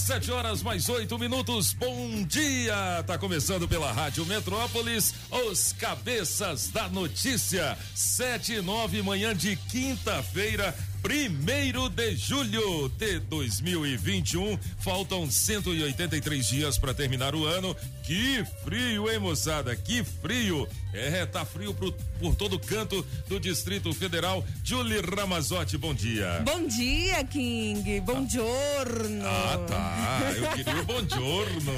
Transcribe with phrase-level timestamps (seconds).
[0.00, 1.72] Sete horas mais oito minutos.
[1.74, 3.02] Bom dia!
[3.06, 7.76] Tá começando pela Rádio Metrópolis, os cabeças da notícia.
[7.94, 14.58] Sete e nove, manhã de quinta-feira, primeiro de julho de 2021.
[14.78, 17.76] Faltam 183 dias para terminar o ano.
[18.10, 19.76] Que frio, hein, moçada?
[19.76, 20.66] Que frio!
[20.92, 24.44] É, tá frio pro, por todo canto do Distrito Federal.
[24.64, 26.42] Julie Ramazotti, bom dia.
[26.44, 28.00] Bom dia, King.
[28.00, 29.24] Bom giorno.
[29.24, 30.32] Ah, tá.
[30.34, 31.72] Eu queria o bom giorno.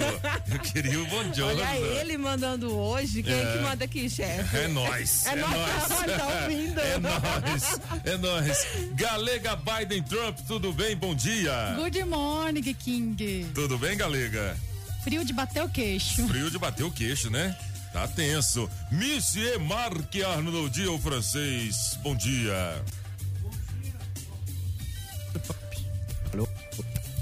[0.51, 1.61] Eu queria o bom giorno.
[1.61, 3.23] Olha ele mandando hoje.
[3.23, 4.57] Quem é, é que manda aqui, chefe?
[4.57, 5.27] É nós.
[5.27, 5.53] É, é nós.
[5.53, 6.17] nós.
[6.17, 6.81] tá ouvindo?
[6.81, 7.81] É nós.
[8.05, 8.67] É nós.
[8.95, 10.97] Galega Biden Trump, tudo bem?
[10.97, 11.77] Bom dia.
[11.77, 13.49] Good morning, King.
[13.53, 14.72] Tudo bem, Galega?
[15.03, 16.27] Frio de bater o queixo.
[16.29, 17.57] Frio de bater o queixo, né?
[17.93, 18.71] Tá tenso.
[18.91, 21.99] Monsieur Marc Arnold, o francês.
[22.03, 22.83] Bom dia.
[26.33, 26.49] Alô?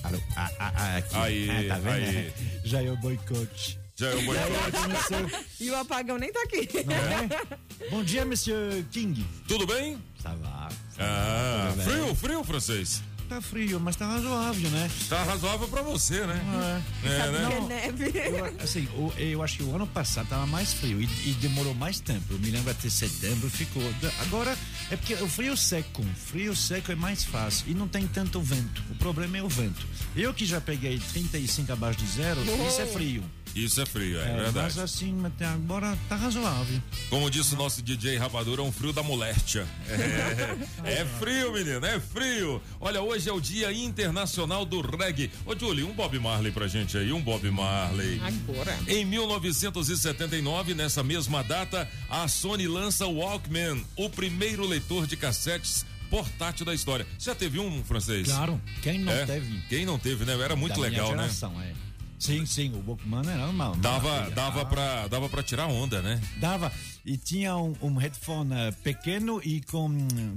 [0.05, 0.19] Alô?
[0.37, 1.17] Ah, ah, ah, aqui.
[1.17, 2.19] Aí, ah, tá vendo?
[2.19, 2.33] aí.
[2.65, 3.81] Já é o boicote.
[3.97, 5.47] Já é o boicote.
[5.59, 6.69] e o apagão nem tá aqui.
[6.79, 7.89] É?
[7.91, 9.27] Bom dia, Monsieur King.
[9.49, 9.99] Tudo bem?
[10.23, 10.69] Tá lá.
[10.99, 13.03] Ah, frio, frio, francês.
[13.31, 14.91] Tá frio, mas tá razoável, né?
[15.09, 16.83] Tá razoável pra você, né?
[17.05, 17.39] É, é né?
[17.43, 18.11] Não, neve.
[18.13, 21.73] Eu, assim, eu, eu, acho que o ano passado tava mais frio e, e, demorou
[21.73, 22.25] mais tempo.
[22.29, 23.85] Eu me lembro até setembro ficou.
[24.23, 24.59] Agora
[24.91, 28.83] é porque o frio seco, frio seco é mais fácil e não tem tanto vento.
[28.91, 29.87] O problema é o vento.
[30.17, 32.67] Eu que já peguei 35 abaixo de zero, oh.
[32.67, 33.23] isso é frio.
[33.55, 34.55] Isso é frio, é, é verdade.
[34.55, 36.81] Mas assim, até agora tá razoável.
[37.09, 39.67] Como disse o nosso DJ Rapadura, é um frio da moléstia.
[39.89, 42.63] É, é frio, menino, é frio.
[42.81, 45.31] Olha, hoje é o Dia Internacional do Reggae.
[45.45, 48.21] Ô, Julie, um Bob Marley pra gente aí, um Bob Marley.
[48.21, 48.79] Agora.
[48.87, 55.85] Em 1979, nessa mesma data, a Sony lança o Walkman, o primeiro leitor de cassetes
[56.11, 57.07] portátil da história.
[57.19, 58.29] Já teve um francês?
[58.29, 59.25] Claro, quem não é?
[59.25, 59.63] teve?
[59.69, 60.39] Quem não teve, né?
[60.41, 61.73] Era muito da legal, minha geração, né?
[61.87, 61.90] É.
[62.21, 63.75] Sim, sim, o Walkman era uma.
[63.77, 66.21] Dava, dava, pra, dava pra tirar onda, né?
[66.37, 66.71] Dava.
[67.05, 69.89] E tinha um, um headphone uh, pequeno e com,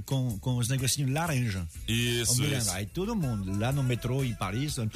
[0.06, 1.66] com, com os negocinhos laranja.
[1.86, 2.70] Isso, isso.
[2.70, 4.86] Aí todo mundo, lá no metrô em Paris, oh,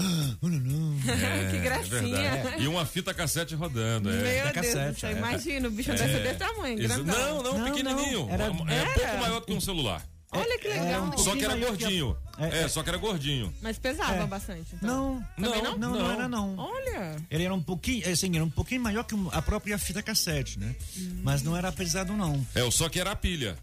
[0.48, 0.98] não, não.
[1.12, 2.18] É, que gracinha.
[2.18, 4.08] É e uma fita cassete rodando.
[4.08, 4.12] É.
[4.14, 5.12] Meu fita Deus, cassete, é.
[5.12, 7.04] imagina, o bicho deve ser desse tamanho, grandão.
[7.04, 8.20] Não, não, Não, pequenininho.
[8.26, 8.30] não.
[8.30, 8.90] Era- é um era.
[8.94, 10.02] pouco maior do que um celular.
[10.30, 11.04] Olha que legal.
[11.04, 12.16] um Só que era maior que a- gordinho.
[12.38, 12.68] É, É, é.
[12.68, 13.52] só que era gordinho.
[13.62, 14.26] Mas pesava É.
[14.26, 14.74] bastante.
[14.74, 15.24] Então.
[15.36, 15.90] Não, Também não, não?
[15.92, 16.56] não, não era não.
[16.58, 17.16] Olha.
[17.30, 20.74] Ele era um pouquinho, assim, era um pouquinho maior que a própria fita cassete, né?
[21.22, 22.46] Mas não era pesado não.
[22.54, 23.56] É, só que era a pilha.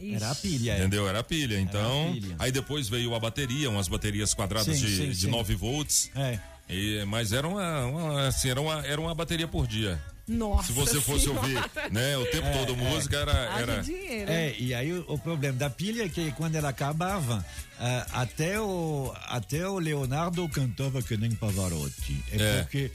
[0.00, 0.72] Era a pilha.
[0.72, 0.78] é.
[0.78, 1.06] Entendeu?
[1.06, 1.60] Era a pilha.
[1.60, 2.36] Então, a pilha.
[2.38, 5.30] aí depois veio a bateria, umas baterias quadradas Sim, de, sim, de sim.
[5.30, 6.10] 9 volts.
[6.16, 6.38] É.
[6.70, 10.00] E, mas era uma, uma, assim, era uma, era uma bateria por dia.
[10.30, 10.68] Nossa.
[10.68, 11.40] Se você fosse senhora.
[11.40, 14.30] ouvir, né, o tempo todo música era, era dinheiro.
[14.30, 17.44] É, e aí o, o problema da pilha é que quando ela acabava,
[17.78, 22.22] ah, até, o, até o Leonardo cantava que nem Pavarotti.
[22.32, 22.62] É, É.
[22.62, 22.90] porque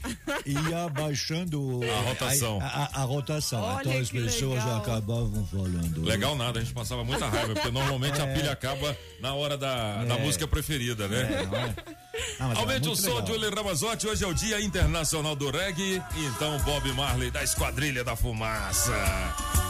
[0.46, 2.58] ia baixando A rotação.
[2.60, 3.60] A, a- a rotação.
[3.62, 4.78] Olha então as pessoas legal.
[4.78, 6.02] acabavam falando.
[6.04, 10.04] legal nada, a gente passava muita raiva, porque normalmente a pilha acaba na hora da,
[10.04, 10.24] da É.
[10.24, 11.20] música preferida, né?
[11.20, 11.96] É,
[12.38, 12.56] não é?
[12.56, 13.22] Aumente o som legal.
[13.22, 18.04] de Willie Ramazotti, hoje é o Dia Internacional do Reggae, então Bob Marley da Esquadrilha
[18.04, 19.65] da Fumaça.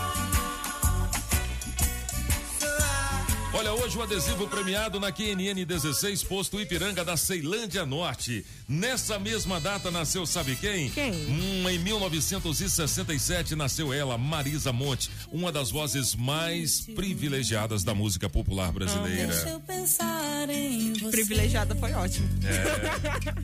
[3.56, 8.44] Olha, hoje o adesivo premiado na QNN 16, posto Ipiranga da Ceilândia Norte.
[8.68, 10.90] Nessa mesma data nasceu, sabe quem?
[10.90, 11.10] Quem?
[11.10, 18.70] Hum, em 1967 nasceu ela, Marisa Monte, uma das vozes mais privilegiadas da música popular
[18.70, 19.28] brasileira.
[19.28, 21.10] Deixa eu pensar em você.
[21.10, 22.28] Privilegiada foi ótimo.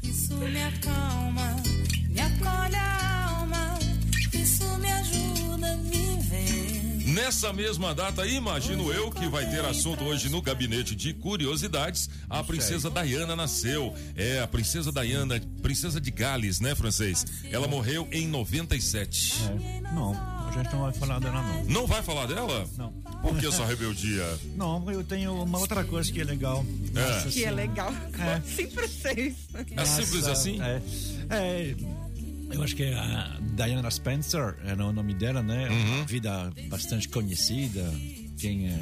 [0.02, 1.56] Isso me acalma,
[2.10, 3.11] me acolhe
[7.12, 12.08] Nessa mesma data, imagino eu que vai ter assunto hoje no gabinete de curiosidades.
[12.28, 13.94] A princesa Diana nasceu.
[14.16, 17.26] É, a princesa Diana, princesa de Gales, né, francês?
[17.50, 19.42] Ela morreu em 97.
[19.44, 20.12] É, não,
[20.48, 21.64] a gente não vai falar dela não.
[21.64, 22.66] Não vai falar dela?
[22.78, 22.92] Não.
[23.20, 24.26] Por que essa rebeldia?
[24.56, 26.64] Não, eu tenho uma outra coisa que é legal.
[26.94, 27.92] Nossa Que é legal.
[28.18, 28.34] É.
[28.36, 29.36] Assim pra vocês.
[29.76, 30.60] É simples assim?
[30.62, 30.82] É,
[31.28, 31.74] é,
[32.52, 35.68] eu acho que a Diana Spencer era o nome dela, né?
[35.68, 35.96] Uhum.
[35.96, 37.82] Uma vida bastante conhecida.
[38.38, 38.78] Quem eh,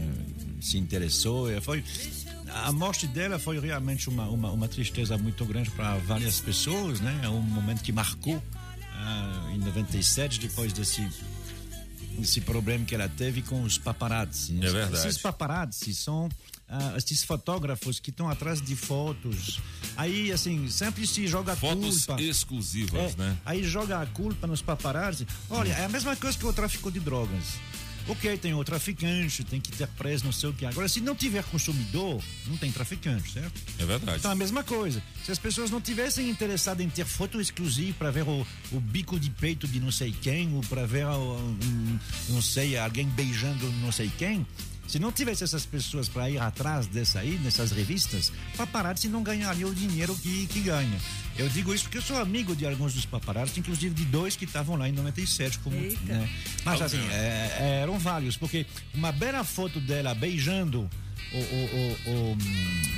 [0.61, 1.85] se interessou eh, foi
[2.53, 7.21] a morte dela foi realmente uma, uma, uma tristeza muito grande para várias pessoas, né?
[7.23, 8.43] É um momento que marcou
[8.95, 11.07] ah, em 97, depois desse
[12.21, 14.53] esse problema que ela teve com os paparazzi.
[14.53, 14.67] né?
[14.67, 15.09] É verdade.
[15.09, 16.29] Esses paparazzi são
[16.71, 19.61] ah, esses fotógrafos que estão atrás de fotos.
[19.97, 22.23] Aí, assim, sempre se joga Fotos culpa.
[22.23, 23.37] exclusivas, É, né?
[23.45, 25.27] Aí joga a culpa nos paparazzi.
[25.51, 27.45] Olha, é a mesma coisa que o tráfico de drogas.
[28.09, 30.65] Ok, tem o traficante, tem que ter preso, não sei o que.
[30.65, 33.61] Agora, se não tiver consumidor, não tem traficante, certo?
[33.79, 34.19] É verdade.
[34.19, 35.03] Então, a mesma coisa.
[35.25, 39.21] Se as pessoas não tivessem interessado em ter foto exclusiva para ver o, o bico
[39.21, 41.99] de peito de não sei quem, ou para ver, o- um,
[42.31, 44.45] não sei, alguém beijando não sei quem,
[44.91, 49.67] se não tivesse essas pessoas para ir atrás dessa aí, nessas revistas, paparazzi não ganharia
[49.67, 50.99] o dinheiro que, que ganha.
[51.39, 54.45] Eu digo isso porque eu sou amigo de alguns dos paparazzi, inclusive de dois que
[54.45, 56.29] estavam lá em 97, como, né?
[56.65, 60.91] Mas assim, é- é- eram vários, porque uma bela foto dela beijando
[61.33, 62.39] o, o, o, o, hum,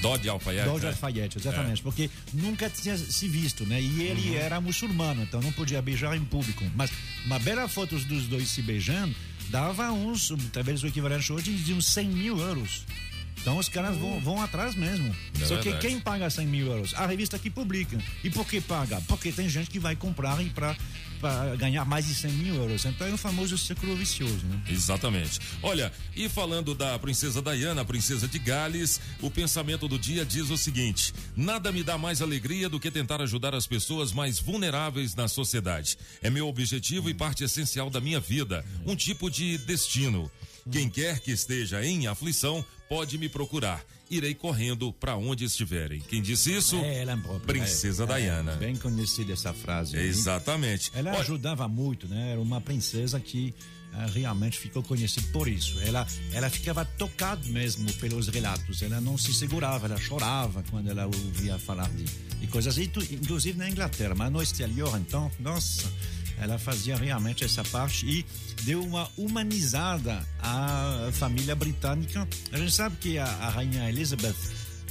[0.00, 0.68] Dodge Alfaiate.
[0.68, 0.90] Dodge né?
[0.92, 3.80] Alfaiate, exatamente, porque nunca tinha se visto, né?
[3.80, 4.36] E ele Uhum.
[4.36, 6.64] era muçulmano, então não podia beijar em público.
[6.74, 6.90] Mas
[7.26, 9.14] uma bela foto dos dois se beijando
[9.52, 12.86] dava uns, talvez o equivalente hoje de uns 100 mil euros.
[13.42, 15.14] Então os caras vão, vão atrás mesmo.
[15.40, 15.86] É Só que verdade.
[15.88, 16.94] quem paga 100 mil euros?
[16.94, 17.98] A revista que publica.
[18.22, 19.02] E por que paga?
[19.08, 20.76] Porque tem gente que vai comprar e para
[21.56, 22.84] ganhar mais de 100 mil euros.
[22.84, 24.62] Então é o famoso círculo vicioso, né?
[24.68, 25.40] Exatamente.
[25.60, 30.48] Olha, e falando da princesa Diana, a princesa de Gales, o pensamento do dia diz
[30.50, 35.16] o seguinte: nada me dá mais alegria do que tentar ajudar as pessoas mais vulneráveis
[35.16, 35.98] na sociedade.
[36.22, 40.30] É meu objetivo e parte essencial da minha vida, um tipo de destino.
[40.70, 43.84] Quem quer que esteja em aflição pode me procurar.
[44.10, 46.00] Irei correndo para onde estiverem.
[46.00, 46.76] Quem disse isso?
[46.76, 47.46] É, ela própria.
[47.46, 48.52] Princesa É, Diana.
[48.52, 49.96] É, bem conhecida essa frase.
[49.96, 50.06] aí.
[50.06, 50.90] Exatamente.
[50.94, 52.32] Ela Olha, ajudava muito, né?
[52.32, 53.54] Era uma princesa que
[53.94, 55.78] ah, realmente ficou conhecida por isso.
[55.80, 58.82] Ela, ela ficava tocada mesmo pelos relatos.
[58.82, 63.68] Ela não se segurava, ela chorava quando ela ouvia falar de, de coisas, inclusive na
[63.68, 65.90] Inglaterra, mas no exterior, então, nossa,
[66.40, 68.24] ela fazia realmente essa parte e
[68.62, 72.26] deu uma humanizada à família britânica.
[72.52, 74.34] A gente sabe que a, a rainha Elizabeth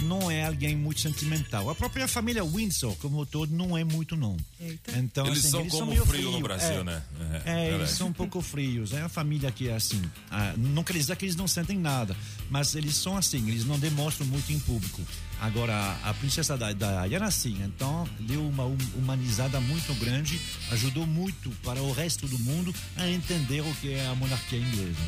[0.04, 1.70] não é alguém muito sentimental.
[1.70, 4.36] A própria família Windsor, como todo, não é muito, não.
[4.60, 4.98] Eita.
[4.98, 6.44] Então, Eles assim, são como meio frio no frio.
[6.44, 6.84] Brasil, É.
[6.84, 7.02] né?
[7.46, 8.94] É, É, eles são um pouco frios.
[8.94, 10.02] É a família que é assim.
[10.32, 12.16] Ah, não quer dizer que eles não sentem nada,
[12.50, 15.02] mas eles são assim, eles não demonstram muito em público.
[15.42, 20.40] Agora, a princesa da Diana, sim, então deu uma hum- humanizada muito grande,
[20.72, 25.02] ajudou muito para o resto do mundo a entender o que é a monarquia inglesa.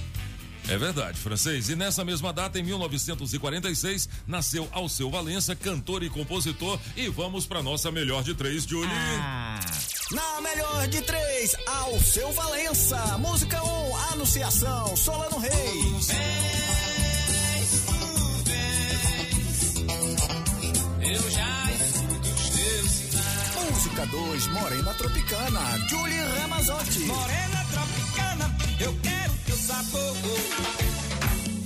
[0.67, 1.69] É verdade, francês.
[1.69, 6.79] E nessa mesma data, em 1946, nasceu Alceu Valença, cantor e compositor.
[6.95, 8.89] E vamos para nossa melhor de três, Julie.
[10.11, 13.17] Na melhor de três, ao seu Valença.
[13.17, 16.07] Música 1, um, Anunciação, Solano Reis.
[21.13, 23.71] Eu já escuto os teus sinais.
[23.71, 26.99] Música 2, Morena Tropicana, Julie Ramazotti.
[27.01, 30.15] Morena tropicana, eu quero teu sabor.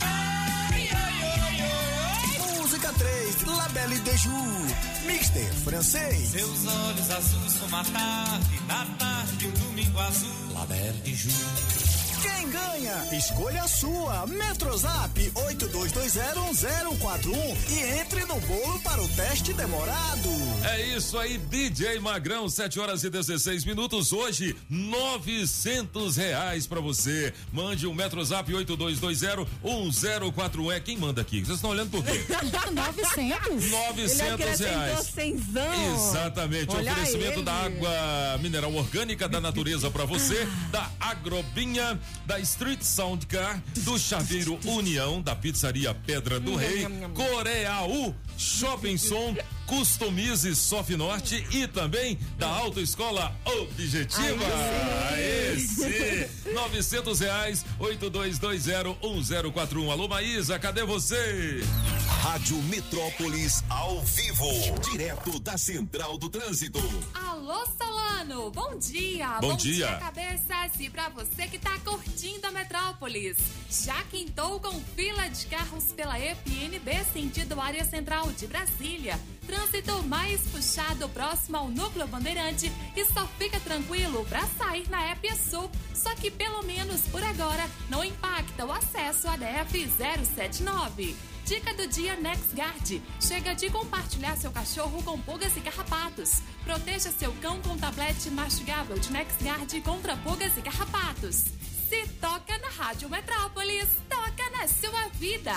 [0.01, 2.57] Ai, ai, ai, ai.
[2.59, 4.65] Música 3, La Belle de Jour,
[5.05, 6.29] Mister Francês.
[6.29, 10.53] Seus olhos azuis como a tarde, na tarde um domingo azul.
[10.53, 11.96] La Belle de Jour.
[12.27, 13.07] Quem ganha?
[13.17, 14.25] Escolha a sua.
[14.27, 20.29] Metrozap 82201041 e entre no bolo para o teste demorado.
[20.63, 24.11] É isso aí, DJ Magrão, 7 horas e 16 minutos.
[24.11, 27.33] Hoje, 900 reais pra você.
[27.51, 30.71] Mande um Metrozap 82201041.
[30.73, 31.39] É quem manda aqui?
[31.39, 32.23] Vocês estão olhando por quê?
[32.73, 33.17] 900?
[33.17, 35.13] Ele 900 acrescentou reais.
[35.95, 37.43] Exatamente, Olha oferecimento ele.
[37.43, 43.97] da água mineral orgânica da natureza pra você, da Agrobinha, da Street Sound Car, do
[43.97, 49.35] Chaveiro União, da Pizzaria Pedra do Rei, Coreaú, Shopping Som,
[49.67, 54.45] Customize Sof Norte e também da Autoescola Objetiva.
[55.11, 59.91] Aí sim, 900 reais, 82201041.
[59.91, 61.61] Alô Maísa, cadê você?
[62.21, 64.49] Rádio Metrópolis ao vivo,
[64.89, 66.79] direto da Central do Trânsito.
[67.13, 68.49] Alô, Solano!
[68.51, 69.37] Bom dia!
[69.41, 69.97] Bom dia.
[69.97, 70.79] cabeças!
[70.79, 73.37] E pra você que tá curtindo a Metrópolis,
[73.69, 79.19] já quintou com fila de carros pela EPNB sentido área central de Brasília.
[79.47, 85.33] Trânsito mais puxado próximo ao núcleo Bandeirante e só fica tranquilo pra sair na EP
[85.35, 85.71] Sul.
[85.95, 91.15] Só que pelo menos por agora não impacta o acesso à DF 079.
[91.45, 93.01] Dica do dia NexGuard.
[93.21, 96.41] Chega de compartilhar seu cachorro com pulgas e carrapatos.
[96.65, 101.45] Proteja seu cão com tablete mastigável de NexGuard contra pulgas e carrapatos.
[101.87, 105.53] Se toca na Rádio Metrópolis, toca na sua vida.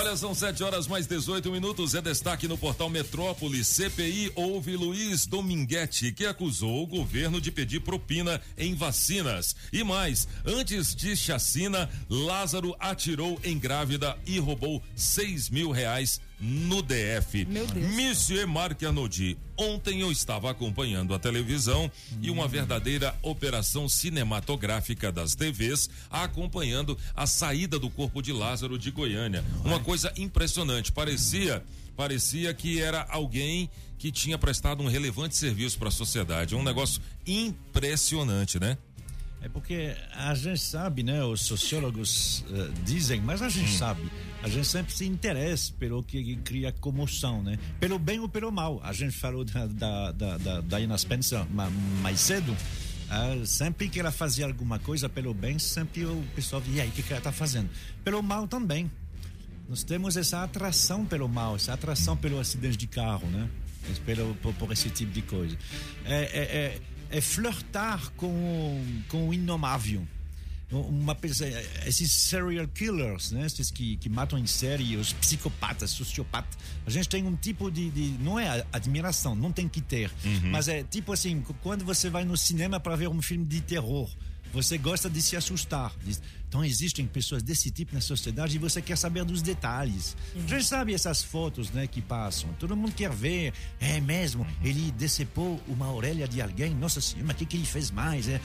[0.00, 1.94] Olha, são 7 horas mais 18 minutos.
[1.94, 3.62] É destaque no portal Metrópole.
[3.62, 9.54] CPI houve Luiz Dominguete, que acusou o governo de pedir propina em vacinas.
[9.70, 16.82] E mais, antes de chacina, Lázaro atirou em grávida e roubou 6 mil reais no
[16.82, 17.44] DF.
[17.44, 17.94] Meu Deus.
[17.94, 21.90] Monsieur Marc Anodi, ontem eu estava acompanhando a televisão
[22.22, 28.90] e uma verdadeira operação cinematográfica das TVs acompanhando a saída do corpo de Lázaro de
[28.90, 29.44] Goiânia.
[29.64, 31.62] Uma coisa impressionante, parecia
[32.00, 33.68] parecia que era alguém
[33.98, 36.56] que tinha prestado um relevante serviço para a sociedade.
[36.56, 38.78] Um negócio impressionante, né?
[39.42, 41.24] É porque a gente sabe, né?
[41.24, 44.02] Os sociólogos uh, dizem, mas a gente sabe,
[44.42, 47.58] a gente sempre se interessa pelo que cria comoção, né?
[47.78, 48.80] Pelo bem ou pelo mal.
[48.82, 51.70] A gente falou da, da, da, da Spencer ma,
[52.02, 52.52] mais cedo.
[52.52, 56.88] Uh, sempre que ela fazia alguma coisa pelo bem, sempre o pessoal via, e aí,
[56.88, 57.68] o que, que ela está fazendo?
[58.04, 58.90] Pelo mal também.
[59.68, 63.48] Nós temos essa atração pelo mal, essa atração pelo acidente de carro, né?
[64.04, 65.56] Pelo, por, por esse tipo de coisa.
[66.04, 66.78] É, é, é,
[67.10, 70.06] é flertar com, com o inomável.
[70.70, 71.50] Uma pessoa,
[71.84, 73.44] esses serial killers, né?
[73.44, 76.56] Esses que, que matam em série, os psicopatas, sociopatas.
[76.86, 80.12] A gente tem um tipo de, de não é admiração, não tem que ter,
[80.44, 84.08] mas é tipo assim, quando você vai no cinema para ver um filme de terror,
[84.52, 85.94] você gosta de se assustar.
[86.48, 90.16] Então existem pessoas desse tipo na sociedade e você quer saber dos detalhes.
[90.34, 92.52] A gente sabe essas fotos, né, que passam.
[92.58, 93.52] Todo mundo quer ver.
[93.78, 94.46] É mesmo?
[94.62, 96.74] Ele decepou uma orelha de alguém.
[96.74, 98.28] Nossa senhora, mas o que, que ele fez mais?
[98.28, 98.40] É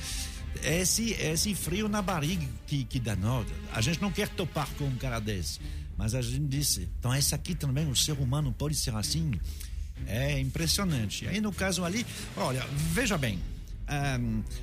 [0.64, 3.44] esse, esse frio na barriga que, que dá nó.
[3.74, 5.60] A gente não quer topar com um cara desse.
[5.98, 9.32] Mas a gente disse, então esse aqui também, o ser humano pode ser assim.
[10.06, 11.28] É impressionante.
[11.28, 13.40] Aí no caso ali, olha, veja bem.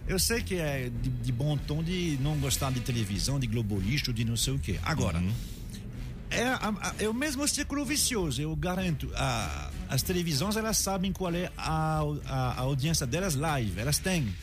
[0.09, 4.13] Eu sei que é de, de bom tom de não gostar de televisão, de globolista,
[4.13, 4.79] de não sei o quê.
[4.83, 5.23] Agora,
[6.35, 9.11] é, a- é o mesmo círculo vicioso, eu garanto.
[9.15, 14.35] A- as televisões, elas sabem qual é a, a- a audiência delas live, elas têm.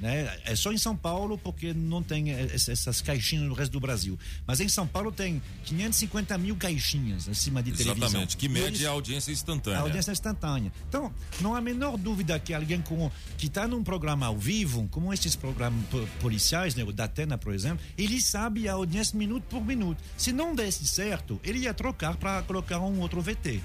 [0.00, 0.34] Né?
[0.46, 4.18] É só em São Paulo, porque não tem es- essas caixinhas no resto do Brasil.
[4.46, 8.06] Mas em São Paulo tem 550 mil caixinhas acima de televisão.
[8.08, 9.78] Exatamente, que mede eles- a audiência instantânea.
[9.78, 10.72] a audiência instantânea.
[10.88, 14.88] Então, não há a menor dúvida que alguém com, que está num programa ao vivo,
[14.90, 19.44] como esses programas po- policiais, né, o Datena, por exemplo, ele sabe a audiência minuto
[19.50, 20.02] por minuto.
[20.16, 23.60] Se não desse certo, ele ia trocar para colocar um outro VT.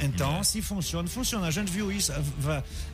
[0.00, 1.46] Então, se funciona, funciona.
[1.46, 2.12] A gente viu isso,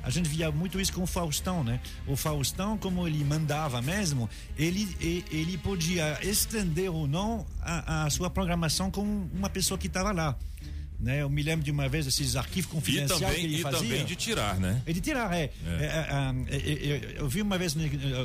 [0.02, 1.80] a, gente via muito isso com o Faustão, né?
[2.06, 8.10] O Faustão, como ele mandava mesmo, ele, e- ele podia estender ou não a, a
[8.10, 10.36] sua programação com uma pessoa que estava lá.
[11.00, 11.22] Né?
[11.22, 13.78] Eu me lembro de uma vez esses arquivos E confidenciais que ele e fazia.
[13.78, 14.82] também de tirar, né?
[14.84, 15.44] É de tirar, é.
[15.44, 17.74] É, é, é, é, eu vi uma vez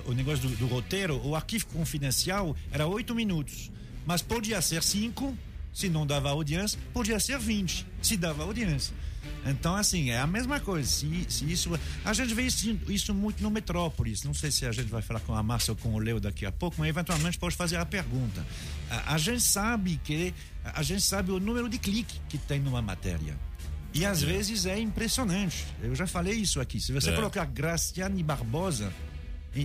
[0.05, 3.72] o negócio do, do roteiro, o arquivo confidencial era oito minutos,
[4.05, 5.38] mas podia ser cinco,
[5.74, 8.93] se não dava audiência, podia ser 20, se dava audiência.
[9.45, 10.88] Então, assim, é a mesma coisa.
[10.89, 11.69] Se, se isso.
[12.05, 14.24] A gente vê isso, isso muito no Metrópolis.
[14.24, 16.45] Não sei se a gente vai falar com a Márcia ou com o Leo daqui
[16.45, 18.45] a pouco, mas eventualmente pode fazer a pergunta.
[18.89, 20.33] A, a gente sabe que.
[20.63, 23.38] A gente sabe o número de clique que tem numa matéria.
[23.93, 25.65] E às vezes é impressionante.
[25.81, 26.79] Eu já falei isso aqui.
[26.79, 27.15] Se você É.
[27.15, 28.93] colocar Graciane Barbosa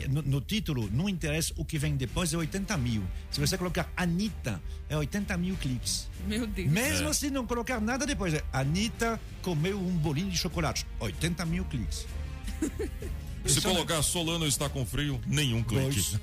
[0.08, 3.02] no, no título, não interessa o que vem depois, é 80 mil.
[3.30, 6.08] Se você colocar Anitta, é 80 mil cliques.
[6.26, 6.70] Meu Deus.
[6.70, 10.86] Mesmo se não colocar nada depois, é Anitta comeu um bolinho de chocolate.
[11.00, 12.06] 80 mil cliques.
[13.46, 15.78] Se colocar Solano está com frio, nenhum clique.
[15.88, 16.18] Dois,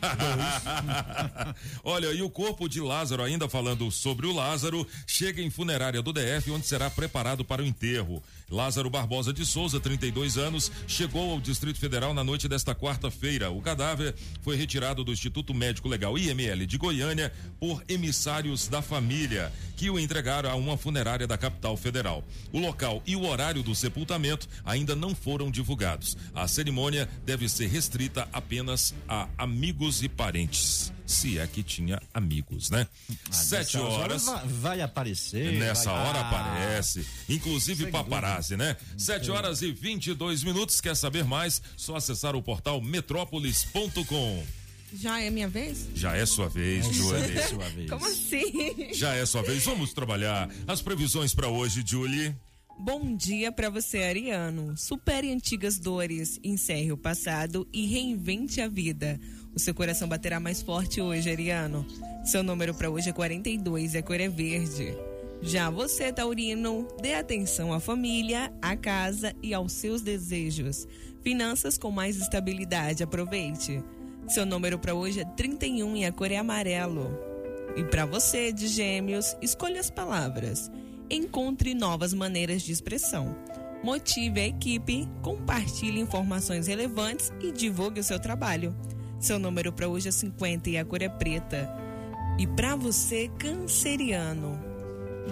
[1.84, 6.14] Olha, e o corpo de Lázaro, ainda falando sobre o Lázaro, chega em funerária do
[6.14, 8.22] DF, onde será preparado para o enterro.
[8.50, 13.50] Lázaro Barbosa de Souza, 32 anos, chegou ao Distrito Federal na noite desta quarta-feira.
[13.50, 19.52] O cadáver foi retirado do Instituto Médico Legal IML de Goiânia por emissários da família,
[19.76, 22.24] que o entregaram a uma funerária da capital federal.
[22.54, 26.16] O local e o horário do sepultamento ainda não foram divulgados.
[26.34, 30.92] A cerimônia deve ser restrita apenas a amigos e parentes.
[31.06, 32.88] Se é que tinha amigos, né?
[33.30, 34.26] Sete Nessas horas.
[34.26, 35.54] Vai, vai aparecer.
[35.60, 37.06] Nessa vai- hora Ah, aparece.
[37.30, 38.76] Inclusive paparazzi, né?
[38.98, 40.82] 7 horas e 22 minutos.
[40.82, 41.62] Quer saber mais?
[41.78, 44.44] Só acessar o portal metrópolis.com.
[44.94, 45.88] Já é minha vez?
[45.94, 47.38] Já é sua vez, Julie.
[47.38, 47.90] É sua vez.
[47.90, 48.94] Como assim?
[48.94, 49.64] Já é sua vez.
[49.66, 50.50] Vamos trabalhar.
[50.68, 52.34] As previsões para hoje, Julie.
[52.78, 54.76] Bom dia para você, Ariano.
[54.76, 59.18] Supere antigas dores, encerre o passado e reinvente a vida.
[59.56, 61.86] O seu coração baterá mais forte hoje, Ariano.
[62.26, 64.96] Seu número para hoje é 42 e a cor é verde.
[65.42, 70.86] Já você, Taurino, dê atenção à família, à casa e aos seus desejos.
[71.24, 73.82] Finanças com mais estabilidade, aproveite.
[74.28, 77.10] Seu número para hoje é 31 e a cor é amarelo.
[77.78, 80.70] E para você de Gêmeos, escolha as palavras.
[81.10, 83.36] Encontre novas maneiras de expressão.
[83.84, 88.76] Motive a equipe, compartilhe informações relevantes e divulgue o seu trabalho.
[89.20, 91.70] Seu número para hoje é 50 e a cor é preta.
[92.40, 94.60] E para você, canceriano,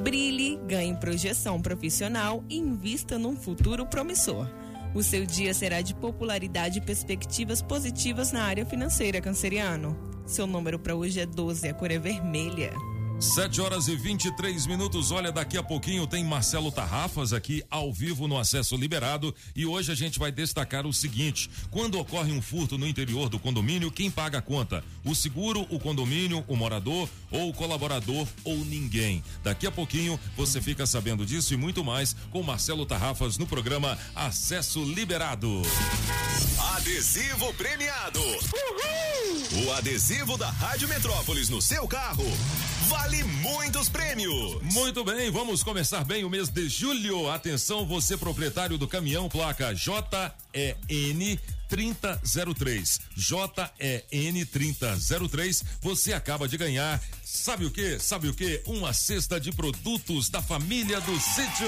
[0.03, 4.47] brilhe, ganhe projeção profissional e invista num futuro promissor.
[4.93, 9.97] O seu dia será de popularidade e perspectivas positivas na área financeira, canceriano.
[10.23, 12.71] Seu número para hoje é 12, a cor é vermelha.
[13.19, 15.11] 7 horas e 23 minutos.
[15.11, 19.33] Olha, daqui a pouquinho tem Marcelo Tarrafas aqui ao vivo no acesso liberado.
[19.55, 23.39] E hoje a gente vai destacar o seguinte: quando ocorre um furto no interior do
[23.39, 24.83] condomínio, quem paga a conta?
[25.05, 29.23] O seguro, o condomínio, o morador ou o colaborador ou ninguém?
[29.43, 33.97] Daqui a pouquinho você fica sabendo disso e muito mais com Marcelo Tarrafas no programa
[34.15, 35.61] Acesso Liberado.
[36.75, 38.21] Adesivo premiado.
[38.21, 39.65] Uhul!
[39.65, 42.25] O adesivo da Rádio Metrópolis no seu carro
[42.87, 44.61] vale muitos prêmios.
[44.61, 47.29] Muito bem, vamos começar bem o mês de julho.
[47.29, 51.39] Atenção, você proprietário do caminhão placa JEN
[51.73, 53.01] 3003.
[53.15, 55.63] JEN 3003.
[55.81, 57.01] Você acaba de ganhar.
[57.23, 57.97] Sabe o que?
[57.97, 58.61] Sabe o que?
[58.67, 61.67] Uma cesta de produtos da família do sítio.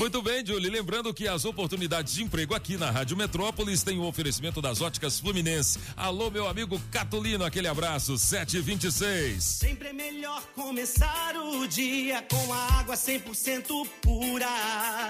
[0.00, 0.70] Muito bem, Julie.
[0.70, 5.20] Lembrando que as oportunidades de emprego aqui na Rádio Metrópolis têm o oferecimento das óticas
[5.20, 5.78] Fluminense.
[5.94, 9.44] Alô, meu amigo Catolino, aquele abraço, 726.
[9.44, 14.46] Sempre é melhor começar o dia com a água 100% pura.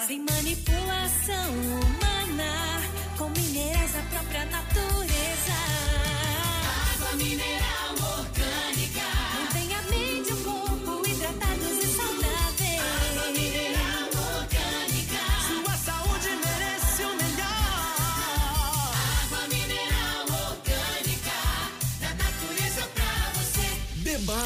[0.09, 2.83] Sem manipulação humana,
[3.17, 5.55] com minerais da própria natureza.
[6.97, 7.90] Água mineral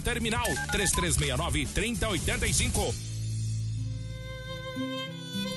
[0.00, 2.94] terminal 3369 3085.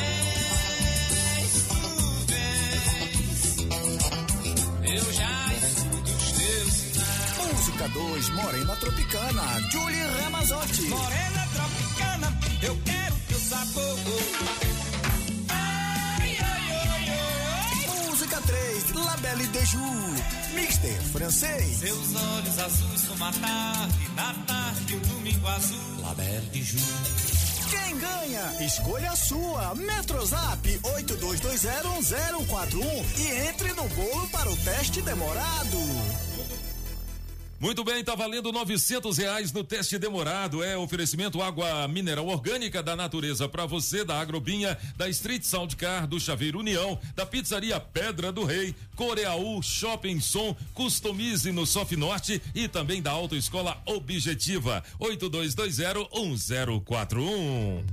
[4.83, 7.53] Eu já escuto os teus sinais.
[7.53, 10.81] Música 2, Morena Tropicana, Julie Ramazotti.
[10.81, 14.66] Morena Tropicana, eu quero teu sabor.
[19.17, 19.81] La Belle de Jour,
[20.53, 21.79] Mister Francês.
[21.79, 26.01] Seus olhos azuis uma tarde, na tarde um domingo azul.
[26.03, 26.83] La Belle de Jour.
[27.71, 28.63] Quem ganha?
[28.63, 29.73] Escolha a sua.
[29.73, 35.79] Metrozap 82201041 e entre no bolo para o teste demorado.
[37.59, 40.63] Muito bem, tá valendo novecentos reais no teste demorado.
[40.63, 46.05] É oferecimento água mineral orgânica da natureza para você, da Agrobinha, da Street Sound Car,
[46.05, 52.39] do Chaveiro União, da Pizzaria Pedra do Rei, Coreaú, Shopping Som, Customize no Sof Norte
[52.53, 54.83] e também da Autoescola Objetiva.
[54.99, 57.83] 82201041.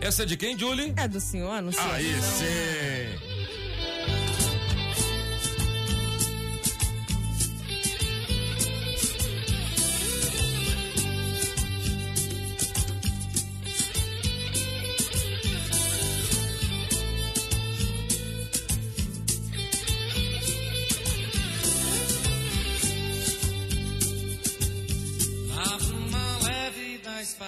[0.00, 0.94] Essa é de quem, Julie?
[0.96, 1.90] É do senhor, anunciante.
[1.90, 3.33] Aí sim.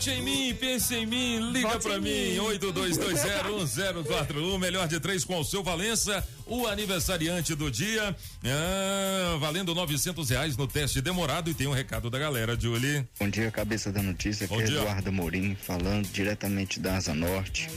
[0.00, 2.38] Vote em mim, pense em mim, liga Vote pra mim, mim.
[2.38, 10.30] 82201041, melhor de três com o seu Valença, o aniversariante do dia, ah, valendo novecentos
[10.30, 13.06] reais no teste demorado e tem um recado da galera, Julie.
[13.18, 14.46] Bom dia, cabeça da notícia.
[14.46, 14.78] Aqui Bom é dia.
[14.78, 17.68] Eduardo Morim, falando diretamente da Asa Norte.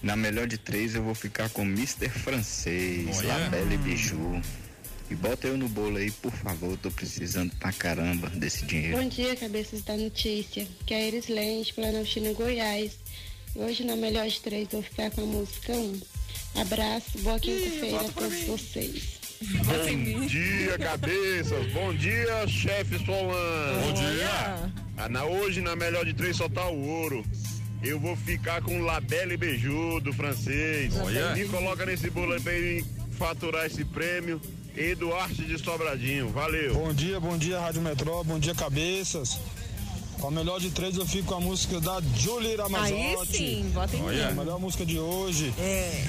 [0.00, 2.08] Na melhor de três, eu vou ficar com Mr.
[2.08, 3.38] Francês, Olha.
[3.38, 4.40] Labelle Biju.
[5.12, 6.74] E bota eu no bolo aí, por favor.
[6.78, 8.96] Tô precisando pra caramba desse dinheiro.
[8.96, 10.66] Bom dia, cabeças da notícia.
[10.86, 12.92] Que é Iris Lente, Planaltina, Goiás.
[13.54, 16.00] Hoje, na melhor de três, vou ficar com a música 1.
[16.62, 19.20] Abraço, boa quinta-feira a todos vocês.
[19.66, 21.72] Bom dia, cabeças.
[21.74, 23.82] Bom dia, chefe Solano.
[23.82, 24.72] Bom dia.
[24.96, 27.22] Ah, na, hoje, na melhor de três, só tá o ouro.
[27.82, 30.96] Eu vou ficar com Labelle Beiju do francês.
[30.96, 31.34] Olha.
[31.34, 32.82] Me coloca nesse bolo aí pra ele
[33.18, 34.40] faturar esse prêmio.
[34.76, 36.30] Eduardo de Sobradinho.
[36.30, 36.74] Valeu.
[36.74, 39.38] Bom dia, bom dia, Rádio Metrô, bom dia, cabeças.
[40.18, 42.94] Com a melhor de três, eu fico com a música da Julie Ramazotti.
[42.94, 44.28] Aí sim, bota em Olha.
[44.28, 45.52] A melhor música de hoje.
[45.58, 46.04] É.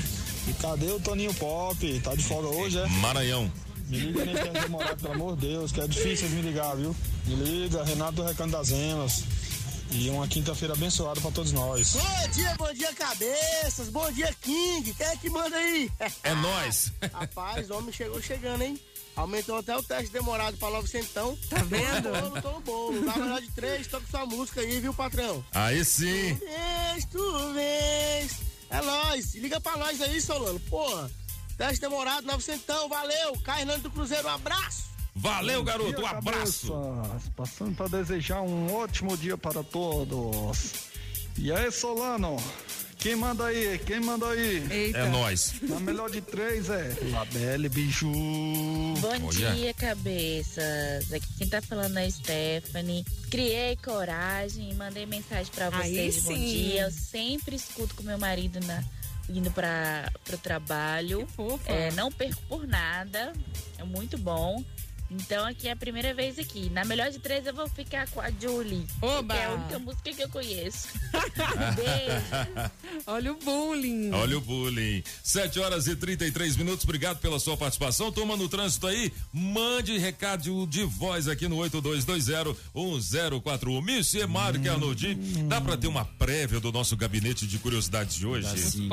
[0.47, 1.99] E cadê o Toninho Pop?
[2.01, 2.87] Tá de folga hoje, é?
[3.01, 3.51] Maranhão.
[3.89, 6.95] Me liga nesse tempo demorado, pelo amor de Deus, que é difícil me ligar, viu?
[7.25, 9.23] Me liga, Renato do Recanto das Emas.
[9.93, 11.93] E uma quinta-feira abençoada pra todos nós.
[11.93, 13.89] Bom dia, bom dia, cabeças.
[13.89, 14.91] Bom dia, King.
[14.91, 15.89] Quem é que manda aí?
[16.23, 16.91] É nós.
[17.13, 18.79] Rapaz, o homem chegou chegando, hein?
[19.15, 21.39] Aumentou até o teste demorado pra 900.
[21.47, 22.09] Tá vendo?
[22.11, 23.05] Tô no bolo, tô no bolo.
[23.05, 25.45] Na melhor de três, com sua música aí, viu, patrão?
[25.53, 26.35] Aí sim.
[26.35, 28.31] Tu vês, tu vês.
[28.71, 29.35] É nóis.
[29.35, 30.59] Liga pra nós aí, Solano.
[30.61, 31.11] Porra,
[31.55, 32.89] teste demorado, 900.
[32.89, 33.39] Valeu.
[33.43, 34.92] Carnando do Cruzeiro, um abraço.
[35.15, 35.95] Valeu, Bom garoto.
[35.95, 36.73] dia, Um abraço.
[36.73, 37.29] cabeças.
[37.35, 40.73] Passando para desejar um ótimo dia para todos.
[41.37, 42.37] E aí, Solano?
[42.97, 43.77] Quem manda aí?
[43.79, 44.63] Quem manda aí?
[44.93, 45.55] É nós.
[45.63, 48.07] Na melhor de três é Labelle Biju.
[48.09, 51.11] Bom dia, cabeças.
[51.11, 53.03] Aqui quem tá falando é a Stephanie.
[53.29, 56.23] Criei coragem e mandei mensagem pra Aí vocês.
[56.23, 56.45] Bom sim.
[56.45, 56.81] dia.
[56.83, 58.81] Eu sempre escuto com meu marido na,
[59.29, 61.27] indo para pro trabalho.
[61.65, 63.33] É, não perco por nada.
[63.77, 64.63] É muito bom.
[65.09, 66.69] Então aqui é a primeira vez aqui.
[66.69, 68.85] Na melhor de três eu vou ficar com a Julie.
[69.01, 69.33] Oba!
[69.33, 70.87] Que é a única música que eu conheço.
[71.75, 72.71] Beijo.
[73.07, 74.11] Olha o bullying.
[74.11, 75.03] Olha o bullying.
[75.23, 76.83] 7 horas e 33 minutos.
[76.83, 78.11] Obrigado pela sua participação.
[78.11, 79.11] Toma no trânsito aí.
[79.31, 83.81] Mande recado de voz aqui no 82201041.
[83.81, 85.15] Monsieur Mário Arnoldi,
[85.47, 88.47] dá pra ter uma prévia do nosso gabinete de curiosidades de hoje?
[88.57, 88.89] Sim,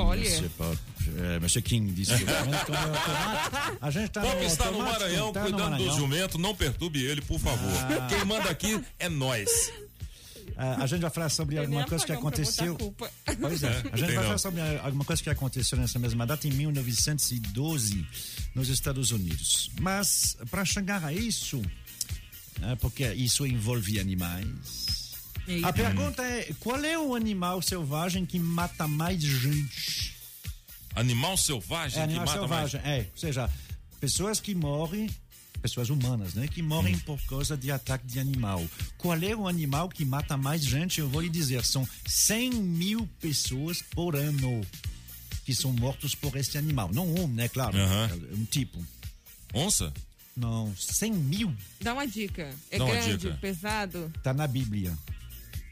[0.57, 0.77] Pop.
[1.17, 1.39] É,
[1.93, 2.11] disse.
[3.81, 6.10] A gente tá no está no automático, Maranhão, tá cuidando do Maranhão.
[6.11, 6.37] Jumento.
[6.37, 7.69] Não perturbe ele, por favor.
[7.69, 8.07] Ah.
[8.07, 9.71] Quem manda aqui é nós.
[10.57, 12.77] Ah, a gente vai falar sobre alguma coisa que aconteceu.
[13.39, 14.23] Pois é, a gente Tem vai não.
[14.23, 18.05] falar sobre alguma coisa que aconteceu nessa mesma data em 1912
[18.53, 19.71] nos Estados Unidos.
[19.79, 21.61] Mas para chegar a isso,
[22.59, 25.15] né, porque isso envolve animais.
[25.47, 25.69] Eita.
[25.69, 30.15] A pergunta é: qual é o animal selvagem que mata mais gente?
[30.93, 33.07] Animal selvagem É, que animal mata selvagem, é.
[33.11, 33.49] Ou seja,
[33.99, 35.09] pessoas que morrem,
[35.61, 36.47] pessoas humanas, né?
[36.47, 38.65] Que morrem por causa de ataque de animal.
[38.97, 40.99] Qual é o animal que mata mais gente?
[40.99, 44.61] Eu vou lhe dizer, são 100 mil pessoas por ano
[45.45, 46.89] que são mortos por este animal.
[46.93, 47.47] Não um, né?
[47.47, 47.77] Claro.
[47.77, 48.83] É um tipo.
[49.53, 49.93] Onça?
[50.35, 51.53] Não, 100 mil.
[51.81, 52.53] Dá uma dica.
[52.69, 53.37] É Dá grande, dica.
[53.41, 54.11] pesado.
[54.23, 54.97] Tá na Bíblia.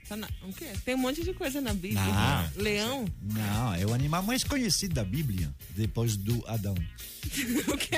[0.07, 0.65] Tá na- o quê?
[0.83, 2.01] Tem um monte de coisa na Bíblia.
[2.03, 2.63] Não.
[2.63, 3.05] Leão?
[3.21, 6.75] Não, é o animal mais conhecido da Bíblia, depois do Adão.
[7.67, 7.97] o quê?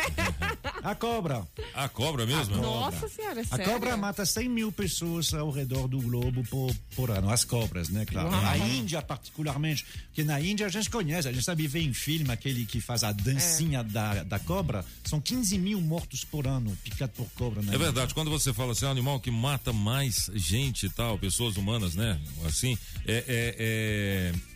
[0.83, 1.47] A cobra.
[1.73, 2.57] A cobra mesmo?
[2.57, 3.65] Nossa senhora, é A sério?
[3.71, 7.29] cobra mata 100 mil pessoas ao redor do globo por, por ano.
[7.29, 8.05] As cobras, né?
[8.05, 8.29] Claro.
[8.29, 8.41] Uau.
[8.41, 9.85] Na Índia, particularmente.
[10.07, 13.03] Porque na Índia a gente conhece, a gente sabe ver em filme aquele que faz
[13.03, 13.83] a dancinha É.
[13.83, 14.83] da, da cobra.
[15.05, 17.61] São 15 mil mortos por ano picados por cobra.
[17.61, 20.89] Na É verdade, quando você fala assim, é um animal que mata mais gente e
[20.89, 22.19] tal, pessoas humanas, né?
[22.45, 23.23] Assim, é.
[23.27, 24.50] é- é-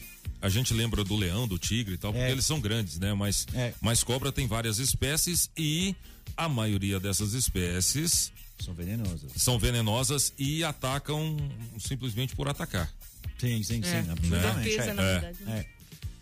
[0.46, 2.32] A gente lembra do leão, do tigre e tal, porque É.
[2.32, 3.14] eles são grandes, né?
[3.16, 3.48] Mas,
[3.82, 5.96] mas cobra tem várias espécies e
[6.38, 9.32] a maioria dessas espécies São venenosas.
[9.36, 11.36] são venenosas e atacam
[11.80, 12.92] simplesmente por atacar.
[13.40, 14.04] Sim, sim, É.
[14.04, 14.10] sim.
[14.12, 14.78] Absolutamente.
[14.78, 14.94] É.
[14.94, 15.52] na verdade, É.
[15.52, 15.66] É.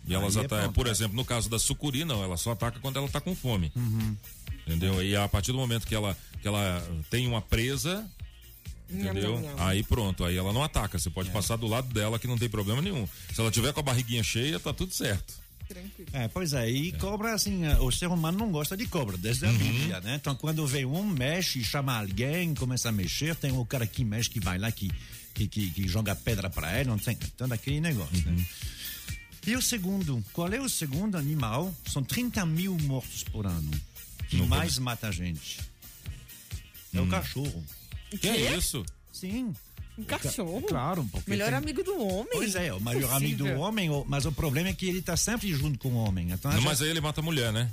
[0.06, 0.90] E elas é atacam, por é.
[0.90, 3.70] exemplo, no caso da sucuri, não, ela só ataca quando ela tá com fome.
[3.76, 4.16] Uhum.
[4.66, 5.02] Entendeu?
[5.02, 8.06] E a partir do momento que ela, que ela tem uma presa,
[8.90, 9.54] entendeu?
[9.58, 10.98] Aí pronto, aí ela não ataca.
[10.98, 11.12] Você É.
[11.12, 13.06] pode passar do lado dela que não tem problema nenhum.
[13.32, 15.42] Se ela tiver com a barriguinha cheia, tá tudo certo.
[16.12, 19.46] É, pois é, e cobra, assim, eh, o ser humano não gosta de cobra, desde
[19.46, 19.56] a Uhum.
[19.56, 20.16] Bíblia, né?
[20.16, 24.28] Então, quando vem um, mexe, chama alguém, começa a mexer, tem o cara que mexe,
[24.28, 24.90] que vai lá, que,
[25.32, 28.36] que, que, que joga pedra pra ele, não tem, então, daquele negócio, Uhum.
[28.36, 28.44] né?
[29.46, 31.74] E o segundo, qual é o segundo animal?
[31.90, 33.70] São 30 mil mortos por ano,
[34.28, 35.60] que Não vou- mais mata a gente.
[36.92, 37.64] É o cachorro.
[38.18, 38.84] Que é isso?
[39.12, 39.52] Sim.
[39.96, 40.60] Um cachorro?
[40.62, 42.26] Claro, porque Melhor tem- amigo do homem.
[42.32, 45.52] Pois é, o maior amigo do homem, mas o problema é que ele tá sempre
[45.54, 46.32] junto com o homem.
[46.32, 47.70] Então, Não, gente- mas aí ele mata a mulher, né?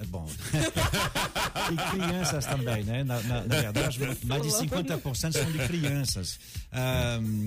[0.00, 0.28] É bom.
[1.72, 3.04] e crianças também, né?
[3.04, 6.38] Na, na- na verdade, mais de 50% são de crianças.
[6.72, 7.46] Ahm,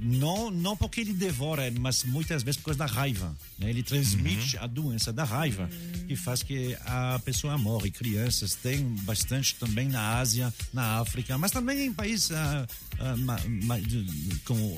[0.00, 3.32] não, não porque ele devora, mas muitas vezes por causa da raiva.
[3.58, 3.70] né?
[3.70, 5.70] Ele transmite a doença da raiva,
[6.08, 7.90] que faz que a pessoa morre.
[7.90, 12.66] Crianças tem bastante também na Ásia, na África, mas também em países ah,
[12.98, 14.06] ah, ma- ma- de-
[14.44, 14.76] como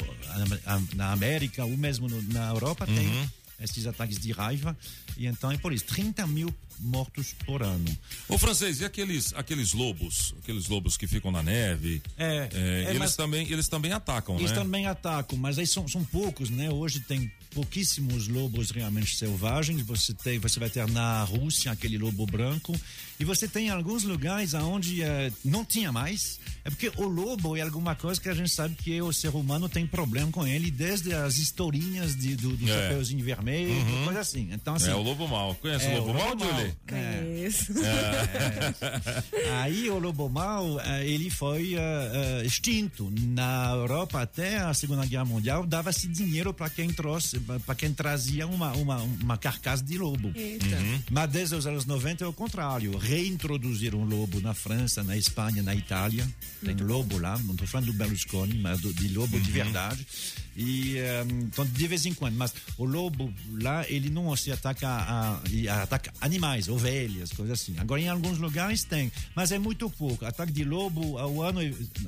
[0.67, 3.29] a- a- na América, ou mesmo no- na Europa, tem Uhum.
[3.61, 4.77] Esses ataques de raiva.
[5.17, 7.85] E então é por isso, 30 mil mortos por ano.
[8.29, 10.35] Ô francês, e aqueles, aqueles lobos?
[10.43, 12.01] Aqueles lobos que ficam na neve?
[12.17, 14.57] É, é, eles, mas- também, eles também atacam, Eles né?
[14.57, 16.71] também atacam, mas aí são, são poucos, né?
[16.71, 19.83] Hoje tem pouquíssimos lobos realmente selvagens.
[19.83, 22.79] Você tem, você vai ter na Rússia aquele lobo branco
[23.21, 26.39] e você tem alguns lugares aonde eh, não tinha mais.
[26.65, 29.69] É porque o lobo é alguma coisa que a gente sabe que o ser humano
[29.69, 32.69] tem problema com ele desde as historinhas de, do, do É.
[32.69, 34.05] chapeuzinho vermelho, Uhum.
[34.05, 34.49] coisa assim.
[34.53, 34.91] Então assim.
[34.91, 35.55] É o lobo mal.
[35.57, 36.75] Conhece É, o lobo mal, Julie?
[36.89, 37.23] É.
[37.23, 37.73] Conheço.
[37.83, 39.51] É.
[39.63, 43.11] Aí o lobo mau, eh, ele foi eh, eh, extinto.
[43.17, 48.47] Na Europa, até a Segunda Guerra Mundial, dava-se dinheiro para quem trouxe, para quem trazia
[48.47, 50.33] uma, uma, uma carcaça de lobo.
[50.35, 50.67] Eita.
[50.77, 51.01] Uhum.
[51.11, 52.97] Mas desde os anos 90 é o contrário.
[53.09, 56.29] Reintroduziram o lobo na França, na Espanha, na Itália.
[56.63, 60.07] Tem lobo lá, não estou falando do Berlusconi, mas do, de lobo de verdade.
[60.55, 64.87] E eh, então, de vez em quando, mas o lobo lá, ele não se ataca
[64.87, 67.79] a, ele ataca animais, ovelhas, coisas assim.
[67.79, 70.27] Agora, em alguns lugares tem, mas é muito pouco.
[70.27, 71.61] Ataque de lobo ao ano,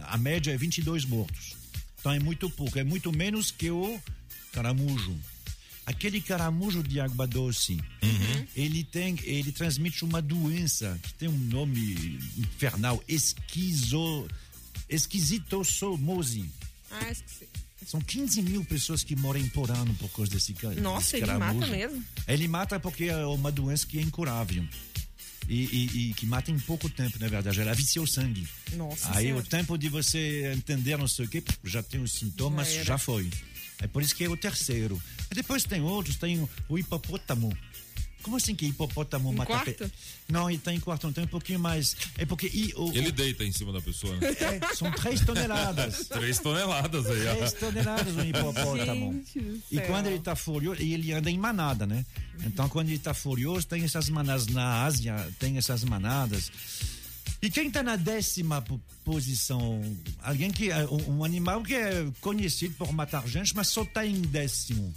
[0.02, 1.56] a média é 22 mortos.
[1.98, 3.98] Então é muito pouco, é muito menos que o
[4.52, 5.16] caramujo.
[5.90, 7.78] Aquele caramujo de água doce,
[8.54, 14.28] ele tem, ele transmite uma doença que tem um nome infernal, esquizo,
[14.88, 16.48] esquisitosomose.
[16.90, 17.48] Ah, esqueci.
[17.86, 21.66] São 15 mil pessoas que morrem por ano por causa desse ca- Nossa, ele mata
[21.66, 22.04] mesmo?
[22.28, 24.64] Ele mata porque é uma doença que é incurável.
[25.48, 27.60] e, e- e que mata em pouco tempo, na verdade.
[27.60, 28.46] Ela vicia o sangue.
[28.76, 29.42] Nossa Aí Senhora.
[29.42, 32.98] o tempo de você entender não sei o que, já tem os sintomas, Já já,
[32.98, 33.28] foi.
[33.82, 35.00] É por isso que é o terceiro.
[35.30, 37.56] E depois tem outros, tem o hipopótamo.
[38.22, 39.72] Como assim que hipopótamo Em mata quarto?
[39.72, 39.90] pe-
[40.28, 41.96] Não, ele tá em quarto, não tem um pouquinho mais.
[42.18, 42.50] É porque.
[42.52, 44.28] E, o, Ele deita em cima da pessoa, né?
[44.28, 46.06] É, são três toneladas.
[46.12, 47.34] Três toneladas aí, ó.
[47.36, 49.12] Três toneladas um hipopótamo.
[49.34, 52.04] Gente E quando ele tá furioso, e ele anda em manada, né?
[52.44, 56.52] Então, quando ele tá furioso, tem essas manadas na Ásia, tem essas manadas.
[57.42, 59.80] E quem tá na décima po- posição?
[60.22, 64.04] Alguém que é um, um animal que é conhecido por matar gente, mas só tá
[64.06, 64.92] em décimo.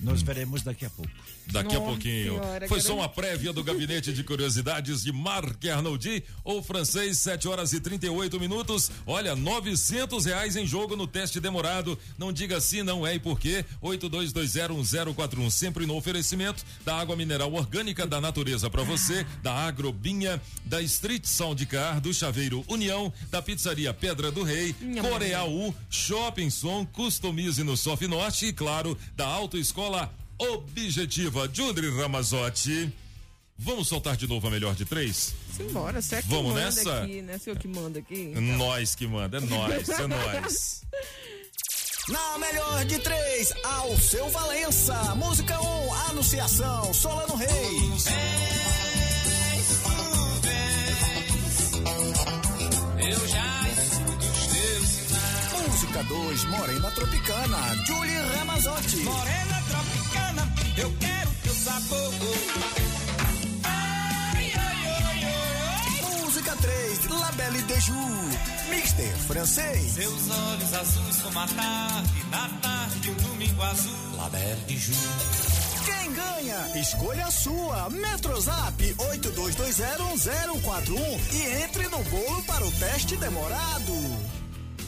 [0.00, 1.10] Nós veremos daqui a pouco.
[1.52, 2.34] Daqui a Nossa pouquinho.
[2.34, 7.48] Senhora, Foi só uma prévia do gabinete de curiosidades de Marc Arnoldi, ou francês, 7
[7.48, 8.90] horas e 38 minutos.
[9.06, 11.98] Olha, 900 reais em jogo no teste demorado.
[12.16, 13.64] Não diga sim, não é e por quê.
[13.82, 20.80] 82201041, sempre no oferecimento da água mineral orgânica da natureza para você, da Agrobinha, da
[20.82, 25.02] Street Sound Car, do Chaveiro União, da Pizzaria Pedra do Rei, Nham.
[25.02, 31.48] Coreal Shopping Som, Customize no Sof Norte e, claro, da Autoescola Objetiva.
[31.52, 32.92] Judri Ramazotti.
[33.58, 35.34] Vamos soltar de novo a melhor de três?
[35.54, 37.02] Simbora, você é que Vamos manda nessa?
[37.02, 37.36] aqui, né?
[37.38, 38.32] Você é o que manda aqui.
[38.56, 40.82] Nós que manda, é nós, é nós.
[42.08, 44.94] Na melhor de três, ao seu Valença.
[45.14, 48.06] Música 1, um, Anunciação, Solano Reis.
[52.98, 55.68] Eu já escuto os teus sinais.
[55.68, 58.96] Música 2, Morena Tropicana, Julie Ramazotti.
[58.96, 59.89] Morena tropicana,
[60.80, 62.12] eu quero teu sabor.
[63.64, 66.00] Ai, ai, ai, ai.
[66.22, 67.92] Música 3, La Belle de Ju,
[68.70, 69.92] Mister Francês.
[69.92, 74.16] Seus olhos azuis como a tarde, na tarde um domingo azul.
[74.16, 74.92] La Belle de Ju.
[75.84, 76.70] Quem ganha?
[76.80, 77.90] Escolha a sua.
[77.90, 83.92] Metrozap 82201041 e entre no bolo para o teste demorado.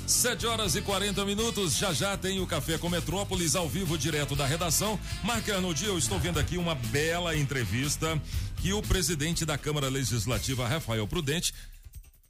[0.07, 4.37] 7 horas e 40 minutos, já já tem o Café com Metrópolis ao vivo direto
[4.37, 4.99] da redação.
[5.25, 8.21] Marcando dia, eu estou vendo aqui uma bela entrevista
[8.61, 11.55] que o presidente da Câmara Legislativa, Rafael Prudente,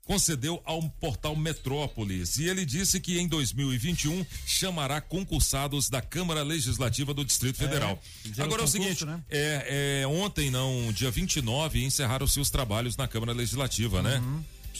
[0.05, 7.15] concedeu ao portal Metrópolis e ele disse que em 2021 chamará concursados da Câmara Legislativa
[7.15, 8.01] do Distrito É, Federal.
[8.23, 9.21] fizeram Agora é o concurso, seguinte, né?
[9.31, 14.23] é, é, ontem não, dia 29, encerraram-se os trabalhos na Câmara Legislativa, né?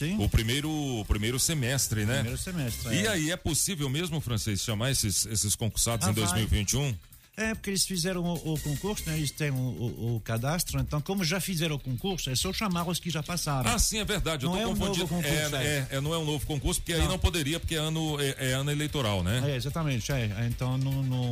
[0.07, 0.17] Sim.
[0.19, 2.15] O primeiro, o primeiro semestre, né?
[2.15, 3.09] Primeiro semestre, E é.
[3.09, 6.25] aí é possível mesmo, francês, chamar esses, esses concursados Ah, em vai.
[6.25, 6.95] 2021?
[7.35, 9.17] É, porque eles fizeram o, o concurso, né?
[9.17, 12.87] Eles têm o, o- o cadastro, então, como já fizeram o concurso, é só chamar
[12.87, 13.71] os que já passaram.
[13.71, 14.45] Ah, sim, é verdade.
[14.45, 14.99] Eu Não tô é um confundindo.
[14.99, 15.87] novo concurso, é, é.
[15.91, 17.09] é, é, não é um novo concurso, porque aí Não.
[17.09, 19.43] não poderia, porque é ano, é, é ano eleitoral, né?
[19.51, 20.47] É, exatamente, é.
[20.47, 21.31] Então não, não,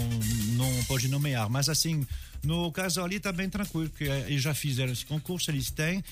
[0.54, 1.50] não pode nomear.
[1.50, 2.06] Mas assim,
[2.42, 6.02] no caso ali tá bem tranquilo, porque eh, eles já fizeram esse concurso, eles têm.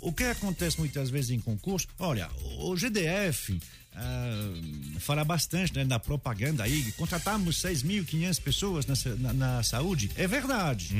[0.00, 3.58] O que acontece muitas vezes em concurso, olha, o GDF
[3.94, 4.52] ah,
[5.00, 10.94] fala bastante né, na propaganda aí, contratamos 6.500 pessoas na, na, na saúde, é verdade.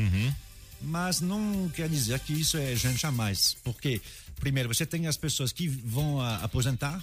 [0.81, 3.57] Mas não quer dizer que isso é gente a mais.
[3.65, 4.01] Porque,
[4.41, 7.03] primeiro, você tem as pessoas que vão aposentar,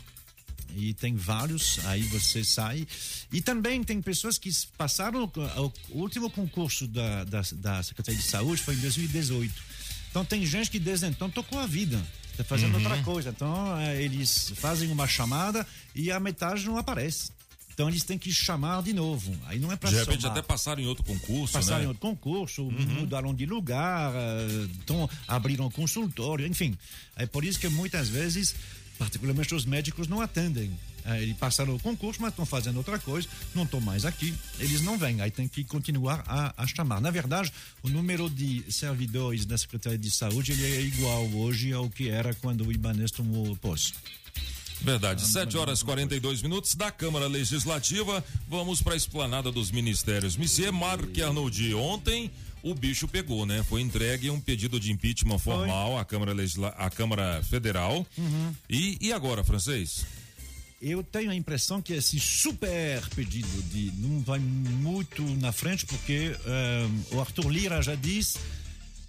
[0.75, 2.85] e tem vários, aí você sai.
[3.31, 8.27] E também tem pessoas que passaram o, o último concurso da, da, da Secretaria de
[8.27, 9.53] Saúde foi em 2018.
[10.15, 12.01] Então tem gente que desde então tocou a vida,
[12.31, 12.83] está fazendo Uhum.
[12.83, 13.31] outra coisa.
[13.31, 17.31] Então eh, eles fazem uma chamada e a metade não aparece.
[17.73, 19.37] Então eles têm que chamar de novo.
[19.45, 21.83] Aí não é para De repente até passaram em outro concurso, passaram né?
[21.83, 26.77] em outro concurso, mudaram de lugar, eh, então abriram consultório, enfim.
[27.17, 28.55] É por isso que muitas vezes,
[28.97, 30.71] particularmente os médicos, não atendem.
[31.05, 34.81] Eh, Eles passaram o concurso, mas estão fazendo outra coisa, não estão mais aqui, eles
[34.81, 36.99] não vêm, aí tem que continuar a, a chamar.
[36.99, 37.51] Na verdade,
[37.83, 42.33] o número de servidores da Secretaria de Saúde ele é igual hoje ao que era
[42.35, 43.93] quando o Ibanez tomou posse.
[44.81, 45.25] Verdade.
[45.25, 48.23] 7 horas e 42 minutos da Câmara Legislativa.
[48.47, 50.35] Vamos para a esplanada dos ministérios.
[50.35, 52.29] Monsieur Marc Arnoldi, ontem
[52.61, 53.63] o bicho pegou, né?
[53.63, 56.69] Foi entregue um pedido de impeachment formal à Câmara, Legisla...
[56.77, 58.05] à Câmara Federal.
[58.69, 60.05] E, e agora, francês?
[60.81, 66.35] Eu tenho a impressão que esse super pedido de não vai muito na frente, porque
[66.45, 68.37] eh, o Arthur Lira já disse,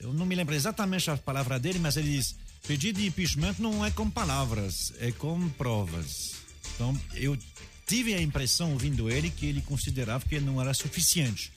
[0.01, 2.37] eu não me lembro exatamente a palavra dele, mas ele diz:
[2.67, 6.35] pedido de impeachment não é com palavras, é com provas.
[6.75, 7.37] Então, eu
[7.87, 11.53] tive a impressão, ouvindo ele, que ele considerava que não era suficiente.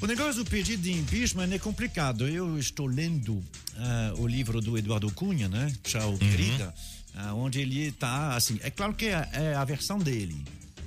[0.00, 2.28] O negócio do pedido de impeachment é complicado.
[2.28, 3.42] Eu estou lendo
[3.76, 5.72] ah, o livro do Eduardo Cunha, né?
[5.84, 6.74] Tchau, querida.
[7.14, 10.44] Ah, onde ele está, assim, é claro que é, é a versão dele.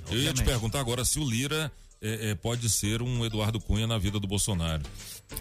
[0.08, 0.44] Eu ia te obviamente.
[0.44, 1.70] perguntar agora se o Lira
[2.00, 4.82] é, é, pode ser um Eduardo Cunha na vida do Bolsonaro.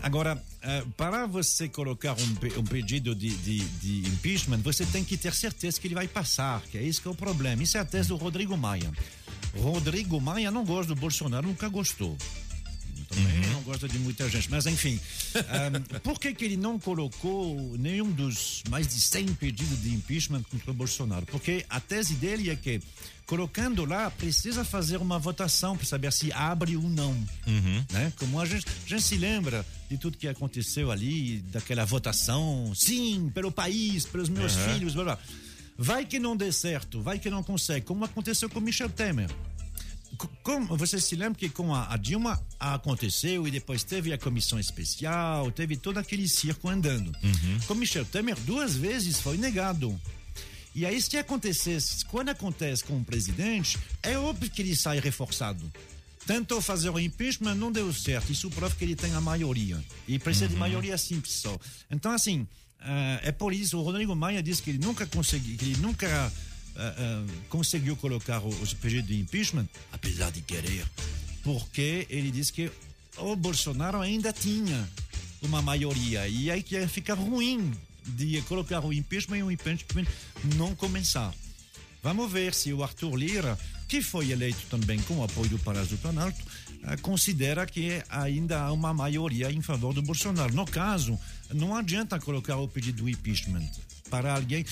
[0.02, 5.16] Agora, eh, para você colocar um, um pedido de, de, de impeachment, você tem que
[5.16, 7.62] ter certeza que ele vai passar, que é isso que é o problema.
[7.62, 8.92] Isso é a tese do Rodrigo Maia.
[9.56, 12.18] Rodrigo Maia não gosta do Bolsonaro, nunca gostou.
[13.08, 15.00] Também não gosta de muita gente, mas enfim.
[15.36, 20.44] ahm, por que, que ele não colocou nenhum dos mais de 100 pedidos de impeachment
[20.44, 21.26] contra o Bolsonaro?
[21.26, 22.82] Porque a tese dele é que,
[23.26, 27.16] colocando lá, precisa fazer uma votação para saber se abre ou não
[27.92, 28.14] né?
[28.18, 33.32] Como a gente, a gente se lembra de tudo que aconteceu ali, daquela votação, sim,
[33.34, 34.74] pelo país, pelos meus Aham.
[34.74, 35.20] filhos, blá, blá.
[35.78, 39.30] Vai que não dê certo, vai que não consegue, como aconteceu com Michel Temer.
[40.18, 44.18] Co- Como você se lembra que com a, a Dilma aconteceu e depois teve a
[44.18, 47.12] comissão especial, teve todo aquele circo andando.
[47.68, 50.00] Com Michel Temer duas vezes foi negado.
[50.74, 55.72] E aí, se acontecesse, quando acontece com o presidente, é óbvio que ele sai reforçado.
[56.28, 58.32] Tentou fazer o impeachment, não deu certo.
[58.32, 59.82] Isso prova que ele tem a maioria.
[60.08, 61.58] E precisa de maioria simples só.
[61.90, 62.46] Então, assim,
[62.82, 66.34] eh, é por isso, o Rodrigo Maia diz que ele nunca conseguiu, que ele nunca
[66.76, 70.86] eh, eh, conseguiu colocar o- os pedidos de impeachment, apesar de querer,
[71.44, 72.72] porque ele diz que
[73.18, 74.88] o Bolsonaro ainda tinha
[75.42, 76.28] uma maioria.
[76.28, 77.72] E aí que ia ficar ruim
[78.06, 80.06] de colocar o impeachment e o impeachment
[80.56, 81.34] não começar.
[82.04, 83.58] Vamos ver se o Arthur Lira,
[83.88, 86.38] que foi eleito também com o apoio do Palácio do Planalto,
[86.84, 90.54] eh, considera que ainda há uma maioria em favor do Bolsonaro.
[90.54, 91.18] No caso,
[91.54, 93.70] não adianta colocar o pedido do impeachment
[94.10, 94.66] para alguém.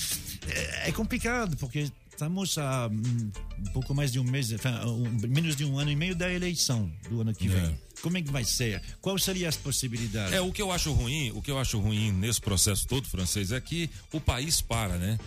[0.48, 5.56] É, é complicado, porque estamos a um pouco mais de um mês, enfin, um- menos
[5.56, 7.78] de um ano e meio da eleição do ano que vem.
[8.02, 8.82] Como é que vai ser?
[9.00, 10.32] Quais seriam as possibilidades?
[10.34, 13.50] É, o que eu acho ruim, o que eu acho ruim nesse processo todo, francês,
[13.50, 15.18] é que o país para, né?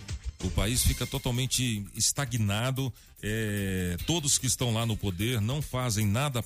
[0.44, 6.44] O país fica totalmente estagnado, é, todos que estão lá no poder não fazem nada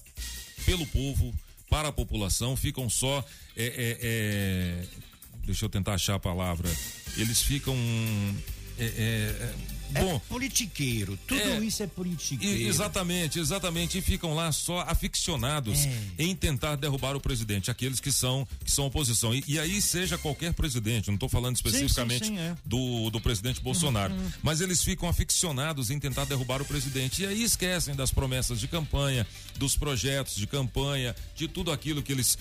[0.65, 1.35] pelo povo,
[1.69, 3.25] para a população, ficam só.
[3.57, 4.85] é, é, é,
[5.45, 6.69] deixa eu tentar achar a palavra.
[7.17, 7.77] Eles ficam.
[8.79, 9.55] É, é,
[9.95, 11.59] é, bom, politiqueiro, tudo É.
[11.61, 12.67] isso é politiqueiro.
[12.69, 13.99] exatamente, exatamente.
[13.99, 15.93] E ficam lá só aficionados É.
[16.19, 19.35] em tentar derrubar o presidente, aqueles que são, que são oposição.
[19.35, 22.57] E, e aí, seja qualquer presidente, não estou falando Sim, sim, especificamente sim, é.
[22.65, 24.31] do, do presidente Bolsonaro, Uhum.
[24.43, 27.23] mas eles ficam aficionados em tentar derrubar o presidente.
[27.23, 32.13] E aí esquecem das promessas de campanha, dos projetos de campanha, de tudo aquilo que
[32.13, 32.39] eles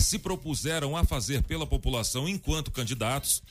[0.00, 3.42] se propuseram a fazer pela população enquanto candidatos.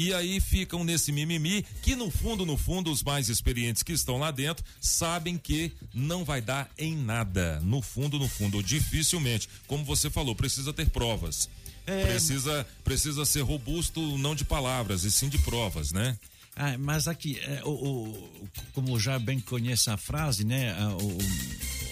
[0.00, 4.16] E aí ficam nesse mimimi que no fundo, no fundo, os mais experientes que estão
[4.16, 7.58] lá dentro sabem que não vai dar em nada.
[7.64, 9.48] No fundo, no fundo, dificilmente.
[9.66, 11.50] Como você falou, precisa ter provas.
[11.84, 12.04] É.
[12.06, 16.16] Precisa, precisa ser robusto não de palavras, e sim de provas, né?
[16.54, 20.76] Ah, mas aqui, é, o, o- como já bem conhece a frase, né?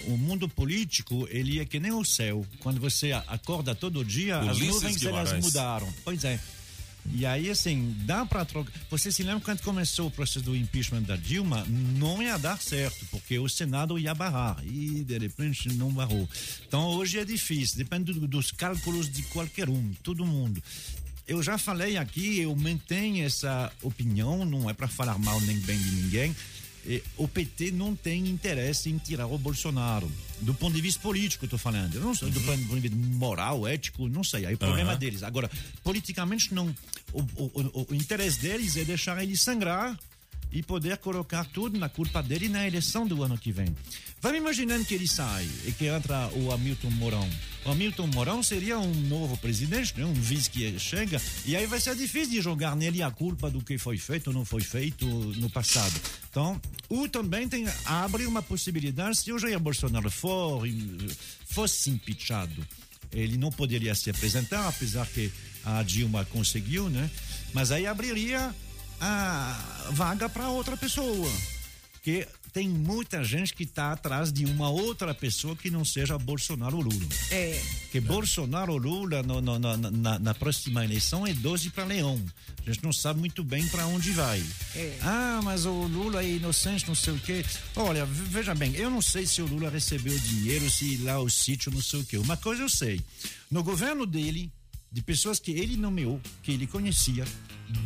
[0.07, 2.45] O, o mundo político, ele é que nem o céu.
[2.59, 5.93] Quando você acorda todo dia, as Ulisses nuvens elas mudaram.
[6.05, 6.39] Pois é.
[7.13, 8.71] E aí, assim, dá para trocar.
[8.91, 11.65] Você se lembra quando começou o processo do impeachment da Dilma?
[11.97, 14.57] Não ia dar certo, porque o Senado ia barrar.
[14.65, 16.27] E, de repente, não barrou.
[16.67, 17.77] Então, hoje é difícil.
[17.77, 20.61] Depende do- dos cálculos de qualquer um, todo mundo.
[21.27, 25.77] Eu já falei aqui, eu mantenho essa opinião, não é para falar mal nem bem
[25.77, 26.35] de ninguém.
[26.87, 30.09] Eh, O PT não tem interesse em tirar o Bolsonaro.
[30.39, 31.95] Do ponto de vista político, tô falando.
[31.95, 34.45] Eu não sei, do ponto de vista moral, ético, não sei.
[34.45, 34.99] Aí o problema Aham.
[34.99, 35.23] deles.
[35.23, 35.49] Agora,
[35.83, 36.73] politicamente, não.
[37.11, 39.97] O, o, o, o interesse deles é deixar ele sangrar
[40.57, 43.67] e poder colocar tudo na culpa dele na eleição do ano que vem.
[44.19, 47.29] Vamos imaginando que ele sai e que entra o Hamilton Mourão.
[47.63, 50.03] O Hamilton Mourão seria um novo presidente, né?
[50.03, 53.61] um vice que chega, e aí vai ser difícil de jogar nele a culpa do
[53.61, 55.93] que foi feito ou não foi feito no passado.
[56.31, 60.63] Então, o também tem, abre uma possibilidade, se o Jair Bolsonaro for,
[61.45, 62.65] fosse impeachado,
[63.11, 65.31] ele não poderia se apresentar, apesar que
[65.63, 67.11] a Dilma conseguiu, né?
[67.53, 68.53] Mas aí abriria
[68.99, 71.31] a vaga para outra pessoa.
[72.03, 76.77] Que tem muita gente que está atrás de uma outra pessoa que não seja Bolsonaro
[76.77, 77.05] ou Lula.
[77.29, 77.61] É.
[77.91, 82.19] Que Bolsonaro ou Lula no, no, no, na, na próxima eleição é 12 para Leão.
[82.65, 84.41] A gente não sabe muito bem para onde vai.
[84.73, 84.97] É.
[85.01, 87.45] Ah, mas o Lula é inocente, não sei o quê.
[87.75, 91.29] Olha, ve- veja bem, eu não sei se o Lula recebeu dinheiro, se lá o
[91.29, 92.17] sítio, não sei o quê.
[92.17, 93.01] Uma coisa eu sei.
[93.51, 94.49] No governo dele,
[94.97, 97.23] de pessoas que ele nomeou, que ele conhecia,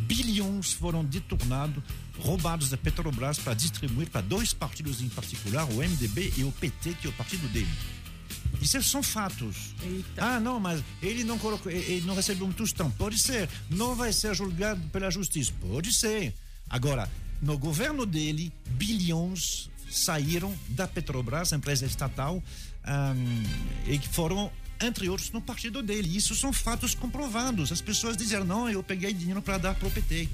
[0.06, 1.84] bilhões foram deturnados,
[2.18, 6.94] roubados da Petrobras para distribuir para dois partidos em particular, o MDB e o PT,
[6.94, 7.68] que é o partido dele.
[8.62, 9.74] Isso são fatos.
[10.16, 12.90] Ah, não, mas ele não colocou, ele não recebeu um tostão.
[12.90, 13.46] Pode ser.
[13.68, 15.52] Não vai ser julgado pela justiça.
[15.60, 16.34] Pode ser.
[16.70, 17.10] Agora,
[17.42, 22.42] no governo dele, bilhões saíram da Petrobras, empresa estatal,
[22.86, 24.50] um, e que foram
[24.82, 26.16] entre outros no partido dele.
[26.16, 27.72] Isso são fatos comprovados.
[27.72, 30.28] As pessoas dizeram: não, eu peguei dinheiro para dar para o PT.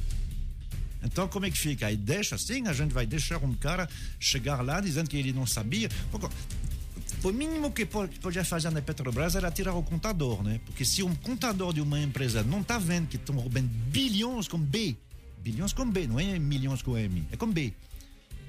[1.02, 1.86] Então, como é que fica?
[1.86, 3.88] Aí deixa assim, a gente vai deixar um cara
[4.18, 5.88] chegar lá dizendo que ele não sabia.
[7.22, 10.60] O mínimo que podia fazer na Petrobras era tirar o contador, né?
[10.66, 14.58] Porque se um contador de uma empresa não está vendo que estão roubando bilhões com
[14.58, 14.96] B,
[15.40, 17.72] bilhões com B, não é milhões com M, é com B.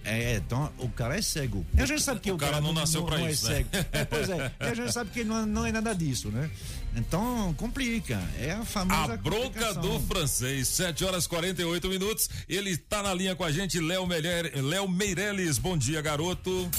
[0.04, 1.66] É, então o cara é cego.
[1.76, 3.56] E a gente sabe que o, o cara, cara, não nasceu para isso, é né?
[3.56, 3.88] cego.
[3.92, 6.50] É, pois é, e a gente sabe que não, não é nada disso, né?
[6.96, 8.22] Então complica.
[8.40, 9.14] É a famosa.
[9.14, 12.30] A bronca do francês, 7 horas 48 minutos.
[12.48, 14.08] Ele tá na linha com a gente, Léo
[14.56, 15.58] Léo Meirelles.
[15.58, 16.70] Bom dia, garoto.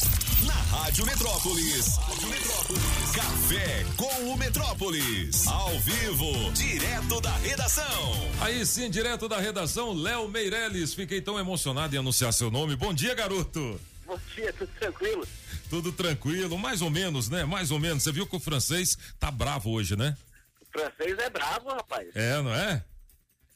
[0.46, 1.96] Na Rádio Metrópolis.
[1.96, 3.10] Rádio Metrópolis.
[3.14, 5.46] Café com o Metrópolis.
[5.46, 8.30] Ao vivo, direto da redação.
[8.40, 10.94] Aí sim, direto da redação, Léo Meirelles.
[10.94, 12.74] Fiquei tão emocionado em anunciar seu nome.
[12.74, 13.80] Bom dia, garoto.
[14.06, 15.26] Bom dia, tudo tranquilo?
[15.70, 17.44] Tudo tranquilo, mais ou menos, né?
[17.44, 18.02] Mais ou menos.
[18.02, 20.16] Você viu que o francês tá bravo hoje, né?
[20.60, 22.08] O francês é bravo, rapaz.
[22.14, 22.84] É, não é?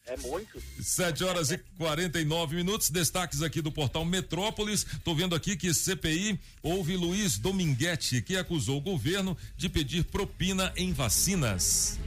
[0.07, 0.63] É muito.
[0.81, 2.89] 7 horas e 49 minutos.
[2.89, 4.87] Destaques aqui do portal Metrópolis.
[5.03, 10.73] Tô vendo aqui que CPI houve Luiz Dominguete, que acusou o governo de pedir propina
[10.77, 11.99] em vacinas.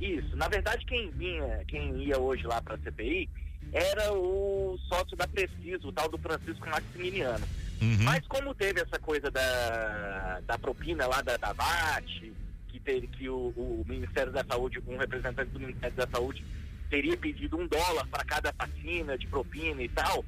[0.00, 0.34] Isso.
[0.36, 3.28] Na verdade, quem vinha, quem ia hoje lá para a CPI
[3.72, 7.46] era o sócio da Preciso, o tal do Francisco Maximiliano.
[7.84, 8.02] Uhum.
[8.02, 12.32] Mas como teve essa coisa da, da propina lá da, da VAT,
[12.68, 16.42] que teve que o, o Ministério da Saúde, um representante do Ministério da Saúde
[16.88, 20.24] teria pedido um dólar para cada vacina de propina e tal,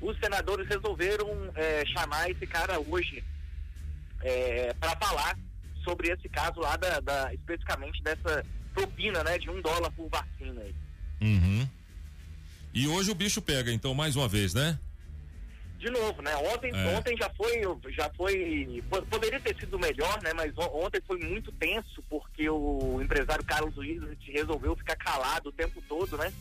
[0.00, 3.22] os senadores resolveram é, chamar esse cara hoje
[4.22, 5.38] é, para falar
[5.84, 8.44] sobre esse caso lá da, da, especificamente dessa
[8.74, 10.62] propina, né, de um dólar por vacina.
[11.20, 11.68] Uhum.
[12.74, 14.78] E hoje o bicho pega, então, mais uma vez, né?
[15.86, 16.34] De novo, né?
[16.52, 16.96] Ontem, é.
[16.96, 17.62] ontem já foi,
[17.92, 20.32] já foi, poderia ter sido melhor, né?
[20.34, 25.80] Mas ontem foi muito tenso porque o empresário Carlos Luiz resolveu ficar calado o tempo
[25.88, 26.32] todo, né?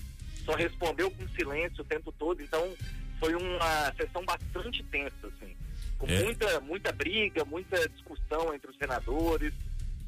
[0.44, 2.42] Só respondeu com silêncio o tempo todo.
[2.42, 2.74] Então
[3.20, 5.56] foi uma sessão bastante tensa, assim,
[6.00, 6.24] com é.
[6.24, 9.54] muita, muita briga, muita discussão entre os senadores.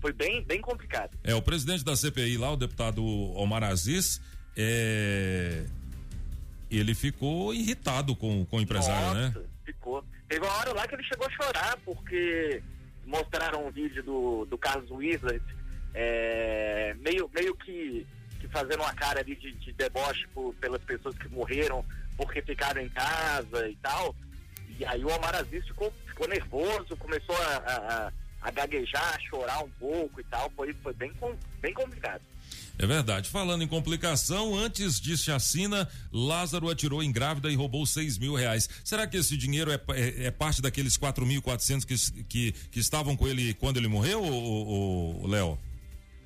[0.01, 1.15] Foi bem, bem complicado.
[1.23, 4.19] É o presidente da CPI lá, o deputado Omar Aziz,
[4.57, 5.63] é
[6.69, 9.27] ele ficou irritado com, com o empresário, né?
[9.27, 9.45] Nossa, né?
[9.65, 10.03] Ficou.
[10.27, 12.61] Teve uma hora lá que ele chegou a chorar porque
[13.05, 15.41] mostraram um vídeo do, do Carlos Wizard
[15.93, 18.05] é, meio, meio que,
[18.39, 21.83] que fazendo uma cara ali de, de deboche por, pelas pessoas que morreram
[22.15, 24.15] porque ficaram em casa e tal.
[24.77, 28.11] E aí o Omar Aziz ficou, ficou nervoso, começou a, a,
[28.41, 30.51] a gaguejar, a chorar um pouco e tal.
[30.51, 31.11] Foi, foi bem,
[31.61, 32.21] bem complicado.
[32.79, 33.29] É verdade.
[33.29, 38.69] Falando em complicação, antes de chacina, Lázaro atirou em grávida e roubou seis mil reais.
[38.83, 43.17] Será que esse dinheiro é, é, é parte daqueles quatro mil quatrocentos que, que, estavam
[43.17, 45.57] com ele quando ele morreu, o Léo?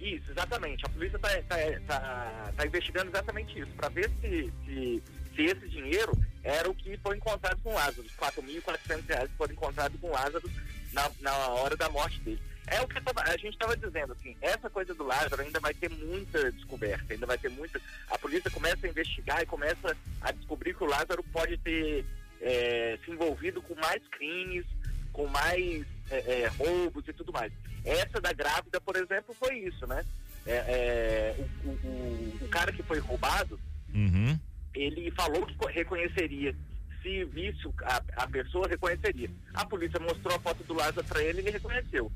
[0.01, 0.83] Isso, exatamente.
[0.85, 5.03] A polícia está tá, tá, tá investigando exatamente isso, para ver se, se,
[5.35, 6.11] se, esse dinheiro
[6.43, 8.01] era o que foi encontrado com Lázaro.
[8.01, 10.49] Os quatro mil quatrocentos reais foram encontrados com Lázaro
[10.91, 12.41] na, na hora da morte dele.
[12.67, 15.89] É o que a gente estava dizendo, assim, essa coisa do Lázaro ainda vai ter
[15.89, 17.81] muita descoberta, ainda vai ter muita.
[18.09, 22.05] A polícia começa a investigar e começa a descobrir que o Lázaro pode ter
[22.39, 24.65] é, se envolvido com mais crimes,
[25.11, 27.51] com mais é, é, roubos e tudo mais.
[27.83, 30.05] Essa da grávida, por exemplo, foi isso, né?
[30.45, 33.59] É, é, o, o, o, cara que foi roubado,
[33.93, 34.39] uhum.
[34.73, 36.55] ele falou que reconheceria
[37.01, 39.29] se visse a, a pessoa, reconheceria.
[39.53, 42.11] A polícia mostrou a foto do Lázaro para ele e ele reconheceu.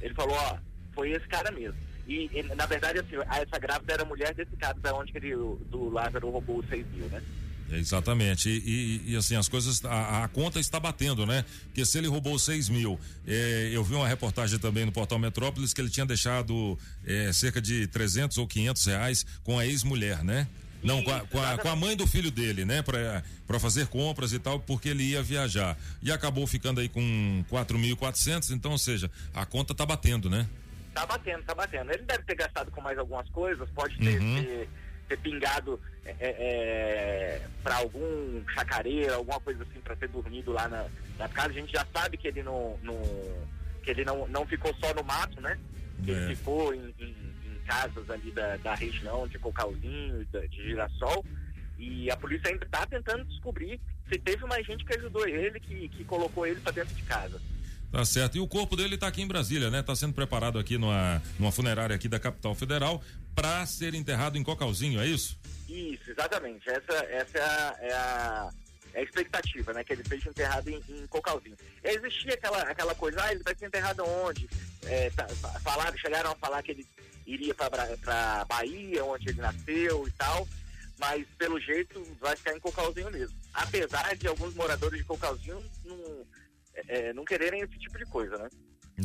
[0.00, 0.58] Ele falou, ó,
[0.94, 1.78] foi esse cara mesmo.
[2.06, 5.34] E, na verdade, assim, essa grávida era mulher desse cara, da onde ele,
[5.70, 7.22] do Lázaro roubou os 6 mil, né?
[7.70, 8.48] Exatamente.
[8.48, 11.44] E, e, e, assim, as coisas, a, a, conta está batendo, né?
[11.64, 15.74] Porque se ele roubou 6 mil, é, eu vi uma reportagem também no portal Metrópolis
[15.74, 20.48] que ele tinha deixado é, cerca de 300 ou 500 reais com a ex-mulher, né?
[20.82, 22.82] Não, com a, com, a, com a, mãe do filho dele, né?
[22.82, 25.76] Para fazer compras e tal, porque ele ia viajar.
[26.02, 30.46] E acabou ficando aí com 4.400, então, ou seja, a conta tá batendo, né?
[30.94, 31.92] Tá batendo, tá batendo.
[31.92, 34.44] Ele deve ter gastado com mais algumas coisas, pode ter, uhum.
[34.44, 34.68] ter,
[35.08, 40.68] ter, pingado é, é, é para algum chacareiro, alguma coisa assim, para ter dormido lá
[40.68, 40.86] na,
[41.18, 41.50] na casa.
[41.50, 43.00] A gente já sabe que ele não, não
[43.82, 45.58] que ele não, não ficou só no mato, né?
[46.04, 46.36] Que ele é.
[46.36, 47.27] ficou em, em
[47.68, 51.24] casas ali da, da região de Cocalzinho, de, Girassol,
[51.78, 53.78] e a polícia ainda está tentando descobrir
[54.10, 57.40] se teve mais gente que ajudou ele, que, que colocou ele para dentro de casa.
[57.92, 58.36] Tá certo.
[58.36, 59.80] E o corpo dele está aqui em Brasília, né?
[59.80, 63.02] Está sendo preparado aqui numa, numa funerária aqui da capital federal
[63.34, 65.38] para ser enterrado em Cocalzinho, é isso?
[65.68, 66.68] Isso, exatamente.
[66.68, 68.50] Essa, essa é a, é a
[68.94, 69.84] é a expectativa, né?
[69.84, 71.56] Que ele seja enterrado em, em Cocalzinho.
[71.84, 74.48] Existia aquela, aquela coisa, ah, ele vai ser enterrado onde?
[74.84, 76.86] É, tá, fa- falaram, chegaram a falar que ele
[77.28, 80.48] iria para Bahia, onde ele nasceu e tal,
[80.98, 83.36] mas pelo jeito vai ficar em Cocalzinho mesmo.
[83.52, 86.26] Apesar de alguns moradores de Cocalzinho não,
[86.74, 88.48] é, não quererem esse tipo de coisa, né?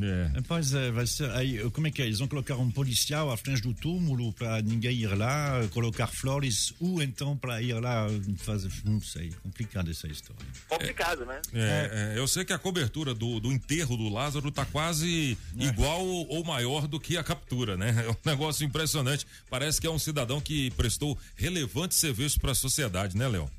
[0.01, 0.41] É.
[0.47, 2.05] Pois é, vai ser, aí, como é que é?
[2.05, 6.73] Eles vão colocar um policial à frente do túmulo para ninguém ir lá, colocar flores,
[6.79, 8.71] ou então para ir lá fazer.
[8.83, 10.45] Não sei, complicada essa história.
[10.67, 11.39] Complicado, né?
[11.53, 16.05] É, é, eu sei que a cobertura do, do enterro do Lázaro tá quase igual
[16.05, 18.05] ou maior do que a captura, né?
[18.05, 19.27] É um negócio impressionante.
[19.49, 23.49] Parece que é um cidadão que prestou relevante serviço para a sociedade, né, Léo?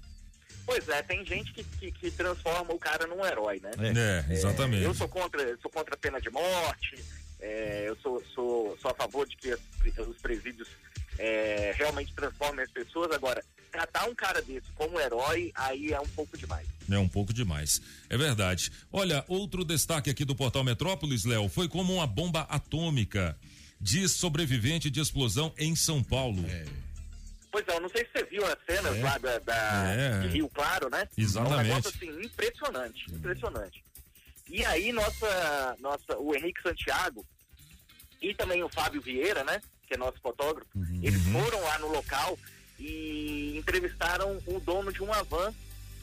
[0.66, 3.70] Pois é, tem gente que, que, que transforma o cara num herói, né?
[4.28, 4.82] É, exatamente.
[4.82, 7.04] eu sou contra, sou contra a pena de morte,
[7.40, 9.54] é, eu sou, sou, sou a favor de que
[10.00, 10.68] os presídios
[11.18, 13.12] é, realmente transformem as pessoas.
[13.12, 16.66] Agora, tratar um cara desse como herói, aí é um pouco demais.
[16.90, 17.82] É um pouco demais.
[18.08, 18.70] É verdade.
[18.92, 23.36] Olha, outro destaque aqui do Portal Metrópolis, Léo, foi como uma bomba atômica.
[23.80, 26.44] Diz sobrevivente de explosão em São Paulo.
[27.54, 29.00] Pois é, eu não sei se você viu as cenas É.
[29.00, 30.18] lá da, da- É.
[30.22, 31.08] de Rio Claro, né?
[31.16, 31.54] Exatamente.
[31.54, 33.84] É um negócio assim, impressionante, impressionante.
[34.48, 37.24] E aí nossa, nossa, o Henrique Santiago
[38.20, 39.60] e também o Fábio Vieira, né?
[39.86, 40.68] Que é nosso fotógrafo,
[41.00, 42.36] eles foram lá no local
[42.76, 45.54] e entrevistaram o dono de uma van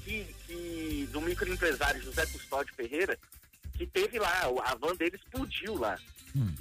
[0.05, 3.19] que, que do microempresário José Custódio Ferreira,
[3.77, 5.99] que teve lá, a van dele explodiu lá.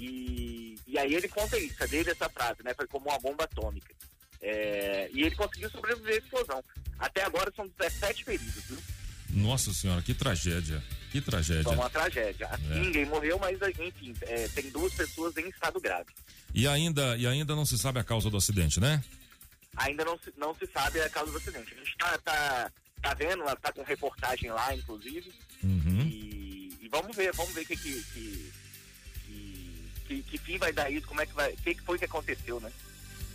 [0.01, 2.75] E, e aí ele conta isso, é dele essa frase, né?
[2.75, 3.95] Foi como uma bomba atômica.
[4.41, 6.65] É, e ele conseguiu sobreviver à explosão.
[6.99, 8.79] Até agora são 17 feridos, viu?
[9.31, 10.83] Nossa senhora, que tragédia.
[11.11, 11.65] Que tragédia.
[11.65, 12.49] Foi uma tragédia.
[12.71, 12.79] É.
[12.79, 16.11] Ninguém morreu, mas enfim, é, tem duas pessoas em estado grave.
[16.55, 19.03] E ainda, e ainda não se sabe a causa do acidente, né?
[19.77, 21.75] Ainda não se, não se sabe a causa do acidente.
[21.75, 22.73] A gente tá, tá,
[23.03, 25.33] tá vendo, tá com reportagem lá, inclusive.
[25.63, 26.03] Uhum.
[26.07, 28.53] E, e vamos ver, vamos ver o que que, que,
[29.27, 31.53] que, que, que fim vai dar isso, como é que vai.
[31.53, 32.71] O que, que foi que aconteceu, né?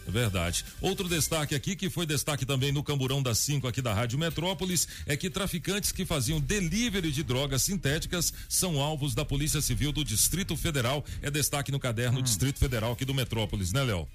[0.07, 0.63] É Verdade.
[0.81, 4.87] Outro destaque aqui, que foi destaque também no Camburão das 5 aqui da Rádio Metrópolis,
[5.05, 10.03] é que traficantes que faziam delivery de drogas sintéticas são alvos da Polícia Civil do
[10.03, 11.03] Distrito Federal.
[11.21, 14.07] É destaque no caderno Distrito Federal aqui do Metrópolis, né, Léo?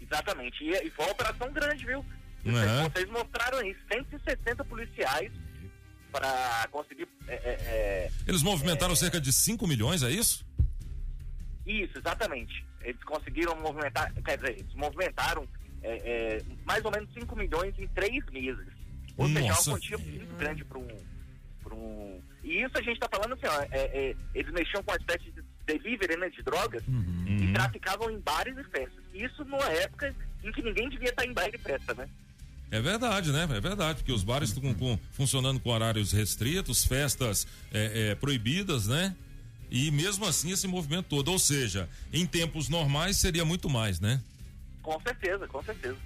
[0.00, 0.64] Exatamente.
[0.64, 2.04] E, e foi uma operação grande, viu?
[2.44, 2.88] É.
[2.88, 5.30] Vocês mostraram aí 160 policiais
[6.10, 7.06] para conseguir.
[7.26, 10.46] é, é, é, Eles movimentaram cerca de 5 milhões, é isso?
[11.66, 12.64] Isso, exatamente.
[12.88, 15.46] Eles conseguiram movimentar, quer dizer, eles movimentaram
[15.82, 18.66] é, é, mais ou menos 5 milhões em três meses.
[19.16, 19.70] Ou seja, é uma Nossa.
[19.72, 20.88] quantia muito grande para um,
[21.62, 22.20] pra um.
[22.42, 25.30] E isso a gente está falando assim, ó, é, é, eles mexiam com uma espécie
[25.30, 26.82] de delivery né, de drogas
[27.26, 29.04] e traficavam em bares e festas.
[29.12, 32.08] Isso numa época em que ninguém devia estar em bar e festa, né?
[32.70, 33.44] É verdade, né?
[33.44, 39.14] É verdade, porque os bares estão funcionando com horários restritos, festas é, é, proibidas, né?
[39.70, 41.30] E mesmo assim esse movimento todo.
[41.30, 44.22] Ou seja, em tempos normais seria muito mais, né?
[44.82, 45.98] Com certeza, com certeza.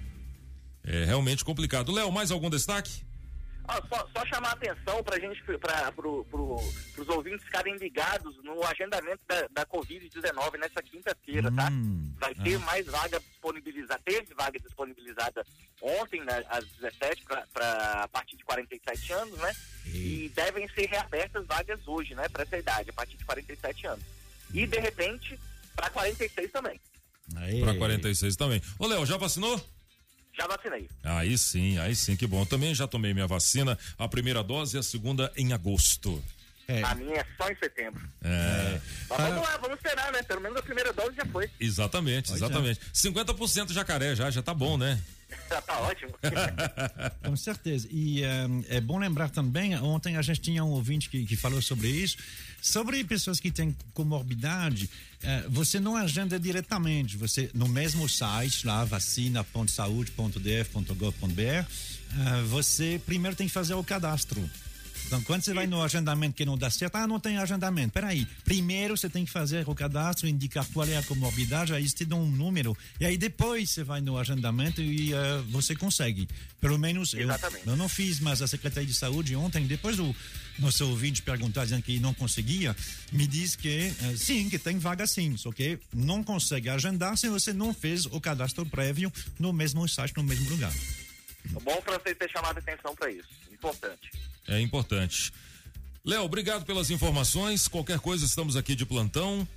[0.83, 1.91] É realmente complicado.
[1.91, 3.03] Léo, mais algum destaque?
[3.67, 6.55] Ó, só, só chamar a atenção para gente, para pro, pro,
[6.97, 11.69] os ouvintes ficarem ligados no agendamento da, da Covid-19 nessa quinta-feira, tá?
[12.19, 15.45] Vai ter mais vaga disponibilizada, teve vaga disponibilizada
[15.81, 19.53] ontem, né, às 17, para a partir de 47 anos, né?
[19.85, 24.03] E devem ser reabertas vagas hoje, né, para essa idade, a partir de 47 anos.
[24.53, 25.39] E, de repente,
[25.75, 26.79] para 46 também.
[27.61, 28.61] Para 46 também.
[28.77, 29.59] Ô, Léo, já vacinou?
[30.37, 30.89] Já vacinei.
[31.03, 32.45] Aí sim, aí sim, que bom.
[32.45, 36.23] Também já tomei minha vacina, a primeira dose e a segunda em agosto.
[36.83, 38.01] A minha é só em setembro.
[38.23, 38.79] É.
[39.09, 40.23] Mas vamos lá, vamos esperar, né?
[40.23, 41.49] Pelo menos a primeira dose já foi.
[41.59, 42.45] Exatamente, Pois é.
[42.45, 42.79] exatamente.
[42.93, 44.99] 50% jacaré já, já tá bom, né?
[45.49, 46.13] Já tá ótimo.
[47.23, 47.87] Com certeza.
[47.91, 51.61] E eh, é bom lembrar também, ontem a gente tinha um ouvinte que, que falou
[51.61, 52.17] sobre isso,
[52.61, 54.89] sobre pessoas que têm comorbidade,
[55.21, 61.65] eh, você não agenda diretamente, você no mesmo site, lá, vacina.saude.df.gov.br, eh,
[62.47, 64.49] você primeiro tem que fazer o cadastro.
[65.05, 67.93] Então, quando você vai no agendamento que não dá certo, ah, não tem agendamento.
[67.93, 72.05] Peraí, primeiro você tem que fazer o cadastro, indicar qual é a comorbidade, aí te
[72.05, 76.27] dão um número, e aí depois você vai no agendamento e eh, você consegue.
[76.59, 77.29] Pelo menos eu,
[77.65, 80.15] eu não fiz, mas a Secretaria de Saúde ontem, depois do
[80.57, 82.75] nosso ouvinte perguntar dizendo que não conseguia,
[83.11, 87.29] me diz que eh, sim, que tem vaga sim, só que não consegue agendar se
[87.29, 90.73] você não fez o cadastro prévio no mesmo site, no mesmo lugar.
[91.55, 93.29] É bom pra vocês ter chamado atenção para isso.
[93.51, 94.09] Importante.
[94.47, 95.31] É importante.
[96.05, 97.67] Léo, obrigado pelas informações.
[97.67, 99.47] Qualquer coisa, estamos aqui de plantão.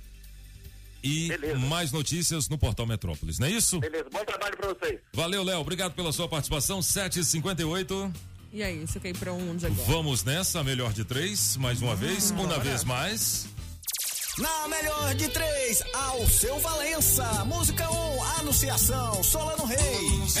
[1.03, 1.29] E
[1.69, 3.79] mais notícias no Portal Metrópolis, não é isso?
[3.79, 4.99] Beleza, bom trabalho para vocês.
[5.13, 5.59] Valeu, Léo.
[5.59, 6.79] Obrigado pela sua participação.
[6.79, 8.13] 7h58.
[8.51, 9.87] E aí, você quer ir pra onde agora?
[9.87, 12.59] Vamos nessa, melhor de três, mais uma vez, uma bora.
[12.59, 13.47] vez mais.
[14.37, 17.45] Na melhor de três, ao seu Valença.
[17.45, 20.35] Música 1, um, Anunciação, Solano Reis.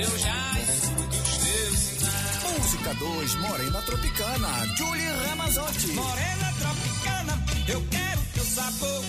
[0.00, 2.58] Eu já escuto os teus sinais.
[2.58, 5.86] Música 2, Morena Tropicana, Julie Ramazotti.
[5.88, 9.04] Morena tropicana, eu quero teu sabor.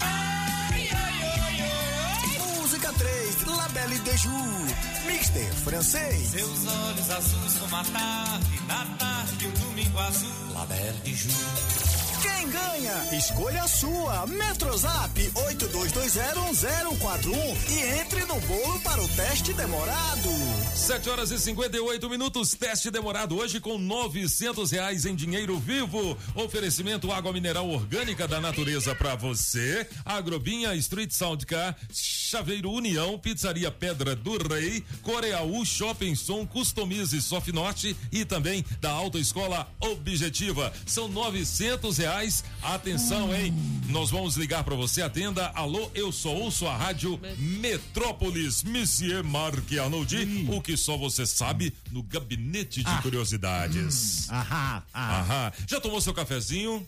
[0.00, 2.38] Ai, ai, ai, ai.
[2.58, 6.28] Música 3, La Belle de Jour, Mister Francês.
[6.30, 10.54] Seus olhos azuis como a tarde, na tarde, um domingo azul.
[10.54, 12.03] La Belle de Jour.
[12.24, 13.04] Quem ganha?
[13.18, 14.26] Escolha a sua.
[14.26, 17.34] Metrozap 82201041
[17.68, 20.30] e entre no bolo para o teste demorado.
[20.74, 26.16] 7 horas e 58 minutos, teste demorado hoje com 900 reais em dinheiro vivo.
[26.34, 29.86] Oferecimento água mineral orgânica da natureza para você.
[30.02, 37.48] Agrobinha Street Sound Car, Chaveiro União, Pizzaria Pedra do Rei, Coreaú Shopping Som, Customize Soft
[37.48, 40.72] Norte e também da Autoescola Objetiva.
[40.86, 42.13] São 900 reais.
[42.62, 43.52] Atenção, hein?
[43.88, 45.02] Nós vamos ligar para você.
[45.02, 45.48] Atenda.
[45.48, 48.62] Alô, eu só ouço a rádio Metrópolis.
[48.62, 53.02] Monsieur Marc Arnoldi, o que só você sabe no gabinete de Ah.
[53.02, 54.30] curiosidades.
[54.30, 55.20] Ahá, ah.
[55.20, 55.52] Aham.
[55.66, 56.86] Já tomou seu cafezinho?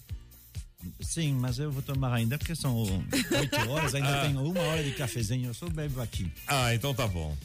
[1.01, 2.93] Sim, mas eu vou tomar ainda porque são oito
[3.69, 4.27] horas, ainda Ah.
[4.29, 6.31] tenho uma hora de cafezinho, eu só bebo aqui.
[6.47, 7.37] Ah, então tá bom.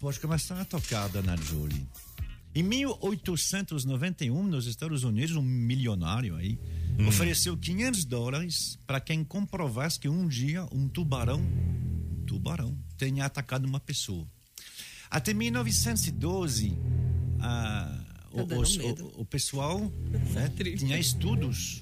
[0.00, 1.86] Pode começar a tocar, dona Julie.
[2.54, 6.58] Em 1891, nos Estados Unidos, um milionário aí
[6.98, 7.08] Hum.
[7.08, 13.64] ofereceu 500 dólares para quem comprovasse que um dia um tubarão, um tubarão, tenha atacado
[13.64, 14.26] uma pessoa.
[15.10, 16.76] Até 1912,
[17.40, 17.98] ah,
[18.30, 19.80] o, Tá o- o pessoal
[20.34, 21.80] né, tinha estudos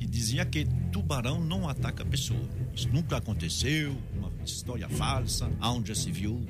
[0.00, 2.40] que dizia que tubarão não ataca a pessoa.
[2.74, 6.44] Isso nunca aconteceu, uma história falsa, onde se viu.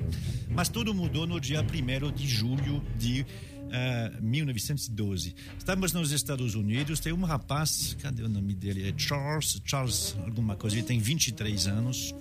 [0.49, 3.25] Mas tudo mudou no dia 1 de julho de
[3.71, 5.35] ah, 1912.
[5.57, 8.87] Estamos nos Estados Unidos, tem um rapaz, cadê o nome dele?
[8.89, 12.13] É Charles, Charles alguma coisa, ele tem 23 anos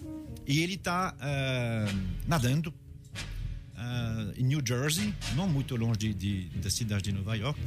[0.46, 1.14] e ele está
[2.26, 2.72] nadando
[3.76, 7.60] ah, em New Jersey, não muito longe de, de- da cidade de Nova York,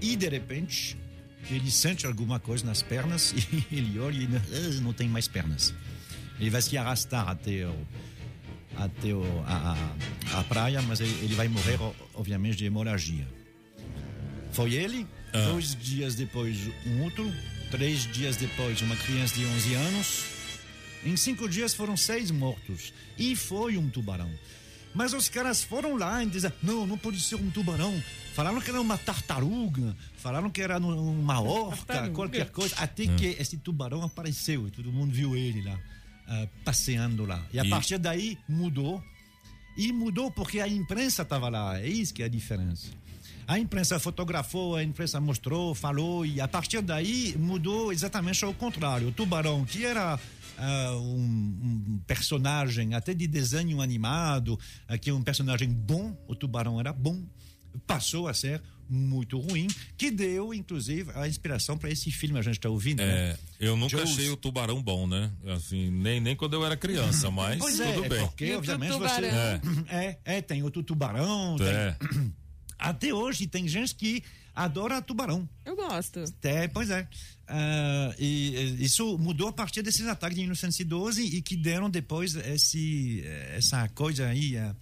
[0.00, 0.96] e de repente
[1.50, 3.32] ele sente alguma coisa nas pernas
[3.70, 5.74] e ele olha e não, ah, não tem mais pernas.
[6.38, 7.86] Ele vai se arrastar até o,
[8.76, 9.76] até o, a,
[10.32, 11.78] a, a praia, mas ele, ele vai morrer,
[12.14, 13.26] obviamente, de hemorragia.
[14.52, 17.30] Foi ele, dois dias depois um outro,
[17.70, 20.24] três dias depois uma criança de 11 anos.
[21.04, 22.92] Em cinco dias foram seis mortos.
[23.16, 24.30] E foi um tubarão.
[24.94, 28.02] Mas os caras foram lá e disseram: não, não pode ser um tubarão.
[28.34, 32.14] Falaram que era uma tartaruga, falaram que era uma orca, Tartaruga.
[32.14, 32.74] qualquer coisa.
[32.76, 35.78] Até que esse tubarão apareceu e todo mundo viu ele lá,
[36.28, 37.42] ah, passeando lá.
[37.52, 39.02] E a E- partir daí mudou.
[39.76, 41.80] E mudou porque a imprensa estava lá.
[41.80, 42.88] É isso que é a diferença.
[43.46, 49.08] A imprensa fotografou, a imprensa mostrou, falou, e a partir daí mudou exatamente ao contrário.
[49.08, 50.20] O tubarão, que era
[50.58, 56.34] ah, um, um personagem até de desenho animado, ah, que é um personagem bom, o
[56.34, 57.22] tubarão era bom,
[57.86, 58.60] passou a ser
[58.90, 59.66] muito ruim,
[59.98, 63.00] que deu, inclusive, a inspiração para esse filme a gente está ouvindo.
[63.00, 63.38] É, né?
[63.60, 64.10] eu nunca Jaws.
[64.12, 65.30] achei o tubarão bom, né?
[65.46, 68.26] Assim, nem, nem quando eu era criança, mas Pois é, tudo é bem.
[68.26, 69.26] porque, obviamente, você.
[69.90, 70.18] É.
[70.24, 71.56] é, tem outro tubarão.
[71.58, 71.96] tem- É.
[72.78, 74.22] Até hoje tem gente que
[74.54, 75.46] adora tubarão.
[75.66, 76.24] Eu gosto.
[76.42, 77.06] É, pois é.
[77.48, 82.36] Ah, e eh, isso mudou a partir desses ataques de 1912 e que deram depois
[82.36, 83.22] esse,
[83.54, 84.72] essa coisa aí, eh,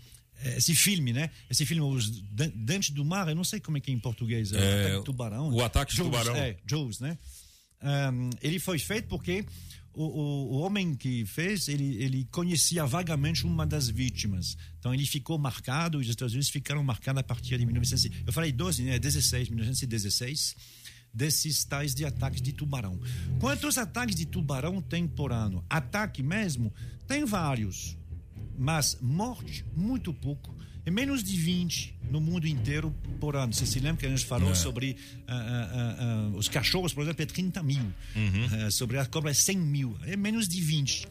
[0.45, 1.31] esse filme, né?
[1.51, 4.53] Esse filme, Os Dentes do Mar, eu não sei como é que é em português.
[4.53, 5.51] É, o É, Ataque de Tubarão.
[5.51, 6.37] o Ataque Jaws, Tubarão.
[6.37, 7.19] É, Jaws, né?
[7.81, 9.45] Ahm, ele foi feito porque
[9.93, 14.57] o, o, o homem que fez, ele, ele conhecia vagamente uma das vítimas.
[14.79, 18.53] Então ele ficou marcado, os Estados Unidos ficaram marcados a partir de 1900, eu falei
[18.53, 18.99] 12, né?
[18.99, 20.55] 16, 1916,
[21.13, 23.01] desses tais de ataques de tubarão.
[23.39, 25.65] Quantos ataques de tubarão tem por ano?
[25.69, 26.73] Ataque mesmo?
[27.07, 27.97] Tem vários,
[28.59, 30.55] mas morte, muito pouco.
[30.85, 33.53] É menos de 20 no mundo inteiro por ano.
[33.53, 34.55] Você se lembra que a gente falou É.
[34.55, 34.97] sobre
[35.27, 37.93] ah, ah, ah, os cachorros, por exemplo, é 30 mil.
[38.65, 39.97] Ah, sobre a cobra é 100 mil.
[40.05, 41.09] É menos de 20.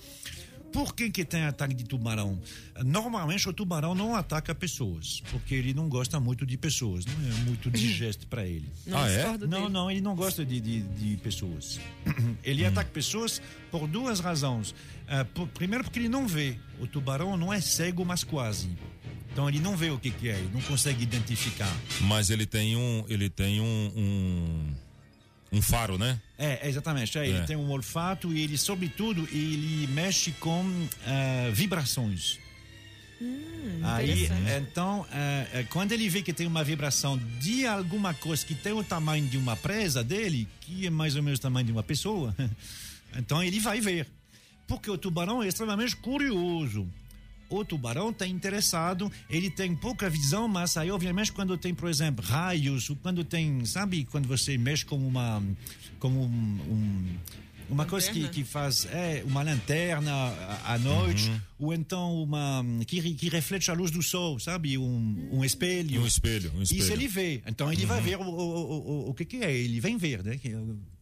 [0.75, 2.37] Por que, que tem ataque de tubarão?
[2.83, 7.33] Normalmente o tubarão não ataca pessoas, porque ele não gosta muito de pessoas, não é
[7.45, 8.69] muito digesto para ele.
[8.85, 9.23] Não, Ah, é?
[9.25, 9.69] Não, dele.
[9.69, 11.79] não, ele não gosta de, de, de pessoas.
[12.43, 14.75] Ele ataca pessoas por duas razões.
[15.07, 16.57] Ah, por- primeiro, porque ele não vê.
[16.79, 18.69] O tubarão não é cego, mas quase.
[19.31, 21.73] Então ele não vê o que, que é, ele não consegue identificar.
[22.01, 24.73] Mas ele tem um, ele tem um, um,
[25.55, 26.19] Um faro, né?
[26.37, 27.17] É, exatamente.
[27.17, 27.41] É, Ele É.
[27.43, 30.65] tem um olfato e ele, sobretudo, ele mexe com
[31.05, 32.37] eh, vibrações.
[33.83, 34.27] Aí,
[34.61, 38.73] então, eh, eh, quando ele vê que tem uma vibração de alguma coisa que tem
[38.73, 41.83] o tamanho de uma presa dele, que é mais ou menos o tamanho de uma
[41.83, 42.35] pessoa,
[43.15, 44.07] então ele vai ver.
[44.67, 46.87] Porque o tubarão é extremamente curioso.
[47.49, 52.25] O tubarão está interessado, ele tem pouca visão, mas aí, obviamente, quando tem, por exemplo,
[52.25, 55.41] raios, ou quando tem, sabe, quando você mexe com uma.
[55.99, 56.27] como um.
[56.27, 57.17] um-
[57.67, 58.33] uma coisa que, Lanterna?
[58.35, 60.11] que faz é, uma lanterna
[60.65, 61.39] à- noite, Uhum.
[61.59, 62.63] ou então uma.
[62.85, 64.77] que, que reflete a luz do sol, sabe?
[64.77, 65.99] Um, um espelho.
[66.01, 66.79] Um espelho, um espelho.
[66.81, 67.41] Isso ele vê.
[67.47, 68.03] Então ele vai Uhum.
[68.05, 69.51] ver o, o, o, o, o que, que é.
[69.51, 70.39] Ele vem ver, né?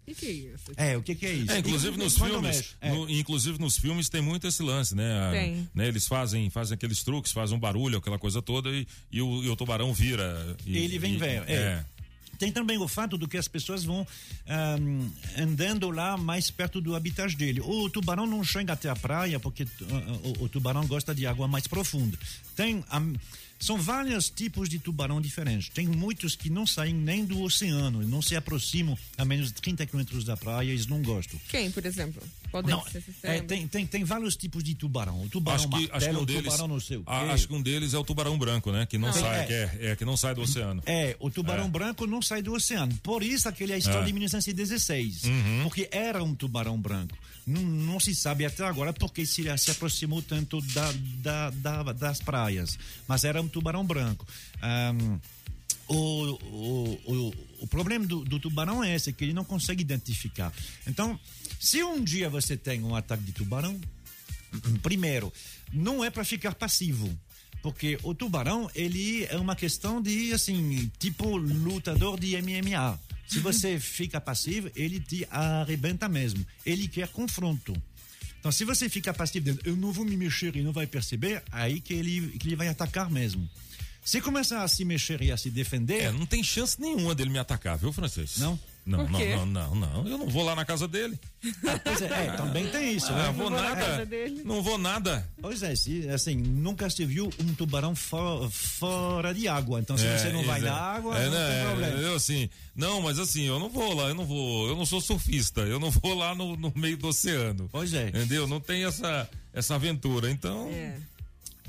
[0.05, 0.71] Que- O que, é isso?
[0.77, 1.51] É, o que, que é isso?
[1.51, 2.91] É, inclusive nos filmes, é.
[2.91, 5.27] no- inclusive nos filmes tem muito esse lance, né?
[5.27, 5.69] A- Tem.
[5.73, 9.43] né, Eles fazem, fazem aqueles truques, fazem um barulho, aquela coisa toda e, e o,
[9.43, 10.55] e o tubarão vira.
[10.65, 11.85] e- Ele vem e- ver, é.
[12.39, 14.05] Tem também o fato do que as pessoas vão
[14.47, 17.61] ahm, andando lá mais perto do habitat dele.
[17.61, 21.47] O tubarão não chega até a praia porque ah, o, o tubarão gosta de água
[21.47, 22.17] mais profunda.
[22.55, 23.13] Tem ahm,
[23.63, 25.69] são vários tipos de tubarão diferentes.
[25.69, 29.85] Tem muitos que não saem nem do oceano, não se aproximam a menos de 30
[29.85, 31.39] quilômetros da praia, eles não gostam.
[31.49, 32.21] Quem, por exemplo?
[32.51, 35.23] Podem Não, ser se é, tem, tem, tem vários tipos de tubarão.
[35.23, 37.09] O tubarão Acho que, acho que martelo, um o deles, tubarão não sei o quê.
[37.11, 38.85] acho que um deles é o tubarão branco, né?
[38.85, 39.13] Que não Ah.
[39.13, 39.45] sai, É.
[39.47, 40.83] que, é, é, que não sai do oceano.
[40.85, 41.69] É, o tubarão É.
[41.69, 42.93] branco não sai do oceano.
[43.01, 44.05] Por isso aquele é a história É.
[44.05, 45.23] de 1916.
[45.23, 45.61] Uhum.
[45.63, 47.17] Porque era um tubarão branco.
[47.45, 50.91] Não, não se sabe até agora porque se, se aproximou tanto da,
[51.21, 52.77] da- da- das praias.
[53.07, 54.25] Mas era um tubarão branco.
[54.61, 55.19] Ahm,
[55.87, 60.53] o, o, o, o problema do, do tubarão é esse, que ele não consegue identificar.
[60.87, 61.19] Então,
[61.59, 63.79] se um dia você tem um ataque de tubarão,
[64.81, 65.31] primeiro,
[65.71, 67.15] não é para ficar passivo.
[67.61, 72.99] Porque o tubarão, ele é uma questão de, assim, tipo lutador de MMA.
[73.27, 76.45] Se você fica passivo, ele te arrebenta mesmo.
[76.65, 77.73] Ele quer confronto.
[78.39, 81.79] Então, se você fica passivo, eu não vou me mexer e não vai perceber, aí
[81.79, 83.49] que ele, que ele vai atacar mesmo.
[84.03, 86.03] Se começar a se mexer e a se defender.
[86.03, 88.37] É, não tem chance nenhuma dele me atacar, viu, francês?
[88.37, 88.59] Não?
[88.85, 90.07] Não, não, não, não, não.
[90.07, 91.17] Eu não vou lá na casa dele.
[91.83, 93.25] Pois é, é, também tem isso, Ah, né?
[93.27, 94.07] Não vou nada.
[94.43, 95.29] Não vou nada.
[95.41, 99.79] Pois é, se, assim, nunca se viu um tubarão fo- fora de água.
[99.79, 100.69] Então, se É, você não vai isso é.
[100.71, 101.97] na água, É, não né, tem é, problema.
[101.99, 104.99] Eu assim, não, mas assim, eu não vou lá, eu não vou, eu não sou
[104.99, 107.69] surfista, eu não vou lá no, no meio do oceano.
[107.71, 108.09] Pois é.
[108.09, 108.47] Entendeu?
[108.47, 110.67] Não tem essa, essa aventura, então.
[110.69, 110.97] É.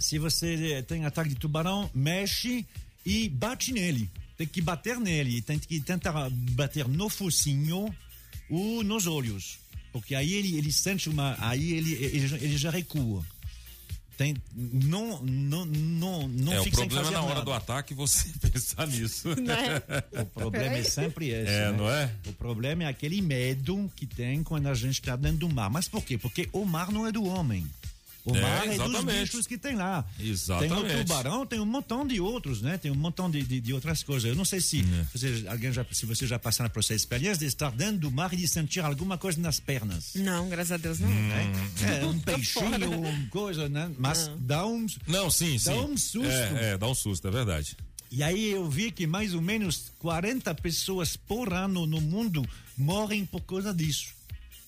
[0.00, 2.66] Se você tem ataque de tubarão, mexe
[3.06, 4.10] e bate nele.
[4.36, 5.40] Tem que bater nele.
[5.42, 7.94] Tem que tentar bater no focinho
[8.50, 9.58] ou nos olhos.
[9.92, 11.36] Porque aí ele, ele sente uma.
[11.38, 13.24] Aí ele, ele, já- ele já recua.
[14.16, 17.44] Tem, não não, não, não é, o problema fazer na hora nada.
[17.46, 19.28] do ataque você pensar nisso.
[20.22, 21.50] O problema é sempre esse.
[21.50, 21.76] É, né?
[21.76, 22.12] não é?
[22.26, 25.68] O problema é aquele medo que tem quando a gente está dentro do mar.
[25.68, 26.16] Mas por quê?
[26.16, 27.66] Porque o mar não é do homem.
[28.24, 30.02] O É, mar é dos bichos que tem lá.
[30.18, 30.74] Exatamente.
[30.86, 32.78] Tem o tubarão, tem um montão de outros, né?
[32.78, 34.28] Tem um montão de, de, de outras coisas.
[34.28, 35.06] Eu não sei se É.
[35.12, 38.32] você, alguém já, se você já passaram por essa experiência de estar dentro do mar
[38.32, 40.12] e de sentir alguma coisa nas pernas.
[40.14, 41.10] Não, graças a Deus não.
[41.10, 42.88] É, um Tá peixinho, fora.
[42.88, 43.90] uma coisa, né?
[43.98, 44.86] Mas dá um.
[45.06, 45.78] Não, sim, Dá sim.
[45.80, 46.26] um susto.
[46.30, 47.76] É, é, dá um susto, é verdade.
[48.10, 52.42] E aí eu vi que mais ou menos 40 pessoas por ano no mundo
[52.78, 54.13] morrem por causa disso.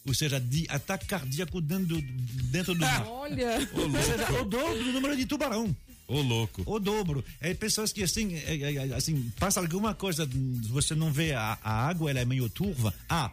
[0.06, 2.00] Ou seja, de ataque cardíaco dentro,
[2.50, 3.06] dentro do mar.
[3.08, 3.68] Olha.
[3.74, 5.74] Ou seja, o dobro do número de tubarão.
[6.08, 6.62] Ô, louco.
[6.64, 7.24] O dobro.
[7.40, 10.28] É pessoas que assim, é, é, é, assim passa alguma coisa,
[10.68, 12.94] você não vê a, a água, ela é meio turva.
[13.08, 13.30] Ah,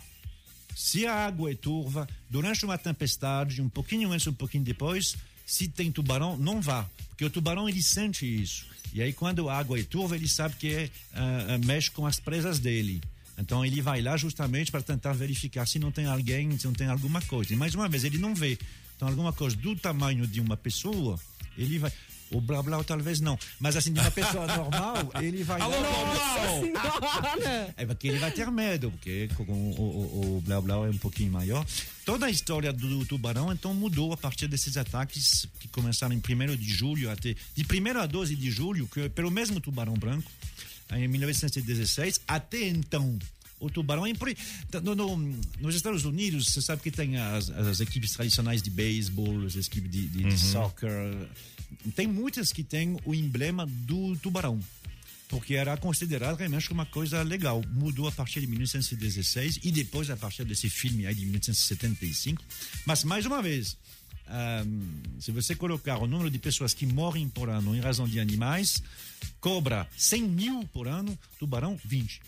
[0.76, 5.16] se a água é turva, durante uma tempestade, um pouquinho antes, um pouquinho depois,
[5.46, 6.90] se tem tubarão, não vá.
[7.10, 8.66] Porque o tubarão, ele sente isso.
[8.92, 12.20] E aí, quando a água é turva, ele sabe que é, ah, mexe com as
[12.20, 13.02] presas dele.
[13.38, 16.88] Então, ele vai lá justamente para tentar verificar se não tem alguém, se não tem
[16.88, 17.54] alguma coisa.
[17.54, 18.58] E mais uma vez, ele não vê.
[18.96, 21.20] Então, alguma coisa do tamanho de uma pessoa,
[21.58, 21.92] ele vai.
[22.32, 23.38] O blá blá talvez não.
[23.60, 25.62] Mas assim, de uma pessoa normal, ele vai.
[25.62, 27.74] Alô, Blá Senhora!
[27.78, 30.98] é porque ele vai ter medo, porque com o, o, o Blau Blau é um
[30.98, 31.64] pouquinho maior.
[32.06, 36.56] Toda a história do tubarão, então, mudou a partir desses ataques que começaram em 1
[36.56, 37.36] de julho até.
[37.56, 40.30] De 1 a 12 de julho, que, pelo mesmo tubarão branco,
[40.92, 43.18] em 1916, até então.
[43.60, 44.36] O tubarão é impre-
[44.84, 49.46] no, no- nos Estados Unidos, você sabe que tem as, as equipes tradicionais de beisebol,
[49.46, 50.38] as equipes de, de, de Uhum.
[50.38, 51.28] soccer.
[51.96, 54.60] Tem muitas que têm o emblema do tubarão
[55.30, 57.64] porque era considerado realmente uma coisa legal.
[57.72, 62.44] Mudou a partir de 1916 e depois a partir desse filme aí de 1975.
[62.86, 63.76] Mas, mais uma vez,
[64.28, 64.82] ahm,
[65.20, 68.82] se você colocar o número de pessoas que morrem por ano em razão de animais,
[69.40, 72.22] cobra 100 mil por ano, tubarão 20.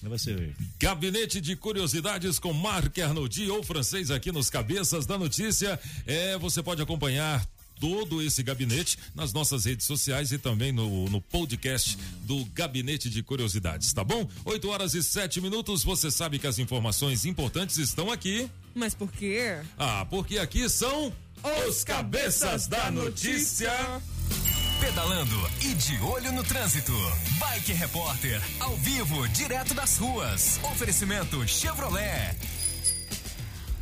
[0.00, 0.56] Pra você ver.
[0.78, 5.78] Gabinete de Curiosidades com Marc Arnoldi ou francês aqui nos Cabeças da Notícia.
[6.06, 7.46] É, você pode acompanhar
[7.80, 13.22] todo esse gabinete nas nossas redes sociais e também no, no podcast do Gabinete de
[13.22, 14.28] Curiosidades, tá bom?
[14.44, 15.82] 8 horas e 7 minutos.
[15.82, 18.48] Você sabe que as informações importantes estão aqui.
[18.74, 19.58] Mas por quê?
[19.78, 21.12] Ah, porque aqui são
[21.68, 23.72] os Cabeças da Notícia.
[24.80, 26.92] Pedalando e de olho no trânsito.
[27.38, 30.58] Bike Repórter, ao vivo, direto das ruas.
[30.72, 32.34] Oferecimento Chevrolet.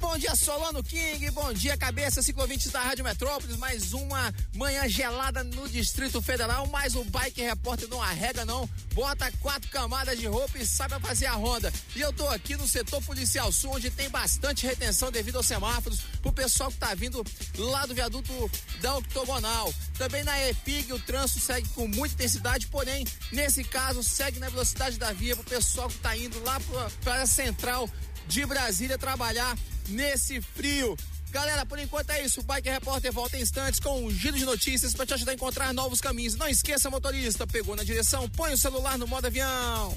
[0.00, 1.30] Bom dia, Solano King.
[1.32, 3.56] Bom dia, cabeça ciclovintes da Rádio Metrópolis.
[3.56, 6.66] Mais uma manhã gelada no Distrito Federal.
[6.68, 8.68] Mas o Bike Repórter não arrega, não.
[8.94, 11.72] Bota quatro camadas de roupa e sabe fazer a ronda.
[11.96, 16.00] E eu tô aqui no setor policial sul, onde tem bastante retenção devido aos semáforos.
[16.22, 17.24] Pro pessoal que tá vindo
[17.56, 19.72] lá do viaduto da Octogonal.
[19.98, 24.96] Também na EPIG o trânsito segue com muita intensidade, porém, nesse caso, segue na velocidade
[24.96, 26.60] da via pro pessoal que tá indo lá
[27.02, 27.88] para a central
[28.28, 29.56] de Brasília trabalhar
[29.88, 30.96] nesse frio.
[31.30, 32.40] Galera, por enquanto é isso.
[32.40, 35.34] O Bike Repórter volta em instantes com um giro de notícias para te ajudar a
[35.34, 36.36] encontrar novos caminhos.
[36.36, 39.96] Não esqueça, motorista, pegou na direção, põe o celular no modo avião.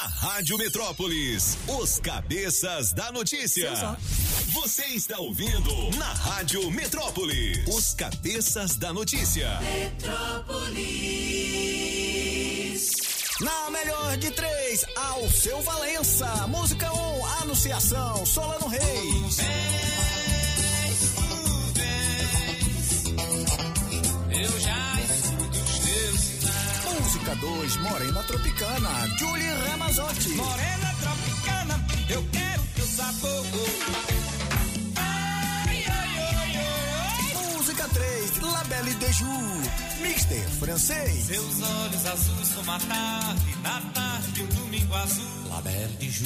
[0.07, 3.71] Rádio Metrópolis, os cabeças da notícia.
[4.47, 9.59] Você está ouvindo na Rádio Metrópolis, os cabeças da notícia.
[9.59, 10.71] Metrópolis.
[13.41, 16.47] Na melhor de três, ao seu Valença.
[16.47, 19.37] Música 1, um, Anunciação, Solano Reis.
[24.31, 24.91] Eu já
[27.21, 30.29] Música 2, Morena Tropicana, Julie Ramazotti.
[30.29, 33.45] Morena Tropicana, eu quero teu sabor.
[34.95, 36.57] Ai, ai, ai,
[37.53, 39.25] Música 3, Labelle Deju,
[40.01, 41.25] Mister Francês.
[41.27, 45.23] Seus olhos azuis são uma tarde, na tarde um domingo azul.
[45.49, 46.25] La Belle De Deju.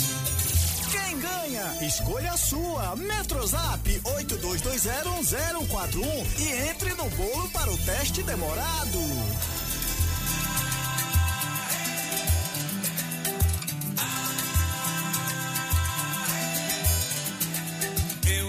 [0.91, 1.75] Quem ganha?
[1.85, 2.95] Escolha a sua.
[2.95, 8.97] Metrozap 82201041 e entre no bolo para o teste demorado.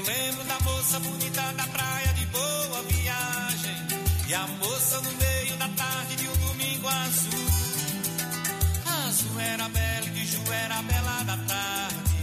[0.06, 3.76] Lembro da moça bonita da praia de boa viagem.
[4.28, 7.46] E a moça no meio da tarde de um domingo azul.
[9.06, 12.16] Azul era bela e de Ju era bela da tarde.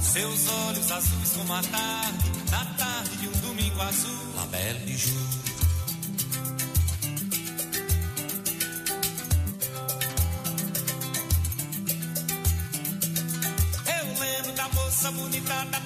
[0.00, 4.34] Seus olhos azuis como a tarde, na tarde de um domingo azul.
[4.36, 5.46] La Belle de Ju.
[13.98, 15.85] Eu lembro da moça bonita da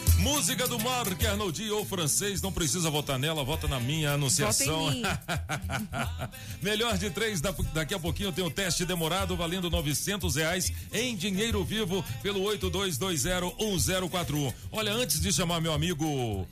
[0.21, 4.85] Música do Marc Arnoldi ou francês, não precisa votar nela, vota na minha anunciação.
[4.85, 5.07] Vota em mim.
[6.61, 11.15] Melhor de três, da- daqui a pouquinho tem o teste demorado valendo novecentos reais em
[11.15, 14.53] dinheiro vivo pelo 82201041.
[14.71, 16.47] Olha, antes de chamar meu amigo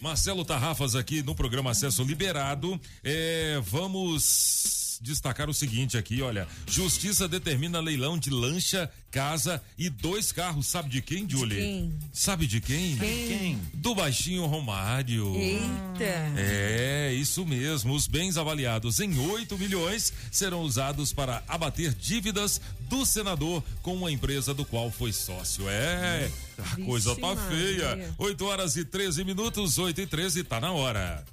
[0.00, 7.28] Marcelo Tarrafas aqui no programa Acesso Liberado, é, vamos destacar o seguinte aqui, olha, Justiça
[7.28, 11.56] determina leilão de lancha, casa e dois carros, sabe de quem, Julie?
[11.56, 11.98] quem?
[12.12, 12.98] Sabe de quem?
[12.98, 13.58] Quem?
[13.72, 15.34] Do baixinho Romário.
[15.36, 16.34] Eita.
[16.36, 17.94] É, isso mesmo.
[17.94, 22.60] Os bens avaliados em 8 milhões serão usados para abater dívidas
[22.90, 25.66] do senador com uma empresa do qual foi sócio.
[25.66, 27.48] É, a coisa tá Maria.
[27.48, 28.14] feia.
[28.18, 31.24] 8 horas e 13 minutos, 8 e 13, tá na hora.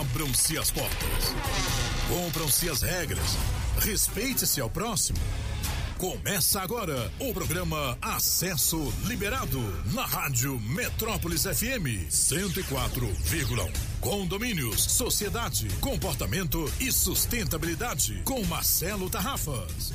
[0.00, 1.34] Abram-se as portas.
[2.08, 3.36] Cumpram-se as regras.
[3.80, 5.18] Respeite-se ao próximo.
[6.02, 9.60] Começa agora o programa Acesso Liberado
[9.94, 13.72] na Rádio Metrópolis FM 104,1.
[14.00, 19.92] Condomínios, sociedade, comportamento e sustentabilidade com Marcelo Tarrafas.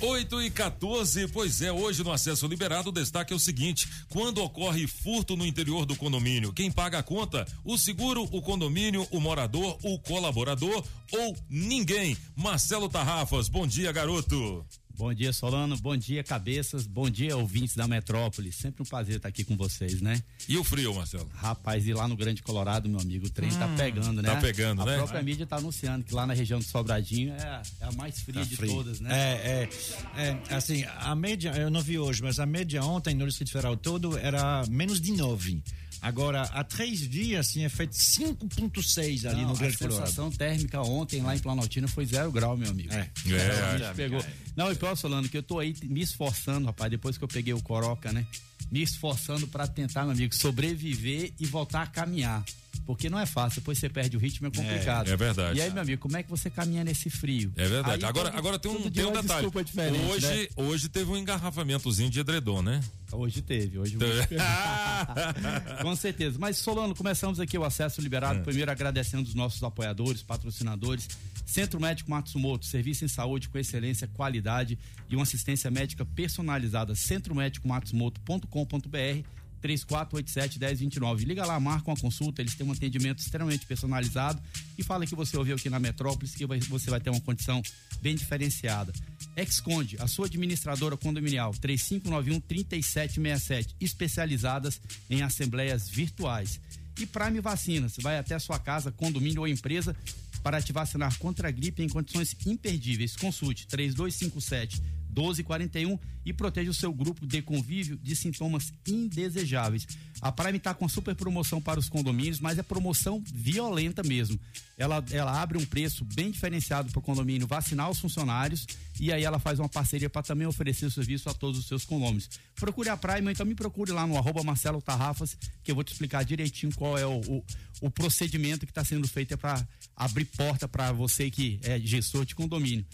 [0.00, 4.42] 8 e 14, pois é, hoje no acesso liberado o destaque é o seguinte: quando
[4.42, 7.46] ocorre furto no interior do condomínio, quem paga a conta?
[7.62, 10.82] O seguro, o condomínio, o morador, o colaborador
[11.12, 12.16] ou ninguém?
[12.34, 14.64] Marcelo Tarrafas, bom dia, garoto.
[14.98, 15.76] Bom dia, Solano.
[15.76, 16.86] Bom dia, cabeças.
[16.86, 18.50] Bom dia, ouvintes da metrópole.
[18.50, 20.22] Sempre um prazer estar aqui com vocês, né?
[20.48, 21.28] E o frio, Marcelo?
[21.34, 24.30] Rapaz, e lá no Grande Colorado, meu amigo, o trem tá pegando, né?
[24.30, 24.94] tá pegando, a né?
[24.94, 27.92] A própria mídia tá anunciando que lá na região do Sobradinho é, a- é a
[27.92, 28.72] mais fria Tá de frio.
[28.72, 29.10] todas, né?
[29.14, 29.68] É,
[30.16, 33.50] é, é, assim, a média, eu não vi hoje, mas a média ontem no Distrito
[33.52, 35.62] Federal todo era menos de 9.
[36.02, 40.00] Agora, há três dias tinha feito 5,6 ali Não, no a Grande Colorado.
[40.06, 42.92] sensação térmica ontem lá em Planaltina foi zero grau, meu amigo.
[42.92, 43.00] É.
[43.00, 43.94] A É, gente é.
[43.94, 44.24] pegou.
[44.54, 47.52] Não, e pior, Solano, que eu tô aí me esforçando, rapaz, depois que eu peguei
[47.54, 48.26] o Coroca, né?
[48.70, 52.44] Me esforçando pra tentar, meu amigo, sobreviver e voltar a caminhar.
[52.86, 55.08] Porque não é fácil, depois você perde o ritmo, é complicado.
[55.08, 55.58] É, é verdade.
[55.58, 57.52] E aí, meu amigo, como é que você caminha nesse frio?
[57.56, 58.04] É verdade.
[58.04, 59.50] Aí, agora, todo- agora tem um, tem um detalhe.
[59.64, 60.46] diferente, hoje, né?
[60.54, 62.80] hoje teve um engarrafamentozinho de edredom, né?
[63.10, 63.96] Hoje teve, hoje
[65.82, 66.38] Com certeza.
[66.38, 68.38] Mas, Solano, começamos aqui o acesso liberado.
[68.38, 68.42] É.
[68.42, 71.08] Primeiro agradecendo os nossos apoiadores, patrocinadores.
[71.44, 74.78] Centro Médico Matsumoto, serviço em saúde com excelência, qualidade
[75.08, 76.94] e uma assistência médica personalizada.
[76.94, 79.24] centromédicomatsumoto.com.br
[79.66, 81.24] 3487-1029.
[81.24, 84.40] Liga lá, marca uma consulta, eles têm um atendimento extremamente personalizado
[84.78, 87.62] e fala que você ouviu aqui na Metrópolis que vai- você vai ter uma condição
[88.00, 88.92] bem diferenciada.
[89.36, 96.60] Exconde, a sua administradora condominial, 3591-3767, especializadas em assembleias virtuais.
[96.98, 99.94] E Prime Vacinas, vai até a sua casa, condomínio ou empresa
[100.42, 103.16] para te vacinar contra a gripe em condições imperdíveis.
[103.16, 104.80] Consulte 3257
[105.16, 109.86] 1241 e proteja o seu grupo de convívio de sintomas indesejáveis.
[110.20, 114.38] A Prime está com super promoção para os condomínios, mas é promoção violenta mesmo.
[114.76, 118.66] Ela, ela abre um preço bem diferenciado para o condomínio vacinar os funcionários
[119.00, 121.84] e aí ela faz uma parceria para também oferecer o serviço a todos os seus
[121.84, 122.28] condomínios.
[122.54, 125.92] Procure a Prime, então me procure lá no arroba Marcelo Tarrafas, que eu vou te
[125.92, 127.44] explicar direitinho qual é o, o,
[127.82, 132.34] o procedimento que está sendo feito para abrir porta para você que é gestor de
[132.34, 132.84] condomínio.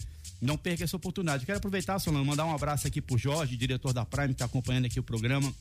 [0.43, 1.45] Não perca essa oportunidade.
[1.45, 4.85] Quero aproveitar, Solano, mandar um abraço aqui pro Jorge, diretor da Prime, que está acompanhando
[4.85, 5.53] aqui o programa.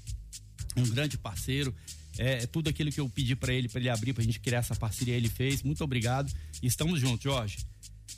[0.77, 1.75] Um grande parceiro.
[2.19, 4.59] É, é tudo aquilo que eu pedi para ele, para ele abrir, pra gente criar
[4.59, 5.63] essa parceria, ele fez.
[5.63, 6.33] Muito obrigado.
[6.63, 7.59] Estamos juntos, Jorge.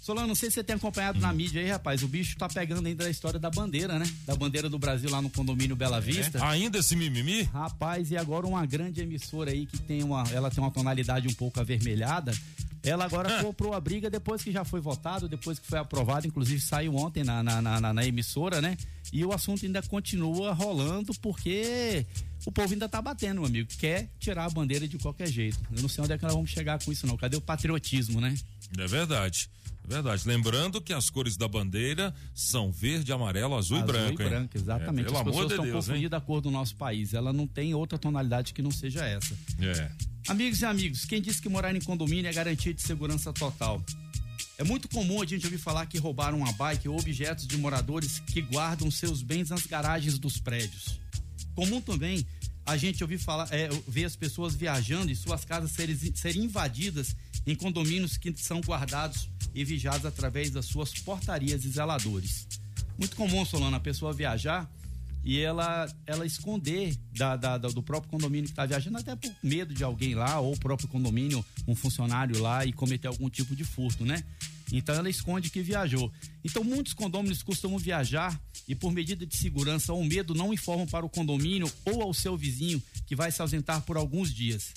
[0.01, 2.03] Solano, não sei se você tem acompanhado na mídia aí, rapaz.
[2.03, 4.05] O bicho tá pegando ainda a história da bandeira, né?
[4.27, 6.47] Da bandeira do Brasil lá no condomínio Bela Vista.
[6.47, 7.43] Ainda esse mimimi?
[7.45, 10.25] Rapaz, e agora uma grande emissora aí que tem uma.
[10.31, 12.33] Ela tem uma tonalidade um pouco avermelhada.
[12.85, 16.61] Ela agora comprou a briga depois que já foi votado, depois que foi aprovado, inclusive
[16.61, 18.77] saiu ontem na, na, na, na- na emissora, né?
[19.13, 22.05] E o assunto ainda continua rolando porque
[22.45, 23.69] o povo ainda tá batendo, meu amigo.
[23.79, 25.59] Quer tirar a bandeira de qualquer jeito.
[25.75, 27.17] Eu não sei onde é que nós vamos chegar com isso, não.
[27.17, 28.35] Cadê o patriotismo, né?
[28.79, 29.49] É verdade.
[29.87, 30.27] Verdade.
[30.27, 34.23] Lembrando que as cores da bandeira são verde, amarelo, azul, e branco.
[34.23, 34.29] hein?
[34.29, 35.03] branco, exatamente.
[35.03, 35.91] É, pelo As amor pessoas de estão Deus, hein?
[35.93, 37.13] confundindo a cor do nosso país.
[37.15, 39.35] Ela não tem outra tonalidade que não seja essa.
[39.61, 39.91] É.
[40.29, 43.85] Amigos e amigos, quem disse que morar em condomínio é garantia de segurança total?
[44.57, 48.21] É muito comum a gente ouvir falar que roubaram uma bike ou objetos de moradores
[48.21, 50.99] que guardam seus bens nas garagens dos prédios.
[51.55, 52.27] Comum também
[52.65, 57.15] a gente ouvir falar, é, ver as pessoas viajando e suas casas serem, serem invadidas
[57.47, 62.47] em condomínios que são guardados e vigiados através das suas portarias e zeladores.
[62.99, 64.71] Muito comum, Solano, a pessoa viajar
[65.25, 69.33] e ela ela esconder da, da- da- do próprio condomínio que está viajando, até por
[69.43, 73.57] medo de alguém lá, ou o próprio condomínio, um funcionário lá, e cometer algum tipo
[73.57, 74.23] de furto, né?
[74.73, 76.13] Então ela esconde que viajou.
[76.45, 81.05] Então muitos condôminos costumam viajar e, por medida de segurança ou medo, não informam para
[81.07, 84.73] o condomínio ou ao seu vizinho que vai se ausentar por alguns dias.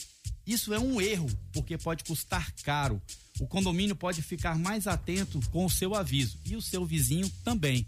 [0.45, 3.01] Isso é um erro, porque pode custar caro.
[3.39, 7.85] O condomínio pode ficar mais atento com o seu aviso e o seu vizinho também.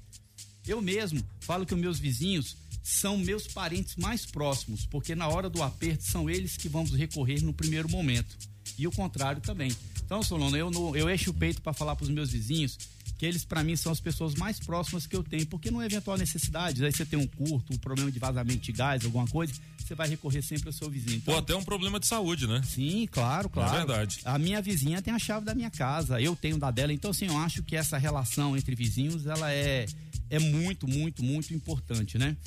[0.67, 5.49] Eu mesmo falo que os meus vizinhos são meus parentes mais próximos, porque na hora
[5.49, 8.37] do aperto são eles que vamos recorrer no primeiro momento.
[8.77, 9.71] E o contrário também.
[10.05, 12.77] Então, Solano, eu, no- eu encho o peito para falar para os meus vizinhos
[13.19, 16.17] que eles, para mim, são as pessoas mais próximas que eu tenho, porque numa eventual
[16.17, 19.93] necessidade, aí você tem um curto, um problema de vazamento de gás, alguma coisa, você
[19.93, 21.17] vai recorrer sempre ao seu vizinho.
[21.17, 22.61] Então, Ou até um problema de saúde, né?
[22.63, 23.75] Sim, claro, claro.
[23.75, 24.21] É verdade.
[24.23, 26.93] A minha vizinha tem a chave da minha casa, eu tenho da dela.
[26.93, 29.85] Então, assim, eu acho que essa relação entre vizinhos, ela é,
[30.29, 32.37] é muito, muito, muito importante, né?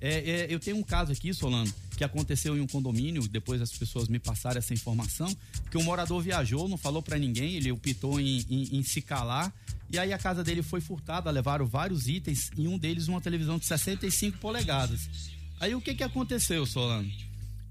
[0.00, 3.70] É, é, eu tenho um caso aqui, Solano, que aconteceu em um condomínio, depois as
[3.70, 5.32] pessoas me passaram essa informação,
[5.70, 9.54] que um morador viajou, não falou pra ninguém, ele optou em, em, em se calar,
[9.92, 13.58] e aí a casa dele foi furtada, levaram vários itens, e um deles uma televisão
[13.58, 15.08] de 65 polegadas.
[15.60, 17.10] Aí o que que aconteceu, Solano?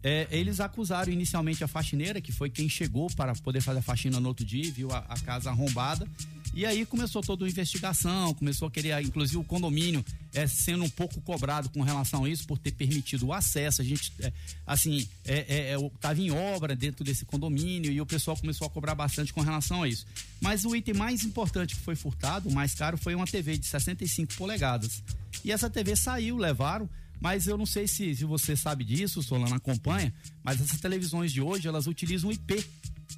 [0.04, 4.20] É, eles acusaram inicialmente a faxineira, que foi quem chegou para poder fazer a faxina
[4.20, 6.08] no outro dia, viu a, a casa arrombada.
[6.54, 10.04] E aí começou toda uma investigação, começou a querer, inclusive o condomínio
[10.34, 13.82] é, sendo um pouco cobrado com relação a isso, por ter permitido o acesso.
[13.82, 14.34] A gente, é,
[14.68, 18.96] assim, é, é, estava em obra dentro desse condomínio e o pessoal começou a cobrar
[18.96, 20.06] bastante com relação a isso.
[20.42, 23.66] Mas o item mais importante que foi furtado, o mais caro, foi uma TV de
[23.66, 25.02] 65 polegadas.
[25.46, 26.90] E essa TV saiu, levaram,
[27.22, 30.12] mas eu não sei se, se você sabe disso, Solano acompanha,
[30.44, 32.66] mas essas televisões de hoje, elas utilizam IP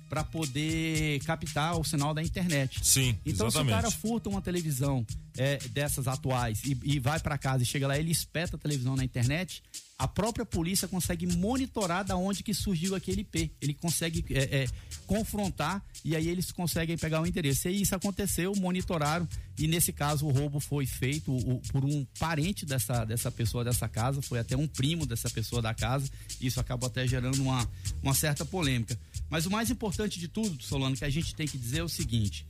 [0.10, 2.86] para poder captar o sinal da internet.
[2.86, 3.74] Sim, Então exatamente.
[3.74, 5.06] se o cara furta uma televisão
[5.38, 8.95] é, dessas atuais e, e vai para casa e chega lá, ele espeta a televisão
[8.95, 9.61] na internet,
[9.97, 13.51] a própria polícia consegue monitorar da onde que surgiu aquele IP.
[13.61, 14.68] Ele consegue é, é,
[15.07, 17.69] confrontar e aí eles conseguem pegar o endereço.
[17.69, 19.27] E isso aconteceu, monitoraram
[19.57, 23.88] e nesse caso o roubo foi feito o- por um parente dessa, dessa pessoa dessa
[23.88, 26.10] casa, foi até um primo dessa pessoa da casa.
[26.41, 27.69] Isso acabou até gerando uma,
[28.01, 28.99] uma certa polêmica.
[29.30, 31.88] Mas o mais importante de tudo, Solano, que a gente tem que dizer é o
[31.89, 32.45] seguinte: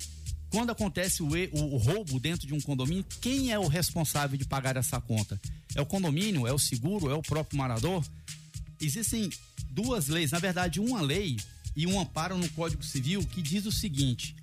[0.54, 4.38] quando acontece o, e- o- o roubo dentro de um condomínio, quem é o responsável
[4.38, 5.42] de pagar essa conta?
[5.74, 6.46] É o condomínio?
[6.46, 7.10] É o seguro?
[7.10, 8.06] É o próprio morador?
[8.80, 9.32] Existem
[9.72, 11.38] duas leis, na verdade, uma lei
[11.76, 14.36] e um amparo no Código Civil que diz o seguinte: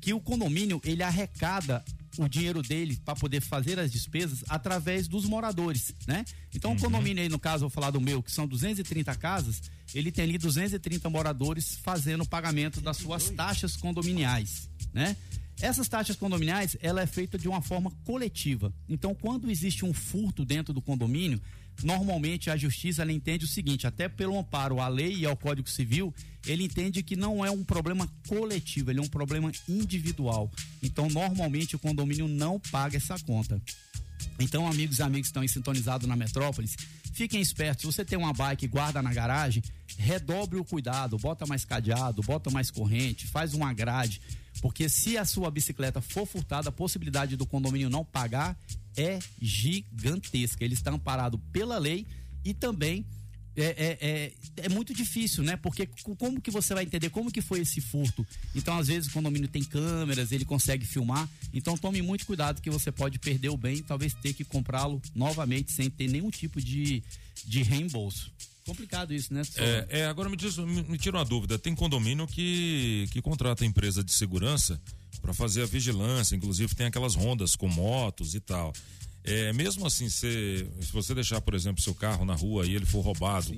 [0.00, 1.84] que o condomínio ele arrecada
[2.16, 6.24] o dinheiro dele para poder fazer as despesas através dos moradores, né?
[6.54, 9.60] Então, o condomínio aí, no caso, vou falar do meu, que são 230 casas,
[9.94, 15.16] ele tem ali 230 moradores fazendo o pagamento das suas taxas condominiais, né?
[15.60, 18.72] Essas taxas condominiais, ela é feita de uma forma coletiva.
[18.88, 21.40] Então, quando existe um furto dentro do condomínio,
[21.82, 25.68] normalmente a justiça ela entende o seguinte, até pelo amparo à lei e ao Código
[25.68, 26.14] Civil,
[26.46, 30.50] ele entende que não é um problema coletivo, ele é um problema individual.
[30.82, 33.60] Então, normalmente o condomínio não paga essa conta.
[34.38, 36.76] Então, amigos e amigos que estão aí sintonizados na Metrópolis,
[37.12, 37.82] fiquem espertos.
[37.82, 39.62] Se você tem uma bike e guarda na garagem,
[39.96, 44.20] redobre o cuidado, bota mais cadeado, bota mais corrente, faz uma grade,
[44.60, 48.58] porque se a sua bicicleta for furtada, a possibilidade do condomínio não pagar
[48.96, 50.64] é gigantesca.
[50.64, 52.06] Ele está amparado pela lei
[52.44, 53.04] e também
[53.56, 54.32] é, é, é,
[54.64, 55.56] é muito difícil, né?
[55.56, 58.24] Porque co- como que você vai entender como que foi esse furto?
[58.54, 61.28] Então, às vezes, o condomínio tem câmeras, ele consegue filmar.
[61.52, 65.72] Então, tome muito cuidado que você pode perder o bem, talvez ter que comprá-lo novamente
[65.72, 67.02] sem ter nenhum tipo de,
[67.44, 68.30] de reembolso.
[68.68, 69.40] Complicado isso, né?
[69.56, 71.58] É, é, agora me, diz, me, me tira uma dúvida.
[71.58, 74.78] Tem condomínio que, que contrata empresa de segurança
[75.22, 78.74] para fazer a vigilância, inclusive tem aquelas rondas com motos e tal.
[79.28, 82.86] É, mesmo assim, se, se você deixar, por exemplo, seu carro na rua e ele
[82.86, 83.52] for roubado,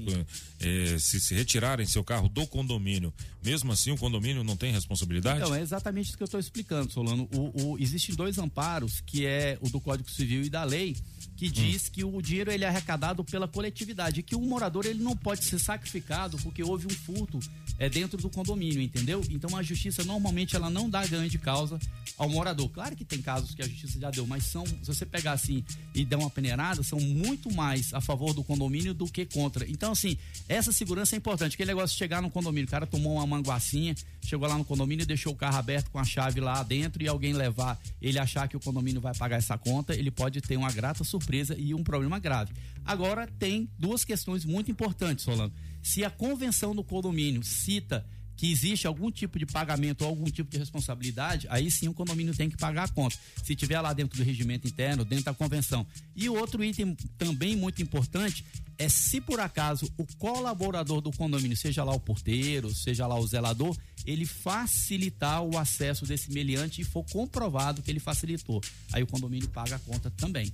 [0.58, 5.40] é, se, se retirarem seu carro do condomínio, mesmo assim o condomínio não tem responsabilidade?
[5.40, 7.28] Então, é exatamente isso que eu estou explicando, Solano.
[7.34, 10.96] O, o, existem dois amparos, que é o do Código Civil e da lei,
[11.36, 15.02] que diz que o dinheiro ele é arrecadado pela coletividade, e que o morador ele
[15.02, 17.38] não pode ser sacrificado porque houve um furto
[17.80, 19.24] é, dentro do condomínio, entendeu?
[19.30, 21.78] Então a justiça normalmente ela não dá ganho de causa
[22.18, 22.68] ao morador.
[22.68, 25.64] Claro que tem casos que a justiça já deu, mas são, se você pegar assim
[25.94, 29.66] e der uma peneirada, são muito mais a favor do condomínio do que contra.
[29.66, 31.54] Então, assim, essa segurança é importante.
[31.54, 35.04] Aquele negócio de chegar no condomínio, o cara tomou uma manguacinha, chegou lá no condomínio
[35.04, 38.46] e deixou o carro aberto com a chave lá dentro e alguém levar, ele achar
[38.46, 41.82] que o condomínio vai pagar essa conta, ele pode ter uma grata surpresa e um
[41.82, 42.52] problema grave.
[42.84, 45.52] Agora, tem duas questões muito importantes, Solano.
[45.82, 48.06] Se a convenção do condomínio cita
[48.40, 52.34] que existe algum tipo de pagamento ou algum tipo de responsabilidade, aí sim o condomínio
[52.34, 53.14] tem que pagar a conta.
[53.44, 55.86] Se tiver lá dentro do regimento interno, dentro da convenção.
[56.16, 58.42] E outro item também muito importante
[58.78, 63.26] é se por acaso o colaborador do condomínio, seja lá o porteiro, seja lá o
[63.26, 63.76] zelador,
[64.06, 68.62] ele facilitar o acesso desse meliante e for comprovado que ele facilitou.
[68.90, 70.50] Aí o condomínio paga a conta também.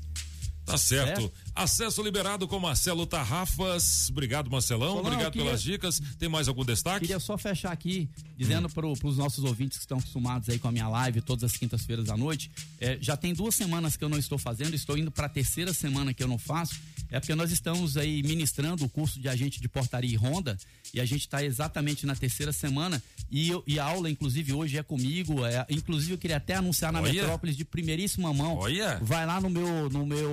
[0.67, 1.33] Tá certo.
[1.55, 4.09] Acesso liberado com Marcelo Tarrafas.
[4.11, 4.99] Obrigado, Marcelão.
[4.99, 6.01] Obrigado queria- pelas dicas.
[6.19, 7.01] Tem mais algum destaque?
[7.01, 10.73] Queria só fechar aqui, dizendo para os nossos ouvintes que estão acostumados aí com a
[10.73, 12.51] minha live todas as quintas-feiras à noite.
[12.81, 15.73] é, já tem duas semanas que eu não estou fazendo, estou indo para a terceira
[15.73, 16.75] semana que eu não faço.
[17.11, 20.59] É porque nós estamos aí ministrando o curso de agente de portaria e ronda
[20.93, 24.77] e a gente está exatamente na terceira semana e, eu- e a aula, inclusive, hoje
[24.77, 25.45] é comigo.
[25.47, 27.13] É, inclusive, eu queria até anunciar na Olha.
[27.13, 28.57] Metrópolis de primeiríssima mão.
[28.57, 28.99] Olha.
[29.03, 30.31] Vai lá no meu, no meu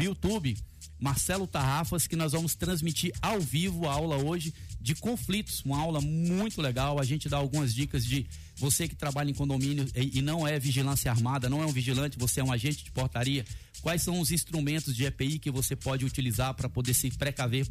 [0.00, 0.56] YouTube,
[0.98, 6.00] Marcelo Tarrafas, que nós vamos transmitir ao vivo a aula hoje de conflitos, uma aula
[6.00, 6.98] muito legal.
[6.98, 8.26] A gente dá algumas dicas de
[8.56, 12.18] Você que trabalha em condomínio e, e não é vigilância armada, não é um vigilante,
[12.18, 13.44] você é um agente de portaria.
[13.86, 17.64] Quais são os instrumentos de EPI que você pode utilizar para poder se precaver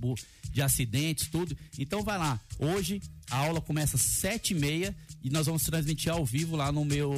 [0.49, 1.57] de acidentes, tudo?
[1.77, 2.39] Então vai lá.
[2.57, 6.71] Hoje a aula começa às sete e meia e nós vamos transmitir ao vivo lá
[6.71, 7.13] no meu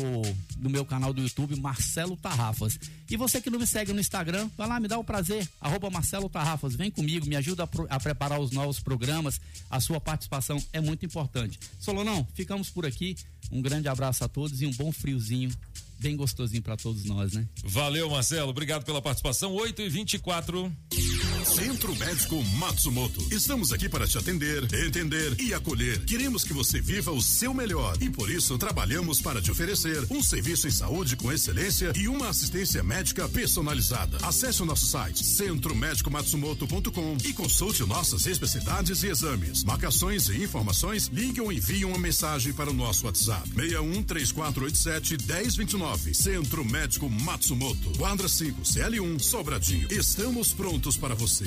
[0.58, 2.80] no meu canal do YouTube Marcelo Tarrafas.
[3.08, 5.92] E você que não me segue no Instagram, vai lá, me dá o prazer, arroba
[5.92, 9.40] Marcelo Tarrafas, vem comigo, me ajuda a, a preparar os novos programas.
[9.70, 11.60] A sua participação é muito importante.
[11.80, 13.16] Solonão, ficamos por aqui.
[13.52, 15.52] Um grande abraço a todos e um bom friozinho,
[16.00, 17.48] bem gostosinho para todos nós, né?
[17.64, 18.50] Valeu, Marcelo.
[18.50, 19.54] Obrigado pela participação.
[19.54, 20.72] 8 e 24
[21.58, 23.34] Centro Médico Matsumoto.
[23.34, 26.06] Estamos aqui para te atender, entender e acolher.
[26.06, 30.22] Queremos que você viva o seu melhor e por isso trabalhamos para te oferecer um
[30.22, 34.20] serviço em saúde com excelência e uma assistência médica personalizada.
[34.22, 39.64] Acesse o nosso site centromédicomatsumoto.com e consulte nossas especialidades e exames.
[39.64, 43.50] Marcações e informações, ligue ou envie uma mensagem para o nosso WhatsApp.
[43.56, 46.14] 61 3487 1029.
[46.14, 47.98] Centro Médico Matsumoto.
[47.98, 49.88] Quadra 5, CL1, Sobradinho.
[49.92, 51.47] Estamos prontos para você.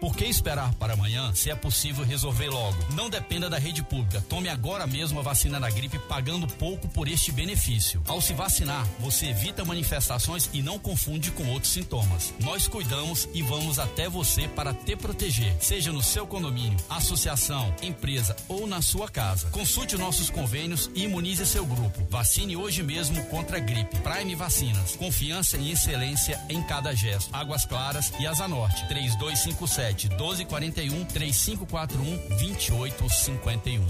[0.00, 2.94] Por que esperar para amanhã se é possível resolver logo?
[2.94, 4.24] Não dependa da rede pública.
[4.30, 8.02] Tome agora mesmo a vacina da gripe pagando pouco por este benefício.
[8.08, 12.32] Ao se vacinar, você evita manifestações e não confunde com outros sintomas.
[12.40, 18.34] Nós cuidamos e vamos até você para te proteger, seja no seu condomínio, associação, empresa
[18.48, 19.50] ou na sua casa.
[19.50, 22.06] Consulte nossos convênios e imunize seu grupo.
[22.08, 23.98] Vacine hoje mesmo contra a gripe.
[23.98, 24.96] Prime Vacinas.
[24.96, 27.28] Confiança e excelência em cada gesto.
[27.36, 28.88] Águas Claras e Asa Norte.
[28.88, 33.86] 3257 1241 3541 2851.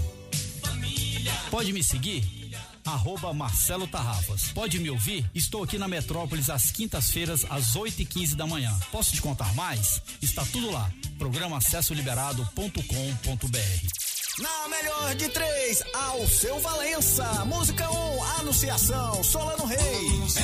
[1.49, 2.41] Pode me seguir?
[2.85, 4.51] Arroba Marcelo Tarrafas.
[4.53, 5.29] Pode me ouvir?
[5.35, 8.75] Estou aqui na Metrópolis às quintas-feiras, às 8 e 15 da manhã.
[8.91, 10.01] Posso te contar mais?
[10.21, 10.89] Está tudo lá.
[11.17, 14.01] Programa acessoliberado.com.br.
[14.39, 17.45] Na melhor de três, ao seu Valença.
[17.45, 20.35] Música 1, um, Anunciação, Solano Reis.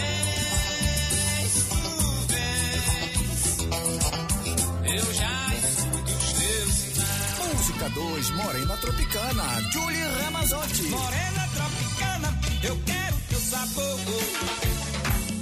[4.85, 5.46] Eu já
[7.77, 10.81] Música 2, Morena Tropicana, Julie Ramazotti.
[10.89, 13.99] Morena tropicana, eu quero teu sabor.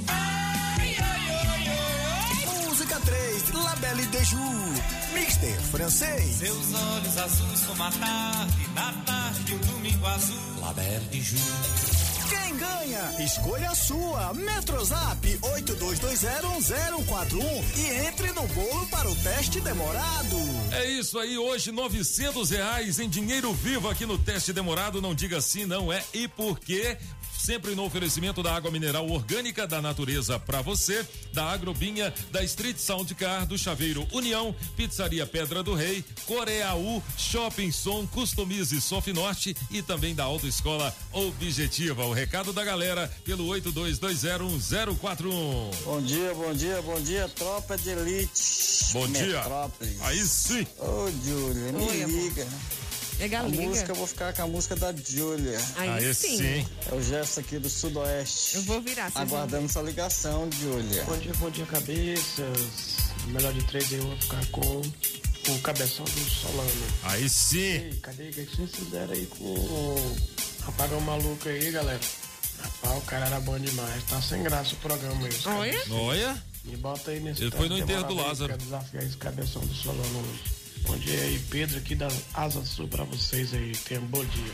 [0.10, 2.66] Ai, ai, ai, ai.
[2.68, 4.74] Música 3, La Belle de Jour,
[5.14, 6.36] Mister Francês.
[6.40, 10.60] Seus olhos azuis como a tarde, na tarde um domingo azul.
[10.60, 12.05] La Belle de Jour.
[12.30, 13.16] Quem ganha?
[13.24, 14.34] Escolha a sua.
[14.34, 20.36] Metrozap 82201041 e entre no bolo para o teste demorado.
[20.72, 25.02] É isso aí, hoje 900 reais em dinheiro vivo aqui no teste demorado.
[25.02, 26.98] Não diga sim, não é e por quê?
[27.38, 32.78] Sempre no oferecimento da água mineral orgânica da natureza para você, da Agrobinha, da Street
[32.78, 39.56] Sound Car, do Chaveiro União, Pizzaria Pedra do Rei, Coreaú, Shopping Som, Customize Sof Norte
[39.70, 42.06] e também da Autoescola Objetiva.
[42.06, 45.76] O recado da galera pelo 82201041.
[45.84, 48.86] Bom dia, bom dia, bom dia, tropa de elite.
[48.94, 49.42] Bom dia.
[50.02, 50.66] Aí sim.
[50.80, 52.85] Ô, Júlia, me Oi, amor.
[53.16, 53.20] Liga.
[53.20, 53.64] Pega a liga.
[53.64, 55.60] música, eu vou ficar com a música da Júlia.
[55.78, 56.38] Aí Aí sim.
[56.38, 56.68] sim.
[56.92, 58.58] É o Jefferson aqui do Sudoeste.
[58.58, 61.04] Eu vou virar, Aguardando sua ligação, Júlia.
[61.04, 62.96] Bom dia, bom dia, cabeças.
[63.28, 64.82] Melhor de três eu vou ficar com
[65.52, 66.72] o cabeção do Solano.
[67.04, 67.58] Aí sim.
[67.58, 68.30] Ei, cadê?
[68.30, 70.16] O que vocês fizeram aí com o
[70.68, 72.00] apagão maluco aí, galera?
[72.62, 74.04] Rapaz, o cara era bom demais.
[74.06, 75.34] Tá sem graça o programa aí.
[75.46, 75.84] Olha.
[75.92, 76.44] Olha.
[76.64, 78.54] Me bota aí nesse Ele foi no enterro do Lázaro.
[78.54, 80.65] Quero desafiar esse cabeção do Solano hoje.
[80.88, 83.72] Bom dia aí, Pedro aqui da Asa Sul pra vocês aí.
[83.72, 84.54] Tenham um bom dia.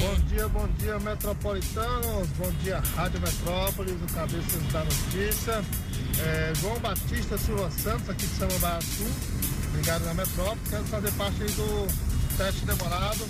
[0.00, 2.28] Bom dia, bom dia, metropolitanos.
[2.38, 5.64] Bom dia, Rádio Metrópolis, o Cabeças da Notícia.
[6.18, 9.10] É, João Batista Silva Santos, aqui de Samambaia Sul,
[9.76, 10.70] ligado na Metrópolis.
[10.70, 13.28] Quero fazer parte aí do teste demorado.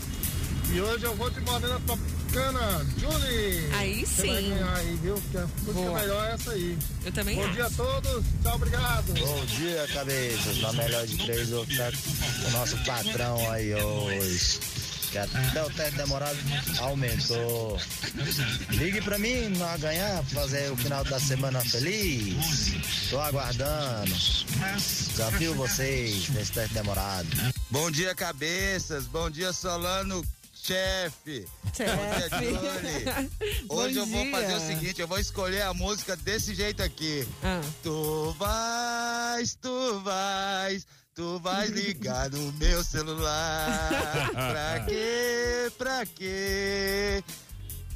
[0.72, 3.68] E hoje eu vou de Morena Tropicana, Julie.
[3.74, 4.48] Aí Você vai sim.
[4.50, 5.14] ganhar aí, viu?
[5.14, 6.00] Porque a música Boa.
[6.00, 6.78] melhor é essa aí.
[7.04, 7.52] Eu também Bom acho.
[7.52, 8.24] dia a todos.
[8.42, 9.14] Tchau, obrigado.
[9.20, 10.58] Bom dia, cabeças.
[10.60, 14.58] Na melhor de três, eu vou ficar com o nosso patrão aí hoje.
[15.12, 16.36] Que até o teste demorado
[16.80, 17.78] aumentou.
[18.70, 22.74] Ligue pra mim, nós ganhar, fazer o final da semana feliz.
[23.10, 24.12] Tô aguardando.
[24.76, 27.28] Desafio vocês nesse teste demorado.
[27.70, 29.06] Bom dia, cabeças.
[29.06, 30.24] Bom dia, Solano,
[30.64, 31.46] chefe.
[31.76, 32.56] Chefe.
[33.68, 37.28] Hoje eu vou fazer o seguinte, eu vou escolher a música desse jeito aqui.
[37.42, 37.60] Ah.
[37.82, 44.30] Tu vais, tu vais, tu vais ligar no meu celular.
[44.32, 45.72] pra quê?
[45.76, 47.22] Pra quê?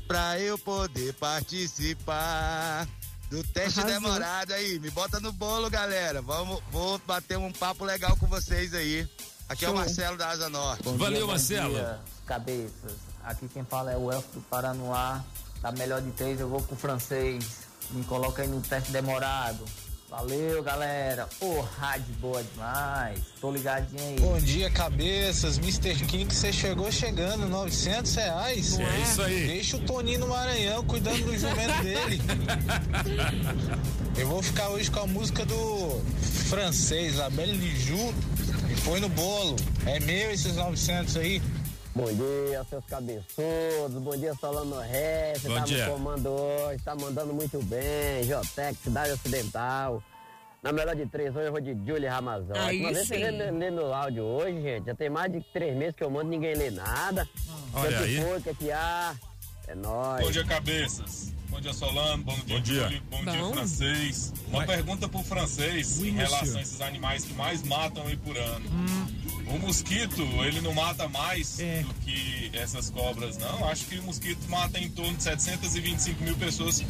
[0.06, 2.86] Pra eu poder participar
[3.30, 4.00] do teste Arrasou.
[4.00, 4.78] demorado aí.
[4.78, 6.20] Me bota no bolo, galera.
[6.20, 9.08] Vamos, vou bater um papo legal com vocês aí.
[9.48, 9.74] Aqui é o.
[9.74, 10.82] Marcelo da Asa Norte.
[10.82, 12.92] Bom dia, bom dia, cabeças.
[13.24, 15.22] Aqui quem fala é o Elfo do Paranoá.
[15.62, 17.44] Da melhor de três, eu vou com o francês.
[17.90, 19.64] Me coloca aí no teste demorado.
[20.10, 21.28] Valeu, galera.
[21.38, 23.20] Pô, rádio boa demais.
[23.40, 24.20] Tô ligadinho aí.
[24.20, 25.58] Bom dia, cabeças.
[25.58, 25.94] Mr.
[26.06, 28.78] King, você chegou chegando, 900 reais.
[28.78, 29.46] É isso aí.
[29.46, 32.22] Deixa o Toninho no Maranhão cuidando do jumento dele.
[34.16, 36.02] Eu vou ficar hoje com a música do
[36.48, 37.52] francês, La Belle.
[37.52, 39.54] E põe no bolo.
[39.86, 41.42] É meu esses 900 aí.
[41.94, 44.02] Bom dia, seus cabeçudos.
[44.02, 45.34] Bom dia, Solano Ré.
[45.36, 45.86] Você Bom tá dia.
[45.86, 48.24] no comando hoje, tá mandando muito bem.
[48.24, 50.02] Jotec, Cidade Ocidental.
[50.62, 52.56] Na melhor de três, hoje eu vou de Julie Ramazão.
[52.56, 53.14] Aí Uma vez sim.
[53.14, 56.54] você lê, áudio hoje, gente, já tem mais de três meses que eu mando ninguém
[56.54, 57.28] lê nada.
[57.74, 58.22] Olha o que aí.
[58.22, 59.14] foi, o que é que há?
[59.68, 60.24] É nóis.
[60.24, 61.32] Bom dia, cabeças.
[61.50, 62.22] Bom dia, Solano.
[62.24, 62.82] Bom dia, Bom dia.
[62.84, 63.02] Júlio.
[63.10, 64.32] Bom, dia, francês.
[64.48, 66.58] Uma pergunta pro francês Oui, em relação monsieur.
[66.58, 68.68] a esses animais que mais matam aí por ano.
[68.70, 69.54] Hum.
[69.54, 71.82] O mosquito, ele não mata mais É.
[71.82, 73.64] do que essas cobras, não.
[73.68, 76.82] Acho que o mosquito mata em torno de 725 mil pessoas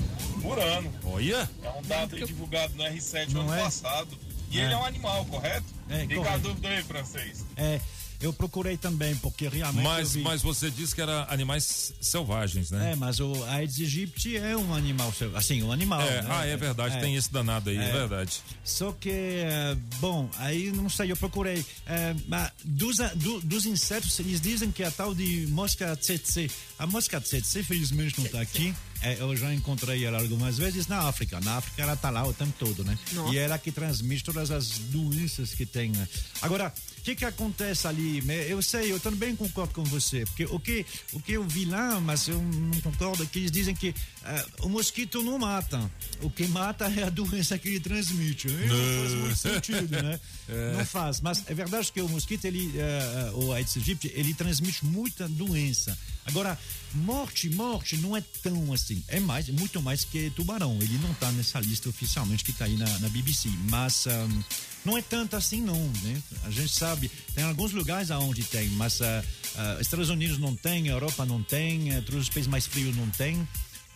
[0.42, 0.92] por ano.
[1.04, 1.48] Olha!
[1.62, 3.62] É um dado aí divulgado no R7 Não ano é?
[3.62, 4.08] passado.
[4.50, 4.64] E É.
[4.64, 5.66] ele é um animal, correto?
[5.88, 6.38] É, Fica a correto.
[6.40, 7.44] dúvida aí, francês.
[7.56, 7.80] É,
[8.20, 9.84] eu procurei também, porque realmente.
[9.84, 12.92] Mas, mas você disse que era animais selvagens, né?
[12.92, 16.00] É, mas o Aedes aegypti é um animal, sel- assim, um animal.
[16.02, 16.28] É, né?
[16.30, 17.92] ah, é verdade, tem esse danado aí, é, É.
[17.92, 18.40] verdade.
[18.64, 21.64] Só que, eh, bom, aí não sei, eu procurei.
[21.86, 26.50] Eh, mas dos, do- dos insetos, eles dizem que a tal de mosca tsetse.
[26.78, 28.74] A mosca tsetse, felizmente, não está aqui.
[29.02, 31.40] Eh, eu já encontrei ela algumas vezes na África.
[31.40, 32.98] Na África ela está lá o tempo todo, né?
[33.12, 33.32] Nossa.
[33.32, 35.90] E é ela que transmite todas as doenças que tem.
[35.90, 36.08] né?
[36.42, 38.20] Agora, o que que acontece ali?
[38.22, 38.46] né?
[38.50, 42.00] Eu sei, eu também concordo com você, porque o que, o que eu vi lá,
[42.00, 43.94] mas eu não concordo, é que eles dizem que
[44.24, 45.90] eh, o mosquito não mata.
[46.20, 48.48] O que mata é a doença que ele transmite.
[48.48, 50.20] Aí Não faz muito sentido, né?
[50.50, 50.72] É.
[50.78, 51.20] Não faz.
[51.20, 55.96] Mas é verdade que o mosquito, ele, eh, o Aedes aegypti, ele transmite muita doença.
[56.24, 56.58] Agora,
[56.94, 59.02] morte, morte não é tão assim.
[59.08, 60.76] É mais, é muito mais que tubarão.
[60.80, 63.48] Ele não está nessa lista oficialmente que está aí na, na BBC.
[63.70, 64.42] Mas ahm,
[64.84, 65.78] não é tanto assim, não.
[66.02, 66.22] Né?
[66.44, 69.24] A gente sabe, tem alguns lugares aonde tem, mas ah,
[69.56, 73.08] ah, Estados Unidos não tem, Europa não tem, eh, todos os países mais frios não
[73.10, 73.46] tem.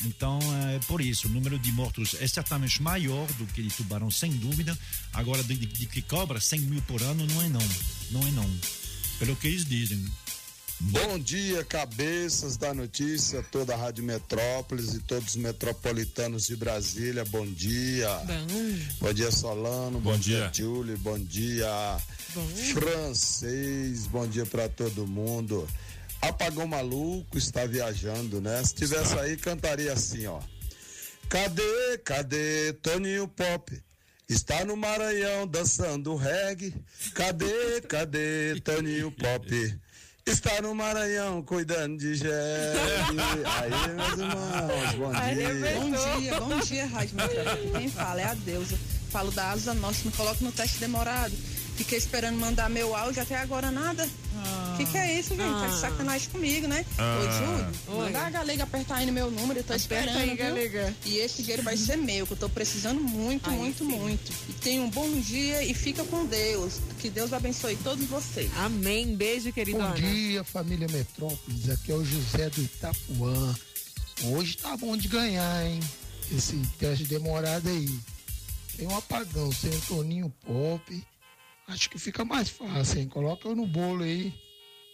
[0.05, 0.40] Então,
[0.73, 4.32] é por isso, o número de mortos é certamente maior do que de tubarão, sem
[4.32, 4.77] dúvida.
[5.12, 7.69] Agora, de, de, de que cobra 100 mil por ano, não é não.
[8.10, 8.51] Não é não.
[9.19, 10.05] Pelo que eles dizem.
[10.84, 17.24] Bom dia, cabeças da notícia, toda a Rádio Metrópolis e todos os metropolitanos de Brasília,
[17.26, 18.09] bom dia.
[18.98, 20.00] Bom dia, Solano.
[20.00, 20.98] Bom, dia, Júlio.
[20.98, 21.70] Bom dia,
[22.74, 24.09] Francês.
[24.09, 25.68] Bom dia para todo mundo.
[26.20, 28.64] Apagão Maluco está viajando, né?
[28.64, 30.40] Se tivesse aí, cantaria assim, ó.
[31.28, 33.72] Cadê, cadê Toninho Pop?
[34.28, 36.74] Está no Maranhão dançando reggae.
[37.14, 39.46] Cadê, cadê Toninho Pop?
[40.24, 42.31] Está no Maranhão cuidando de jegue.
[43.44, 45.74] Aí, meus irmãos, bom dia.
[45.74, 47.16] Bom dia, bom dia, Rádio.
[47.77, 48.78] Quem fala é a Deusa.
[49.11, 51.35] Falo da Asa Nossa, me coloco no teste demorado.
[51.77, 54.09] Fiquei esperando mandar meu áudio até agora nada.
[54.73, 55.39] O que, que é isso, gente?
[55.53, 55.78] Tá de Ah.
[55.78, 56.85] sacanagem comigo, né?
[56.99, 57.19] Ah.
[57.20, 57.73] Oi, Júlio.
[57.89, 58.05] Oi.
[58.07, 60.19] Manda a galega apertar aí no meu número, eu tô Aperta esperando.
[60.19, 60.36] aí, viu?
[60.36, 60.94] galega.
[61.05, 63.85] E esse dinheiro vai ser meu, que eu tô precisando muito, Aí muito, sim.
[63.85, 64.32] muito.
[64.49, 66.74] E tenha um bom dia e fica com Deus.
[67.01, 68.51] Que Deus abençoe todos vocês.
[68.59, 69.15] Amém.
[69.16, 69.89] Beijo, queridona.
[69.89, 71.69] Bom dia, família Metrópolis.
[71.70, 73.55] Aqui é o José do Itapuã.
[74.24, 75.81] Hoje tá bom de ganhar, hein?
[76.31, 77.89] Esse teste demorado aí.
[78.77, 81.05] Tem um apagão sem o Toninho Pop.
[81.73, 83.09] Acho que fica mais fácil, hein?
[83.09, 84.32] Coloca eu no bolo aí.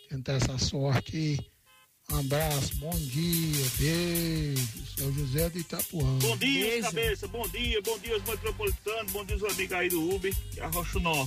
[0.08, 1.38] Tentar essa sorte aí.
[2.10, 4.94] Um abraço, bom dia, beijos.
[4.98, 6.18] É o José do Itapuã.
[6.20, 7.26] Bom dia, cabeça.
[7.26, 9.12] Bom dia, bom dia, os metropolitanos.
[9.12, 10.32] Bom dia, os amigos aí do Uber.
[10.52, 11.26] Que é a Rochunó.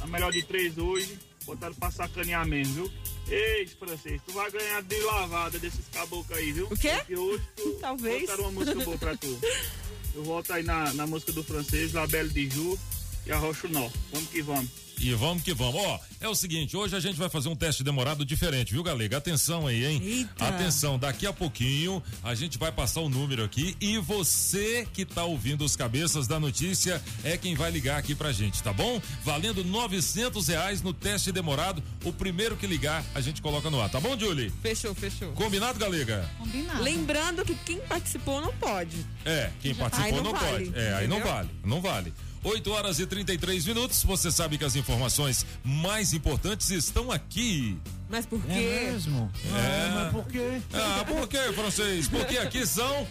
[0.00, 1.18] A melhor de três hoje.
[1.46, 2.92] Botaram pra sacanear mesmo, viu?
[3.28, 6.66] Ei, francês, tu vai ganhar de lavada desses caboclos aí, viu?
[6.66, 6.90] O quê?
[6.98, 8.20] Porque hoje tu Talvez.
[8.20, 9.40] botaram uma música boa pra tu.
[10.14, 12.78] Eu volto aí na, na música do francês, La Belle de Ju
[13.26, 13.88] e a Rochunó.
[14.12, 14.70] Vamos que vamos.
[15.00, 15.76] E vamos que vamos.
[15.76, 19.16] Ó, é o seguinte, hoje a gente vai fazer um teste demorado diferente, viu, Galega?
[19.16, 20.02] Atenção aí, hein?
[20.04, 20.46] Eita.
[20.46, 25.24] Atenção, daqui a pouquinho a gente vai passar o número aqui e você que tá
[25.24, 29.00] ouvindo os cabeças da notícia é quem vai ligar aqui pra gente, tá bom?
[29.24, 31.82] Valendo novecentos reais no teste demorado.
[32.04, 34.52] O primeiro que ligar, a gente coloca no ar, tá bom, Julie?
[34.60, 35.32] Fechou, fechou.
[35.32, 36.28] Combinado, Galega?
[36.36, 36.82] Combinado.
[36.82, 38.98] Lembrando que quem participou não pode.
[39.24, 40.78] É, quem Aí participou não não, vale, pode.
[40.78, 41.34] É, aí não entendeu?
[41.34, 42.12] vale, não vale.
[42.42, 44.02] 8 horas e 33 minutos.
[44.04, 47.78] Você sabe que as informações mais importantes estão aqui.
[48.08, 48.52] Mas por quê?
[48.52, 49.30] É mesmo?
[49.44, 49.48] É.
[49.50, 50.60] Ah, mas por quê?
[50.72, 52.08] Ah, por quê, francês?
[52.08, 53.06] Porque aqui são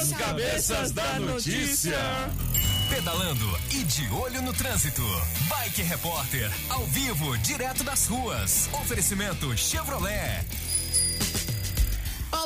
[0.00, 1.98] os cabeças da notícia.
[2.88, 5.02] Pedalando e de olho no trânsito.
[5.48, 8.70] Bike Repórter, ao vivo, direto das ruas.
[8.72, 10.46] Oferecimento Chevrolet.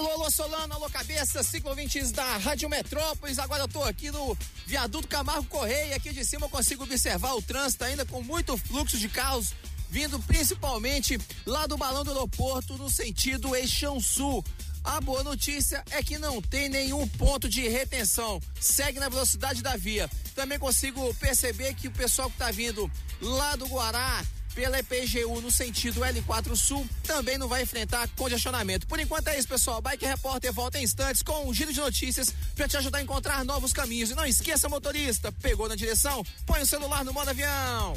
[0.02, 3.38] Alô, alô, Solano, alô, cabeça, ciclo ouvintes da Rádio Metrópolis.
[3.38, 5.94] Agora eu tô aqui no viaduto Camargo Correia.
[5.94, 9.54] Aqui de cima eu consigo observar o trânsito ainda com muito fluxo de carros
[9.88, 14.44] vindo principalmente lá do balão do aeroporto no sentido Eixão Sul.
[14.82, 18.40] A boa notícia é que não tem nenhum ponto de retenção.
[18.60, 20.10] Segue na velocidade da via.
[20.34, 24.24] Também consigo perceber que o pessoal que está vindo lá do Guará,
[24.54, 28.86] pela EPGU no sentido L4 Sul, também não vai enfrentar congestionamento.
[28.86, 29.80] Por enquanto é isso, pessoal.
[29.80, 33.44] Bike Repórter volta em instantes com um giro de notícias para te ajudar a encontrar
[33.44, 34.10] novos caminhos.
[34.10, 36.24] E não esqueça, motorista, pegou na direção?
[36.46, 37.96] Põe o celular no modo avião.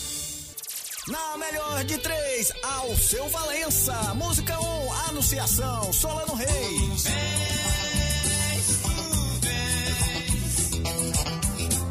[1.07, 4.13] Na melhor de três, ao seu Valença.
[4.13, 7.05] Música 1, um, Anunciação, Solano Reis.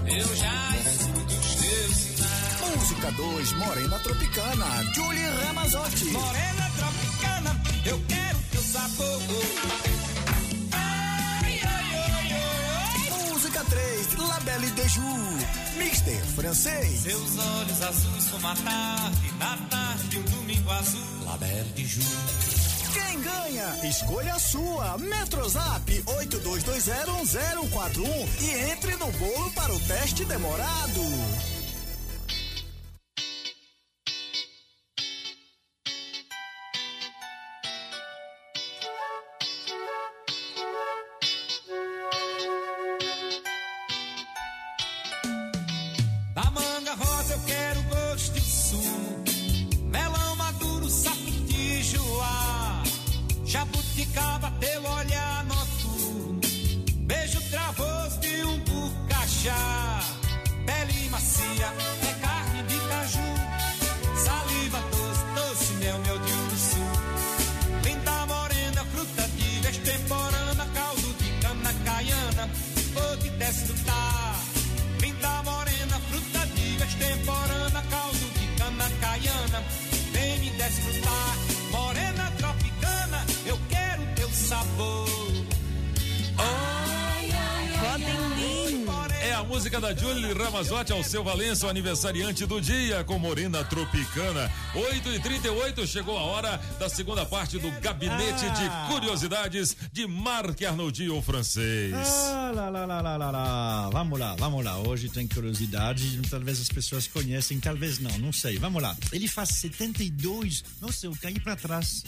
[0.07, 2.77] Eu já estudo os teus sinais.
[2.77, 6.05] Música 2, Morena Tropicana, Julie Ramazotti.
[6.05, 10.00] Morena Tropicana, eu quero teu sabor.
[13.65, 15.39] 3, La Belle de Jour.
[15.79, 17.01] Mister Francês.
[17.03, 21.01] Seus olhos azuis como a tarde, na tarde um domingo azul.
[21.27, 22.07] La Belle de Jour.
[22.93, 23.89] Quem ganha?
[23.89, 24.99] Escolha a sua.
[24.99, 31.01] Metrozap 82201041 e entre no bolo para o teste demorado.
[89.41, 94.51] A música da Julie Ramazotti ao seu Valença, o aniversariante do dia com Morena Tropicana.
[94.75, 98.87] 8 e 38 chegou a hora da segunda parte do Gabinete Ah.
[98.87, 101.95] de Curiosidades de Marc Arnoldi, o francês.
[101.95, 103.91] Ah, lá, lá, lá, lá, lá, lá.
[103.91, 104.79] Vamos lá, vamos lá.
[104.79, 108.59] Hoje tem curiosidade, talvez as pessoas conhecem, talvez não, não sei.
[108.59, 108.95] Vamos lá.
[109.11, 110.63] Ele faz 72.
[110.81, 112.05] Nossa, eu caí para trás.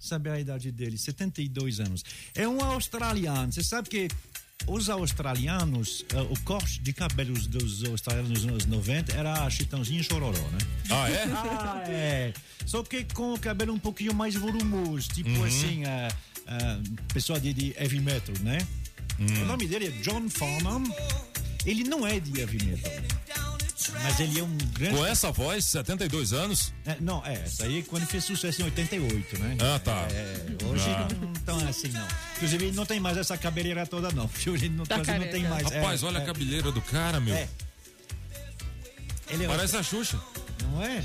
[0.00, 0.98] Sabe a idade dele?
[0.98, 2.02] 72 anos.
[2.34, 3.52] É um australiano.
[3.52, 4.08] Você sabe que
[4.66, 10.04] os australianos, eh, o corte de cabelos dos australianos nos anos 90 era Chitãozinho e
[10.04, 10.58] Chororó, né?
[10.90, 11.24] Ah, é?
[11.32, 12.32] Ah, é.
[12.66, 15.44] Só que com o cabelo um pouquinho mais volumoso, tipo Uhum.
[15.44, 16.08] assim, ah,
[16.46, 16.78] ah,
[17.12, 18.58] pessoa de, de heavy metal, né?
[19.18, 19.42] Hum.
[19.42, 20.82] O nome dele é John Farnham.
[21.66, 22.92] Ele não é de heavy metal,
[23.90, 24.96] mas ele é um grande.
[24.96, 26.72] Com essa voz, 72 anos.
[26.84, 29.56] É, não, é, essa aí quando fez sucesso em 88, né?
[29.60, 30.06] Ah, tá.
[30.10, 31.08] É, hoje Ah.
[31.20, 32.06] não tão assim, não.
[32.36, 34.28] Inclusive, ele não tem mais essa cabeleira toda, não.
[34.46, 35.64] Ele não, Tá não tem mais.
[35.64, 36.22] Rapaz, é, olha é.
[36.22, 37.34] a cabeleira do cara, meu.
[37.34, 37.48] É.
[39.30, 40.20] Ele é Parece a Xuxa.
[40.62, 41.02] Não é?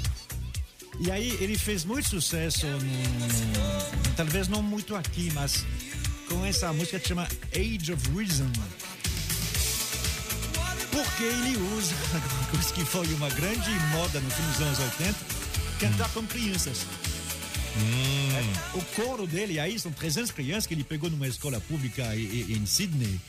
[1.00, 5.64] E aí ele fez muito sucesso, no, talvez não muito aqui, mas
[6.28, 8.52] com essa música que chama Age of Reason.
[10.98, 11.94] Porque ele usa
[12.34, 15.16] uma coisa que foi uma grande moda no fim dos anos 80,
[15.80, 16.88] cantar com crianças.
[17.78, 22.66] É, o coro dele aí são 300 crianças que ele pegou numa escola pública em
[22.66, 23.20] Sydney.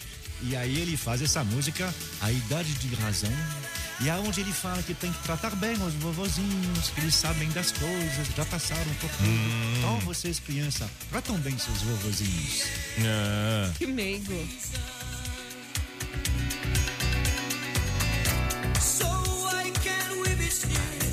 [0.40, 1.92] E aí ele faz essa música,
[2.22, 3.32] A Idade de Razão.
[4.00, 7.72] E aonde ele fala que tem que tratar bem os vovozinhos, que eles sabem das
[7.72, 9.28] coisas, já passaram por tudo.
[9.28, 9.74] Hum.
[9.76, 12.62] Então vocês, crianças, tratam bem seus vovozinhos.
[12.98, 13.70] É.
[13.76, 14.48] Que meigo.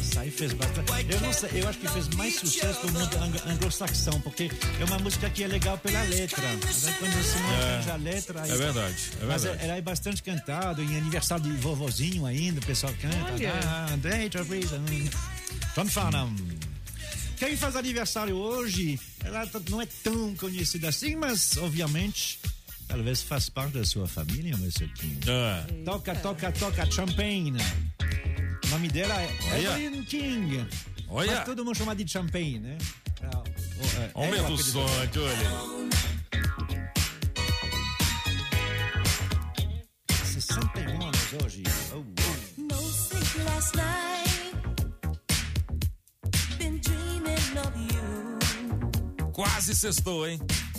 [0.05, 0.91] Essa aí fez bastante.
[1.09, 4.85] Eu, não sei, eu acho que fez mais sucesso no mundo ang- anglo-saxão, porque é
[4.85, 6.43] uma música que é legal pela letra.
[6.63, 7.75] Mas aí quando você não É.
[7.75, 8.41] entende a letra.
[8.43, 9.65] aí- É verdade, é Mas verdade.
[9.65, 13.33] ela é bastante cantado, em aniversário de vovozinho ainda, o pessoal canta.
[13.33, 13.53] Olha.
[13.63, 14.81] Ah, of reason.
[15.73, 16.29] Fanfana.
[17.37, 22.39] Quem faz aniversário hoje, ela não é tão conhecida assim, mas obviamente.
[22.87, 25.19] Talvez faz parte da sua família, meu Serginho.
[25.27, 25.83] É.
[25.83, 27.53] Toca, toca, toca, Champagne.
[28.65, 29.79] O nome dela é Olha.
[29.79, 30.67] Evelyn King.
[31.09, 31.35] Olha.
[31.37, 32.77] Mas todo mundo chama de Champagne, né?
[33.21, 36.45] É, o- é, Aumenta ela o som, Julie.
[40.23, 41.63] 61 anos hoje.
[41.93, 42.61] Oh, oh.
[42.61, 44.55] No sleep last night.
[46.57, 49.31] Been dreaming of you.
[49.33, 50.39] Quase sextou, hein?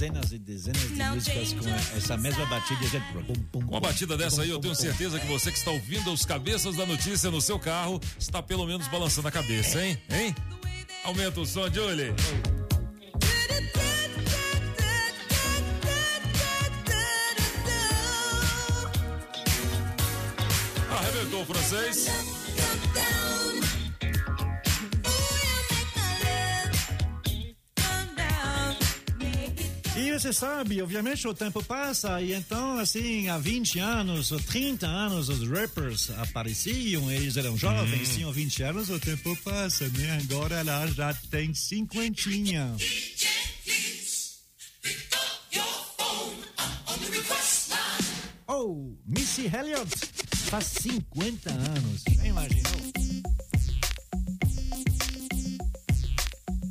[0.00, 2.80] Dezenas e dezenas de músicas com essa mesma batida.
[3.12, 3.22] Uma
[3.52, 6.86] pum, batida dessa aí, eu tenho certeza que você que está ouvindo os cabeças da
[6.86, 9.98] notícia no seu carro está pelo menos balançando a cabeça, hein?
[10.10, 10.34] Hein?
[11.04, 12.14] Aumenta o som, Julie.
[20.90, 22.06] Arrebentou o francês.
[30.02, 34.86] E você sabe, obviamente o tempo passa e então, assim, há 20 anos ou 30
[34.86, 38.14] anos os rappers apareciam, eles eram jovens, Hum.
[38.14, 40.18] tinham 20 anos, o tempo passa, né?
[40.24, 42.74] Agora ela já tem cinquentinha.
[48.46, 49.88] Oh, Missy Elliott
[50.48, 52.02] faz 50 anos.
[52.02, 52.72] Você imaginou?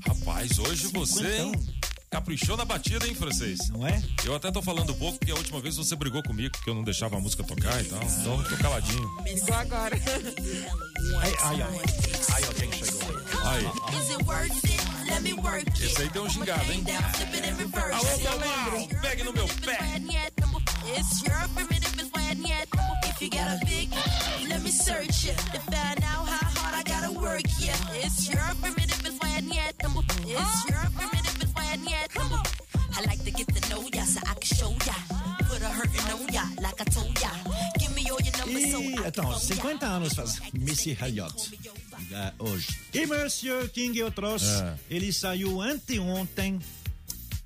[0.07, 1.78] Rapaz, hoje você Cinquentão.
[2.09, 3.69] Caprichou na batida, hein, francês?
[3.69, 4.01] Não é?
[4.23, 6.83] Eu até tô falando pouco porque a última vez você brigou comigo porque eu não
[6.83, 8.01] deixava a música tocar e tal.
[8.01, 9.09] Então eu tô caladinho.
[9.25, 9.95] Igual agora.
[11.21, 11.81] Ai, ai, ai.
[12.33, 13.01] Ai, alguém chegou
[13.47, 13.65] aí.
[13.65, 13.99] Aí.
[13.99, 15.09] Is it worth it?
[15.09, 15.85] Let me work it.
[15.85, 16.83] Esse aí tem um gingado, hein?
[17.93, 18.17] Alô.
[18.19, 19.77] Tomar, pegue no meu pé.
[20.97, 22.67] It's your primitive is when yet.
[23.05, 23.89] If you got a big,
[24.49, 27.43] let me search it to find out how hard I gotta work.
[27.59, 29.75] Yeah, it's your primitive is when yet.
[30.25, 31.28] It's your primitive
[31.81, 32.09] is when yet.
[32.97, 34.93] I like to get to know ya so I can show ya.
[35.47, 37.31] Put a hurtin' on ya like I told ya.
[37.79, 41.51] Give me all your numbers so E, I então, 50 anos faz Missy Elliott
[42.11, 42.67] eh, hoje.
[42.93, 44.75] E Monsieur King eu trouxe, É.
[44.89, 46.59] ele saiu anteontem,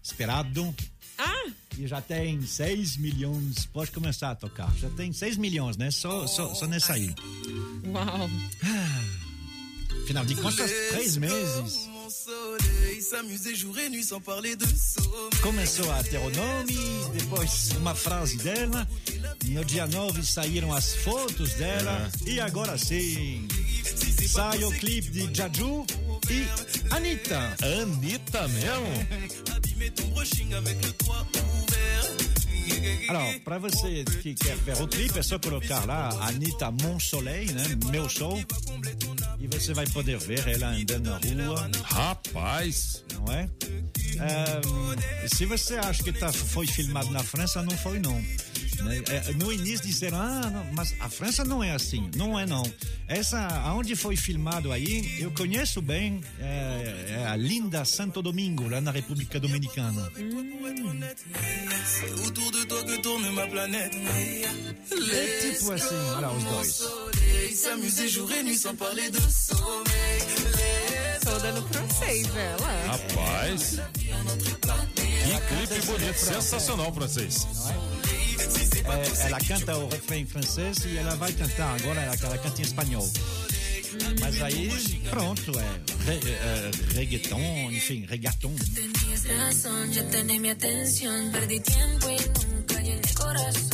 [0.01, 0.73] esperado.
[1.17, 1.51] Ah!
[1.77, 4.71] E já tem 6 milhões, pode começar a tocar.
[4.77, 5.91] Já tem 6 milhões, né?
[5.91, 7.13] Só, só, só nessa aí.
[7.87, 8.29] Uau.
[10.03, 11.89] Afinal de contas, três meses.
[13.01, 15.41] S'amuser jour et nuit sans parler de sommeil.
[15.41, 16.77] Começou a ter o nome,
[17.11, 18.87] depois uma frase dela.
[19.45, 22.09] No dia 9 saíram as fotos dela.
[22.27, 23.47] E agora sim,
[24.27, 25.85] sai o clipe de Jaju
[26.29, 27.57] e Anitta.
[27.81, 29.55] Anitta mesmo?
[29.55, 32.33] Abîmer ton brushing avec le toit ouvert.
[33.09, 37.51] Alors, para você que quer ver o clipe, é só colocar lá Anitta Mon Soleil,
[37.53, 37.63] né?
[37.91, 38.39] Meu Sol.
[39.43, 41.69] E você vai poder ver ela andando na rua.
[41.83, 43.03] Rapaz!
[43.13, 43.49] Não é?
[44.17, 48.23] Ahn, se você acha que tá, foi filmado na França, não foi não.
[48.81, 49.03] Né?
[49.09, 52.09] É, no início disseram, ah, não, mas a França não é assim.
[52.15, 52.63] Não é não.
[53.07, 58.81] Essa, aonde foi filmado aí, eu conheço bem, é, é a linda Santo Domingo, lá
[58.81, 60.11] na República Dominicana.
[63.49, 63.97] Planète.
[65.11, 66.83] É tipo assim, olha os dois.
[67.55, 69.93] S'amuser jour et nuit sans parler de sommeil.
[71.23, 72.87] Toda no francês, ela.
[72.87, 73.77] Rapaz!
[75.23, 77.47] Que clipe bonito, sensacional, francês.
[78.85, 82.61] É, ela canta o refrão em francês e ela vai cantar agora, ela, ela canta
[82.61, 83.09] em espanhol.
[84.19, 84.69] Mas aí,
[85.09, 85.63] pronto, é,
[86.05, 88.53] re, é reggaeton, enfim, reggaeton.
[88.73, 91.31] Tenías razón, ya tenés mi atención.
[91.31, 92.17] Perdí tiempo y
[92.49, 93.72] nunca llené el corazón.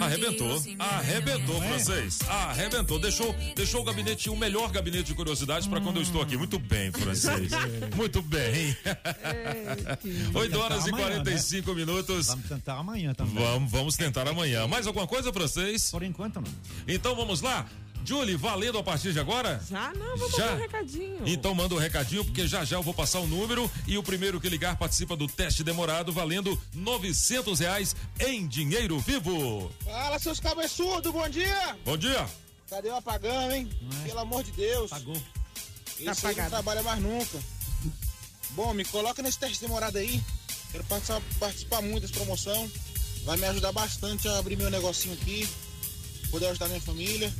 [0.00, 2.18] Arrebentou, arrebentou, francês.
[2.28, 2.98] Arrebentou.
[2.98, 6.36] Deixou, deixou o gabinete, o melhor gabinete de curiosidades para quando eu estou aqui.
[6.36, 7.50] Muito bem, francês.
[7.94, 8.76] Muito bem.
[10.34, 12.26] 8 horas e amanhã, 45 minutos.
[12.28, 13.34] Vamos tentar amanhã também.
[13.34, 14.66] Vamos, vamos tentar amanhã.
[14.66, 15.90] Mais alguma coisa, francês?
[15.90, 16.52] Por enquanto não.
[16.86, 17.66] Então vamos lá.
[18.08, 19.60] Julie, valendo a partir de agora?
[19.68, 20.38] Já não, vou Já?
[20.38, 21.22] mandar um recadinho.
[21.26, 24.40] Então manda um recadinho, porque já já eu vou passar o número e o primeiro
[24.40, 29.70] que ligar participa do teste demorado, valendo 900 reais em dinheiro vivo.
[29.84, 31.76] Fala, seus cabeçudos, bom dia!
[31.84, 32.26] Bom dia.
[32.70, 33.68] Cadê o apagão, hein?
[34.06, 34.90] Pelo amor de Deus.
[34.90, 35.22] Apagou.
[36.00, 37.38] Esse Tá aí não trabalha mais nunca.
[38.52, 40.18] Bom, me coloca nesse teste demorado aí.
[40.72, 42.70] Quero participar, participar muito dessa promoção.
[43.24, 45.46] Vai me ajudar bastante a abrir meu negocinho aqui.
[46.30, 47.30] Poder ajudar minha família.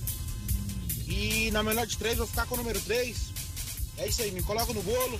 [1.08, 3.16] E na melhor de três, vou ficar com o número 3.
[3.98, 5.18] É isso aí, me coloca no bolo.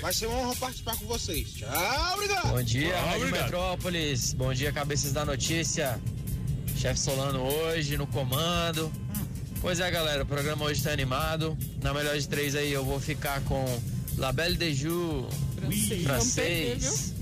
[0.00, 1.52] Vai ser uma honra participar com vocês.
[1.52, 2.48] Tchau, obrigado.
[2.48, 3.42] Bom dia, Ah, Rádio obrigado.
[3.44, 4.32] Metrópolis.
[4.34, 5.98] Bom dia, cabeças da notícia.
[6.76, 8.92] Chefe Solano hoje no comando.
[9.60, 11.56] Pois é, galera, o programa hoje tá animado.
[11.82, 13.64] Na melhor de três aí eu vou ficar com
[14.18, 15.26] La Belle de Joux,
[16.04, 17.14] francês.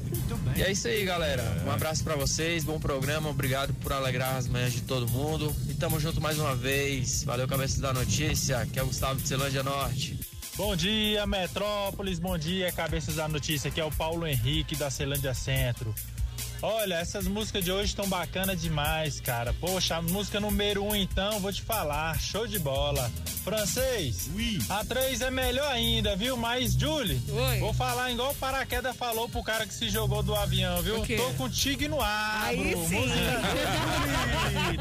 [0.56, 1.42] E é isso aí, galera.
[1.66, 5.54] Um abraço pra vocês, bom programa, obrigado por alegrar as manhãs de todo mundo.
[5.68, 7.24] E tamo junto mais uma vez.
[7.24, 10.18] Valeu, cabeças da notícia, que é o Gustavo de Celândia Norte.
[10.56, 12.20] Bom dia, Metrópolis.
[12.20, 13.68] Bom dia, cabeças da notícia.
[13.68, 15.92] Aqui é o Paulo Henrique da Celândia Centro.
[16.66, 19.52] Olha, essas músicas de hoje estão bacanas demais, cara.
[19.60, 22.18] Poxa, a música número um, então, vou te falar.
[22.18, 23.12] Show de bola.
[23.44, 24.30] Francês,
[24.70, 26.38] a 3 é melhor ainda, viu?
[26.38, 27.20] Mas, Julie,
[27.60, 31.02] vou falar igual o Paraquedas falou pro cara que se jogou do avião, viu?
[31.02, 31.16] O quê?
[31.16, 32.44] Tô contigo no ar.
[32.46, 33.10] Aí sim.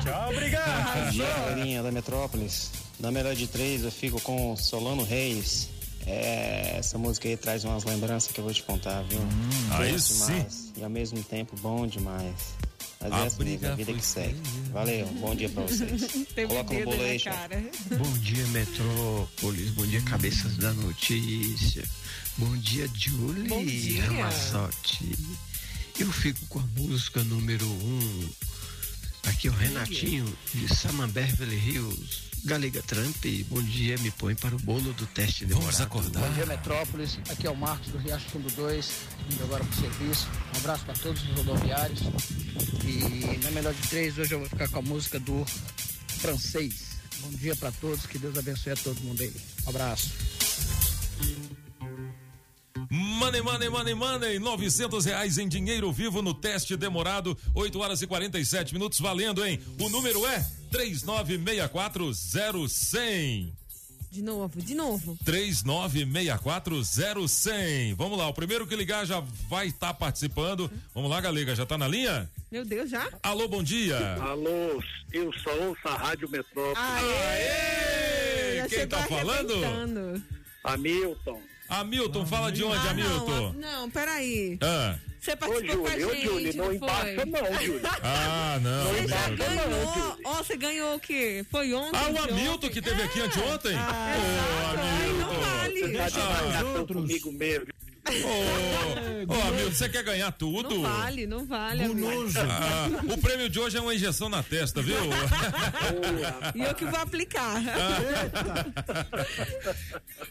[0.02, 1.04] Tchau, obrigado.
[1.04, 2.72] Bom dia, galerinha da Metrópolis.
[2.98, 5.73] Na melhor de três, eu fico com Solano Reis.
[6.06, 9.20] É, essa música aí traz umas lembranças que eu vou te contar, viu?
[9.72, 10.26] aí Bom sim.
[10.26, 10.74] demais.
[10.78, 12.36] E ao mesmo tempo, bom demais.
[13.00, 14.40] Mas A é assim briga a vida que segue.
[14.72, 16.08] Valeu, bom dia pra vocês.
[16.48, 17.38] Coloca no bolo aí, chefe.
[17.38, 17.64] cara.
[17.98, 19.72] Bom dia, Metrópolis.
[19.72, 21.84] Bom dia, cabeças da notícia.
[22.38, 24.04] Bom dia, Julie Bom dia.
[24.06, 25.18] Ramazotti.
[26.00, 28.30] Eu fico com a música número um.
[29.28, 32.33] Aqui é o Renatinho, de Saman Beverly Hills.
[32.46, 35.66] Galega Trump, bom dia, me põe para o bolo do teste demorado.
[35.66, 36.20] Vamos acordar.
[36.20, 37.18] Bom dia, Metrópolis.
[37.30, 38.92] Aqui é o Marcos do Riacho Fundo 2,
[39.32, 40.28] indo agora pro serviço.
[40.54, 42.02] Um abraço para todos os rodoviários.
[42.84, 45.46] E na melhor de três, hoje eu vou ficar com a música do
[46.20, 46.98] francês.
[47.22, 49.34] Bom dia para todos, que Deus abençoe a todo mundo aí.
[49.66, 50.12] Um abraço.
[52.90, 54.40] Money, money, money, money.
[54.40, 57.38] 900 reais em dinheiro vivo no teste demorado.
[57.54, 59.60] 8 horas e 47 minutos valendo, hein?
[59.80, 63.54] O número é 39640100.
[64.12, 65.18] De novo, de novo.
[65.24, 67.96] 39640100.
[67.96, 70.70] Vamos lá, o primeiro que ligar já vai estar participando.
[70.94, 72.30] Vamos lá, Galega, já tá na linha?
[72.52, 73.10] Meu Deus, já?
[73.24, 74.16] Alô, bom dia.
[74.22, 76.76] Alô, eu só ouço a Rádio Metrópole.
[76.76, 78.58] Aê!
[78.58, 79.54] Já Quem chegou tá falando?
[80.64, 81.42] Hamilton.
[81.80, 83.54] Hamilton, fala de onde, Ah, Hamilton?
[83.54, 84.58] Não, não, peraí.
[84.62, 84.96] Ah.
[85.20, 86.76] Você participou com a Júlio, ô, gente, Júlio, não foi?
[86.76, 87.82] embaça não, Júlio.
[88.04, 88.84] Ah, não.
[88.94, 89.36] Você já não.
[89.38, 90.18] ganhou.
[90.26, 91.46] Ó, você ganhou o quê?
[91.50, 91.98] Foi ontem?
[91.98, 92.24] Ah, o?
[92.24, 93.76] Hamilton que teve aqui anteontem?
[93.78, 95.88] Ah, Ô, Aí não vale.
[95.88, 96.20] Deixa
[96.62, 97.68] eu comigo mesmo.
[98.06, 100.76] Ô, Hamilton, você quer ganhar tudo?
[100.76, 101.84] Não vale, não vale.
[101.84, 102.10] amigo.
[102.38, 104.96] Ah, o prêmio de hoje é uma injeção na testa, viu?
[106.56, 107.62] E eu que vou aplicar.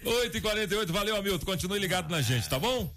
[0.05, 1.45] 8 e 48 valeu, Hamilton.
[1.47, 2.93] Continue ligado na gente, tá bom?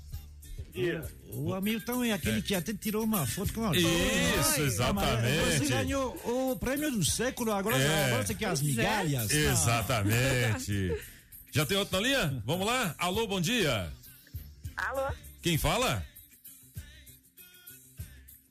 [1.32, 5.60] O Hamilton é aquele que até tirou uma foto com a Isso, exatamente.
[5.60, 8.06] Você ganhou o prêmio do século, agora, É.
[8.08, 9.32] agora você quer as migalhas?
[9.32, 10.94] Exatamente.
[11.52, 12.44] Já tem outro na linha?
[12.46, 12.94] Vamos lá?
[12.98, 13.90] Alô, bom dia.
[14.78, 15.08] Alô?
[15.42, 16.06] Quem fala?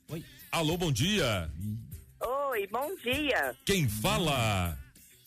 [0.09, 0.23] Oi.
[0.51, 1.49] Alô, bom dia.
[2.21, 3.55] Oi, bom dia.
[3.65, 4.77] Quem fala?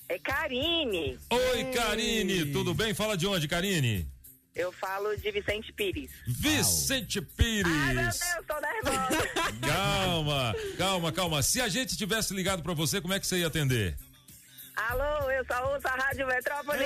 [0.09, 1.19] É Karine.
[1.31, 2.47] Oi, Karine.
[2.53, 2.95] Tudo bem?
[2.95, 4.09] Fala de onde, Karine?
[4.55, 6.11] Eu falo de Vicente Pires.
[6.27, 7.73] Vicente Pires.
[7.73, 9.29] Ai, meu Deus, tô nervosa.
[9.65, 11.43] Calma, calma, calma.
[11.43, 13.97] Se a gente tivesse ligado pra você, como é que você ia atender?
[14.75, 16.85] Alô, eu só ouço a Rádio Metrópole.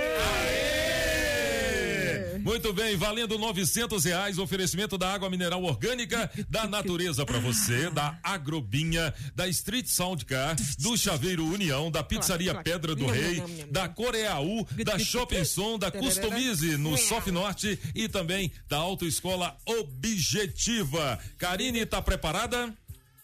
[2.43, 8.19] Muito bem, valendo 900 reais, oferecimento da água mineral orgânica da natureza pra você, da
[8.23, 14.67] Agrobinha, da Street Sound Car, do Chaveiro União, da Pizzaria Pedra do Rei, da Coreaú,
[14.85, 21.19] da Shopping Som, da Customize no Sof Norte e também da Autoescola Objetiva.
[21.39, 22.75] Karine, tá preparada?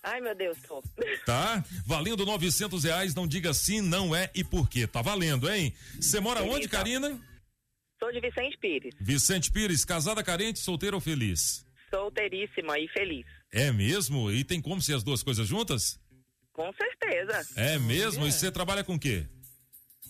[0.03, 0.83] Ai, meu Deus, tô.
[1.27, 1.63] Tá?
[1.85, 4.87] Valendo 900 reais, não diga sim, não é e por quê.
[4.87, 5.75] Tá valendo, hein?
[6.01, 7.19] Você mora onde, Karina?
[7.99, 8.95] Sou de Vicente Pires.
[9.01, 11.67] Vicente Pires, casada, carente, solteira ou feliz?
[11.91, 13.27] Solteiríssima e feliz.
[13.53, 14.31] É mesmo?
[14.31, 15.99] E tem como ser as duas coisas juntas?
[16.53, 17.47] Com certeza.
[17.57, 18.27] É mesmo?
[18.27, 19.27] E você trabalha com o quê?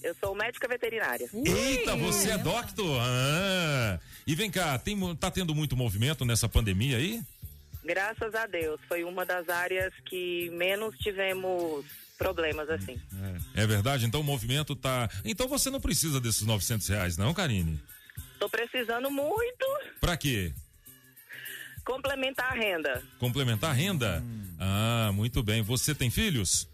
[0.02, 1.28] Eu sou médica veterinária.
[1.32, 3.00] Eita, você é doctor?
[3.00, 3.98] Ah.
[4.26, 7.20] E vem cá, tem, tá tendo muito movimento nessa pandemia aí?
[7.84, 11.84] Graças a Deus, foi uma das áreas que menos tivemos
[12.18, 13.00] problemas assim.
[13.54, 14.04] É verdade?
[14.04, 15.08] Então o movimento tá.
[15.24, 17.80] Então você não precisa desses 900 reais, não, Karine?
[18.38, 19.64] Tô precisando muito
[20.00, 20.52] Pra quê?
[21.84, 23.02] complementar a renda.
[23.18, 24.22] Complementar a renda?
[24.60, 25.62] Ah, muito bem.
[25.62, 26.68] Você tem filhos?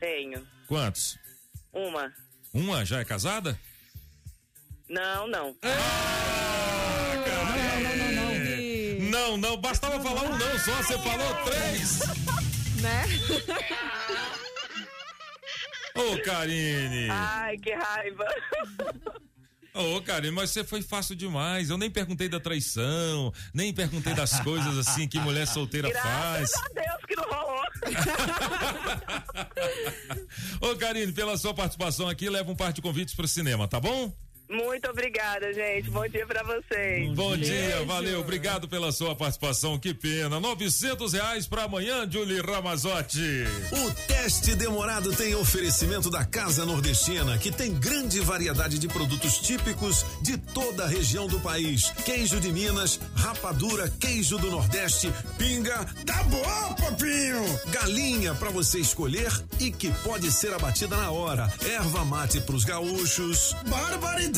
[0.00, 0.46] Tenho.
[0.66, 1.18] Quantos?
[1.70, 2.10] Uma.
[2.54, 3.58] Uma já é casada?
[4.88, 5.54] Não, não.
[9.10, 11.98] Não, não, bastava falar um não só, você falou três.
[12.80, 13.04] Né?
[15.98, 17.08] Ô, Karine.
[17.10, 18.24] Ai, que raiva.
[19.74, 21.70] Ô, Karine, mas você foi fácil demais.
[21.70, 26.50] Eu nem perguntei da traição, nem perguntei das coisas assim que mulher solteira faz.
[26.50, 27.62] Graças a Deus que não rolou.
[30.72, 34.12] Ô, Karine, pela sua participação aqui, leva um par de convites pro cinema, tá bom?
[34.48, 35.90] Muito obrigada, gente.
[35.90, 37.14] Bom dia pra vocês.
[37.14, 40.40] Bom dia, valeu, obrigado pela sua participação, que pena.
[40.40, 43.44] 900 reais pra amanhã, Julie Ramazotti.
[43.72, 50.04] O teste demorado tem oferecimento da Casa Nordestina, que tem grande variedade de produtos típicos
[50.22, 51.90] de toda a região do país.
[52.04, 55.84] Queijo de Minas, rapadura, queijo do Nordeste, pinga.
[56.06, 57.60] Tá bom, papinho!
[57.70, 59.30] Galinha pra você escolher
[59.60, 61.52] e que pode ser abatida na hora.
[61.70, 63.54] Erva mate pros gaúchos.
[63.66, 64.37] Barbaridade,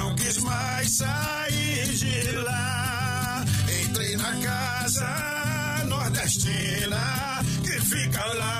[0.00, 3.44] não quis mais sair de lá.
[3.82, 8.59] Entrei na casa nordestina que fica lá.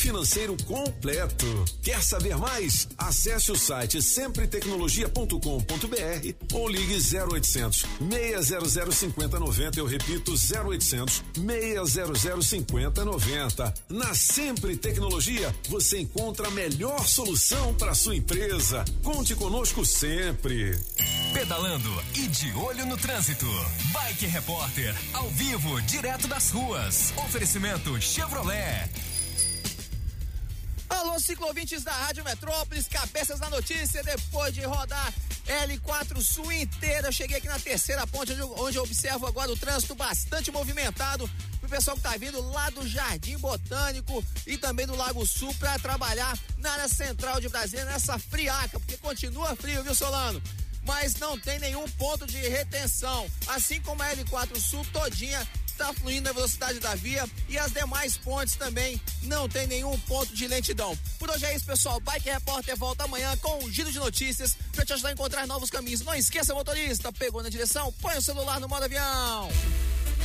[0.01, 1.45] financeiro completo.
[1.83, 2.87] Quer saber mais?
[2.97, 9.79] Acesse o site sempretecnologia.com.br ou ligue 0800 600 5090.
[9.79, 13.73] Eu repito, 0800 600 5090.
[13.89, 18.83] Na Sempre Tecnologia, você encontra a melhor solução para sua empresa.
[19.03, 20.79] Conte conosco sempre.
[21.31, 23.45] Pedalando e de olho no trânsito.
[23.93, 27.13] Bike Repórter, ao vivo, direto das ruas.
[27.17, 28.89] Oferecimento Chevrolet.
[30.91, 35.13] Alô, ciclovintes da Rádio Metrópolis, cabeças da notícia, depois de rodar
[35.47, 39.49] L4 Sul inteira, eu cheguei aqui na terceira ponte, onde eu, onde eu observo agora
[39.49, 41.29] o trânsito bastante movimentado,
[41.61, 45.79] pro pessoal que tá vindo lá do Jardim Botânico e também do Lago Sul para
[45.79, 50.41] trabalhar na área central de Brasília, nessa friaca, porque continua frio, viu, Solano?
[50.83, 53.29] mas não tem nenhum ponto de retenção.
[53.47, 55.47] Assim como a L4 Sul todinha
[55.81, 60.33] está fluindo a velocidade da via e as demais pontes também não tem nenhum ponto
[60.33, 60.97] de lentidão.
[61.17, 61.99] Por hoje é isso, pessoal.
[61.99, 65.71] Bike Repórter volta amanhã com um giro de notícias para te ajudar a encontrar novos
[65.71, 66.01] caminhos.
[66.01, 69.49] Não esqueça, motorista, pegou na direção, põe o celular no modo avião.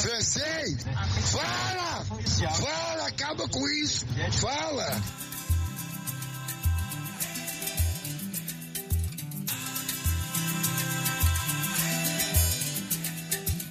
[0.00, 0.84] Francês,
[1.32, 2.04] fala!
[2.54, 4.06] Fala, acaba com isso!
[4.40, 5.02] Fala!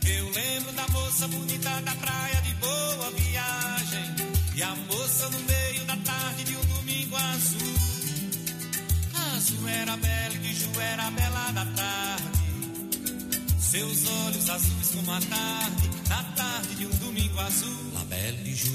[0.05, 4.15] Eu lembro da moça bonita da praia de boa viagem.
[4.55, 7.73] E a moça no meio da tarde de um domingo azul.
[9.35, 12.43] Azul era bela e de Ju era bela da tarde.
[13.59, 15.89] Seus olhos azuis como a tarde,
[16.73, 17.93] tarde de um domingo azul.
[17.93, 18.71] La Belle de Ju.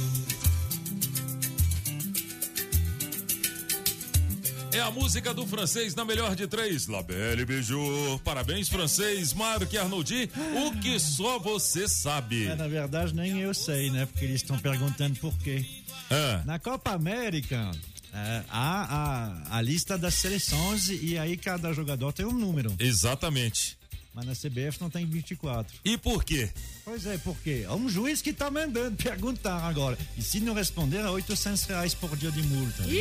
[4.72, 6.86] É a música do francês na melhor de três.
[6.86, 8.18] La Belle Bijou.
[8.20, 9.32] Parabéns, francês.
[9.32, 10.30] Marc Arnoldi.
[10.66, 12.46] O que só você sabe.
[12.46, 14.06] É, na verdade, nem eu sei, né?
[14.06, 15.64] Porque eles estão perguntando por quê.
[16.10, 16.42] É.
[16.44, 17.70] Na Copa América,
[18.12, 22.74] é, há a, a lista das seleções e aí cada jogador tem um número.
[22.78, 23.77] Exatamente.
[24.14, 25.78] Mas na CBF não tem 24.
[25.84, 26.50] E por quê?
[26.84, 27.64] Pois é, por quê?
[27.68, 29.96] É um juiz que tá mandando perguntar agora.
[30.16, 32.82] E se não responder, é 800 reais por dia de multa.
[32.82, 32.92] né?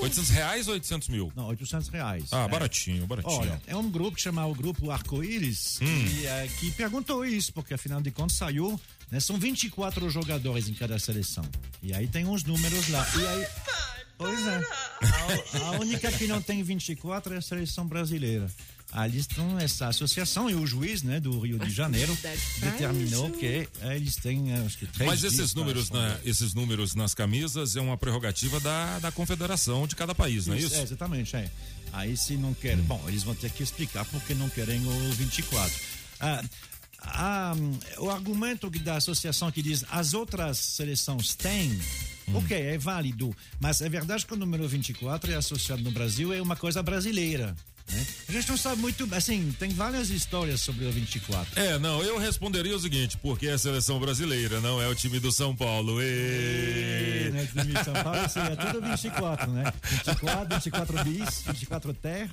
[0.00, 1.32] 800 reais ou 800 mil?
[1.36, 2.24] Não, 800 reais.
[2.32, 2.48] Ah, É.
[2.48, 3.34] baratinho, baratinho.
[3.40, 6.04] Olha, é um grupo que chama o Grupo Arco-Íris Hum.
[6.08, 8.80] que, é, que perguntou isso, porque afinal de contas saiu,
[9.10, 11.44] né, são 24 jogadores em cada seleção.
[11.82, 13.06] E aí tem uns números lá.
[13.18, 13.46] E aí,
[14.16, 14.62] pois é.
[15.60, 18.48] A, a única que não tem 24 é a seleção brasileira.
[18.92, 22.14] Ali estão essa associação e o juiz né, do Rio de Janeiro
[22.60, 26.08] determinou que eh, eles têm eh, acho que três Mas esses números, responder.
[26.08, 30.54] na, esses números nas camisas é uma prerrogativa da, da confederação de cada país, não
[30.54, 30.74] é isso?
[30.74, 31.50] É, exatamente, é.
[31.90, 35.74] Aí se não querem, bom, eles vão ter que explicar porque não querem o 24.
[36.20, 36.44] Ah,
[37.00, 37.54] ah,
[37.98, 41.78] o argumento que- da associação que diz as outras seleções têm,
[42.34, 46.40] ok, é válido, mas é verdade que o número 24 é associado no Brasil, é
[46.42, 47.56] uma coisa brasileira.
[47.92, 48.06] Né?
[48.28, 51.60] A gente não sabe muito, assim, tem várias histórias sobre o 24.
[51.60, 55.20] É, não, eu responderia o seguinte, porque é a seleção brasileira, não é o time
[55.20, 56.00] do São Paulo.
[56.00, 57.30] Ê!
[57.32, 59.72] né, time de São Paulo, seria tudo 24, né?
[59.82, 62.30] 24, 24 bis, 24 ter.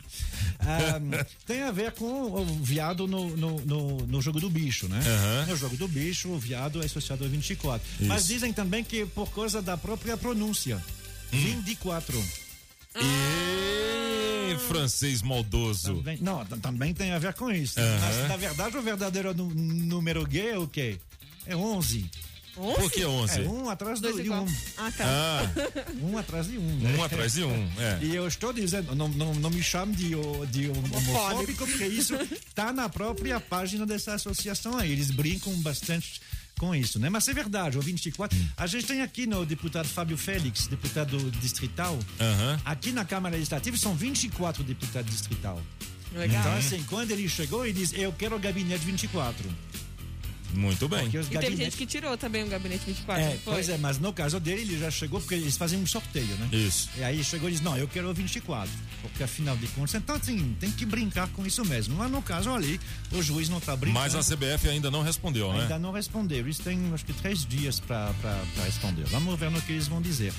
[0.60, 1.00] Ah,
[1.46, 5.00] tem a ver com o viado no, no, no, no jogo do bicho, né?
[5.00, 5.46] Aham.
[5.48, 7.88] No jogo do bicho, o viado é associado ao 24.
[8.02, 8.34] Mas Isso.
[8.34, 10.78] dizem também que por causa da própria pronúncia.
[11.32, 11.38] Hum.
[11.38, 12.49] 24.
[13.02, 15.96] Ê, francês maldoso.
[15.98, 17.80] Também, não, também tem a ver com isso.
[18.02, 20.98] Mas, na verdade, o verdadeiro número gay é o quê?
[21.46, 22.10] É 11.
[22.56, 23.40] Por que 11?
[23.40, 24.46] É um atrás do, Dois de um.
[24.78, 25.06] Ah, tá.
[25.08, 25.52] Ah,
[26.02, 26.76] Um atrás de um.
[26.80, 26.98] né?
[26.98, 28.00] um atrás de um, é.
[28.02, 30.10] E eu estou dizendo, não, não, não me chame de,
[30.52, 34.92] de homofóbico, porque isso está na própria página dessa associação aí.
[34.92, 36.20] Eles brincam bastante
[36.60, 37.10] com isso, né?
[37.10, 38.38] Mas é verdade, o 24.
[38.58, 41.98] A gente tem aqui no deputado Fábio Félix, deputado distrital.
[42.20, 42.60] Aham.
[42.66, 45.60] Aqui na Câmara Legislativa são 24 deputados distrital.
[46.14, 46.40] Legal.
[46.40, 49.50] Então, assim, quando ele chegou, ele disse: Eu quero o gabinete 24.
[50.54, 51.04] Muito bem.
[51.04, 53.24] Porque os E teve gente que tirou também o gabinete 24.
[53.24, 56.36] É, pois é, mas no caso dele, ele já chegou porque eles fazem um sorteio,
[56.38, 56.50] né?
[56.52, 56.90] Isso.
[56.98, 58.72] E aí chegou e disse, não, eu quero o 24,
[59.02, 61.96] porque afinal de contas, então assim, tem que brincar com isso mesmo.
[61.96, 62.80] Mas no caso ali,
[63.12, 64.00] o juiz não está brincando.
[64.00, 65.62] Mas a CBF ainda não respondeu, né?
[65.62, 66.40] Ainda não respondeu.
[66.40, 68.14] Eles têm, acho que, três dias para
[68.66, 69.04] responder.
[69.06, 70.34] Vamos ver no que eles vão dizer.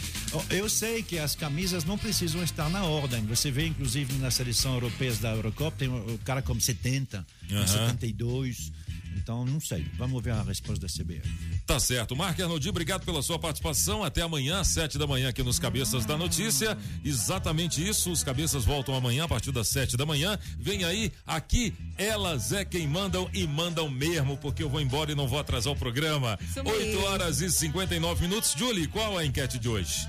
[0.50, 3.24] Eu sei que as camisas não precisam estar na ordem.
[3.26, 7.66] Você vê, inclusive, na seleção europeia da Eurocopa, tem o cara como 70, Aham.
[7.66, 8.72] 72.
[9.16, 9.86] Então, não sei.
[9.96, 11.28] Vamos ver a resposta da CBF.
[11.66, 12.16] Tá certo.
[12.16, 14.02] Marco Arnoldi, obrigado pela sua participação.
[14.02, 16.76] Até amanhã, às sete da manhã, aqui nos Cabeças da Notícia.
[17.04, 18.10] Exatamente isso.
[18.10, 20.38] Os cabeças voltam amanhã, a partir das sete da manhã.
[20.58, 25.14] Vem aí, aqui, elas é quem mandam e mandam mesmo, porque eu vou embora e
[25.14, 26.38] não vou atrasar o programa.
[26.40, 27.04] Isso 8 mesmo.
[27.06, 28.54] horas e 59 minutos.
[28.56, 30.08] Julie, qual a enquete de hoje?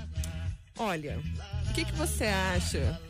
[0.78, 1.20] Olha,
[1.68, 3.00] o que, que você acha?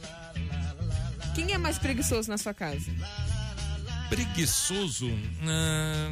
[1.35, 2.91] Quem é mais preguiçoso na sua casa?
[4.17, 5.11] Preguiçoso?
[5.47, 6.11] Ah,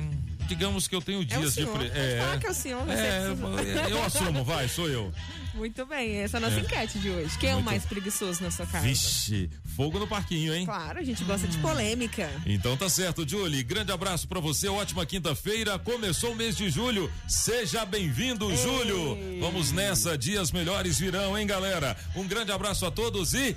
[0.49, 1.63] digamos que eu tenho É o dias de.
[1.63, 1.79] senhor.
[1.79, 1.89] Pre...
[1.91, 5.13] Pode falar que é o senhor, você É, precisa- eu assumo, vai, sou eu.
[5.53, 6.61] Muito bem, essa é a nossa É.
[6.61, 7.37] enquete de hoje.
[7.37, 7.67] Quem é o Muito.
[7.67, 8.87] mais preguiçoso na sua casa?
[8.87, 10.65] Vixe, fogo no parquinho, hein?
[10.65, 12.31] Claro, a gente gosta de polêmica.
[12.47, 13.63] Então tá certo, Julie.
[13.65, 15.77] Grande abraço pra você, ótima quinta-feira.
[15.79, 17.13] Começou o mês de julho.
[17.29, 19.19] Seja bem-vindo, Júlio.
[19.41, 21.97] Vamos nessa, dias melhores virão, hein, galera?
[22.15, 23.57] Um grande abraço a todos e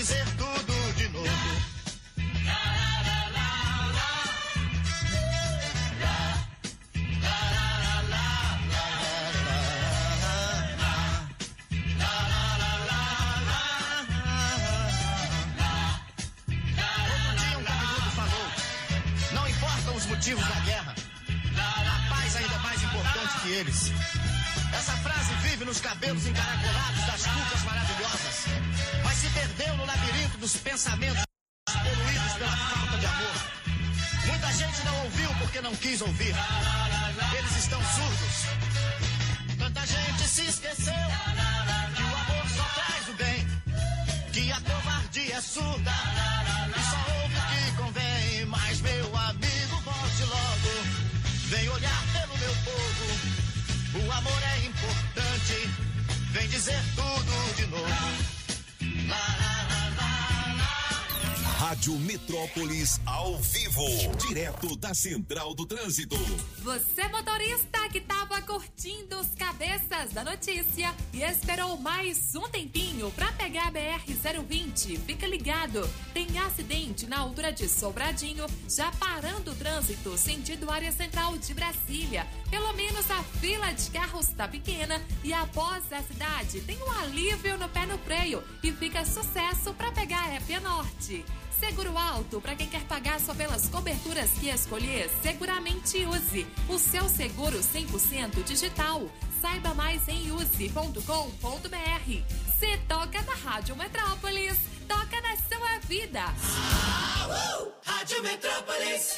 [0.00, 1.28] dizer tudo de novo.
[19.34, 20.94] Não importam os motivos da guerra.
[21.58, 23.92] A paz ainda é mais importante que eles.
[24.72, 27.99] Essa frase vive nos cabelos encaracolados das cucas maravilhosas,
[29.34, 31.22] perdeu no labirinto dos pensamentos
[31.66, 33.60] poluídos pela falta de amor.
[34.26, 36.34] Muita gente não ouviu porque não quis ouvir.
[37.36, 39.58] Eles estão surdos.
[39.58, 40.94] Tanta gente se esqueceu
[41.94, 43.46] que o amor só traz o bem,
[44.32, 45.92] que a covardia é surda
[46.76, 48.46] e só ouve o que convém.
[48.46, 50.84] Mas meu amigo, volte logo,
[51.48, 54.06] vem olhar pelo meu povo.
[54.06, 55.70] O amor é importante,
[56.32, 58.39] vem dizer tudo de novo.
[59.10, 59.49] Para
[61.60, 63.84] Rádio Metrópolis ao vivo,
[64.26, 66.16] direto da Central do Trânsito.
[66.60, 73.30] Você, motorista que estava curtindo os cabeças da notícia e esperou mais um tempinho para
[73.32, 75.86] pegar a BR-020, fica ligado.
[76.14, 82.26] Tem acidente na altura de Sobradinho, já parando o trânsito sentido área central de Brasília.
[82.48, 87.58] Pelo menos a fila de carros está pequena e após a cidade tem um alívio
[87.58, 91.22] no pé no freio e fica sucesso para pegar a Épia Norte.
[91.60, 97.06] Seguro alto para quem quer pagar só pelas coberturas que escolher, seguramente use o seu
[97.08, 99.02] seguro 100% digital.
[99.40, 101.00] Saiba mais em use.com.br.
[102.58, 104.58] Se toca na Rádio Metrópolis,
[104.88, 106.24] toca na sua vida.
[107.84, 109.16] Rádio Metrópolis.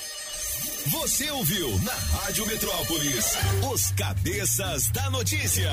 [0.88, 3.24] Você ouviu na Rádio Metrópolis
[3.72, 5.72] os cabeças da notícia.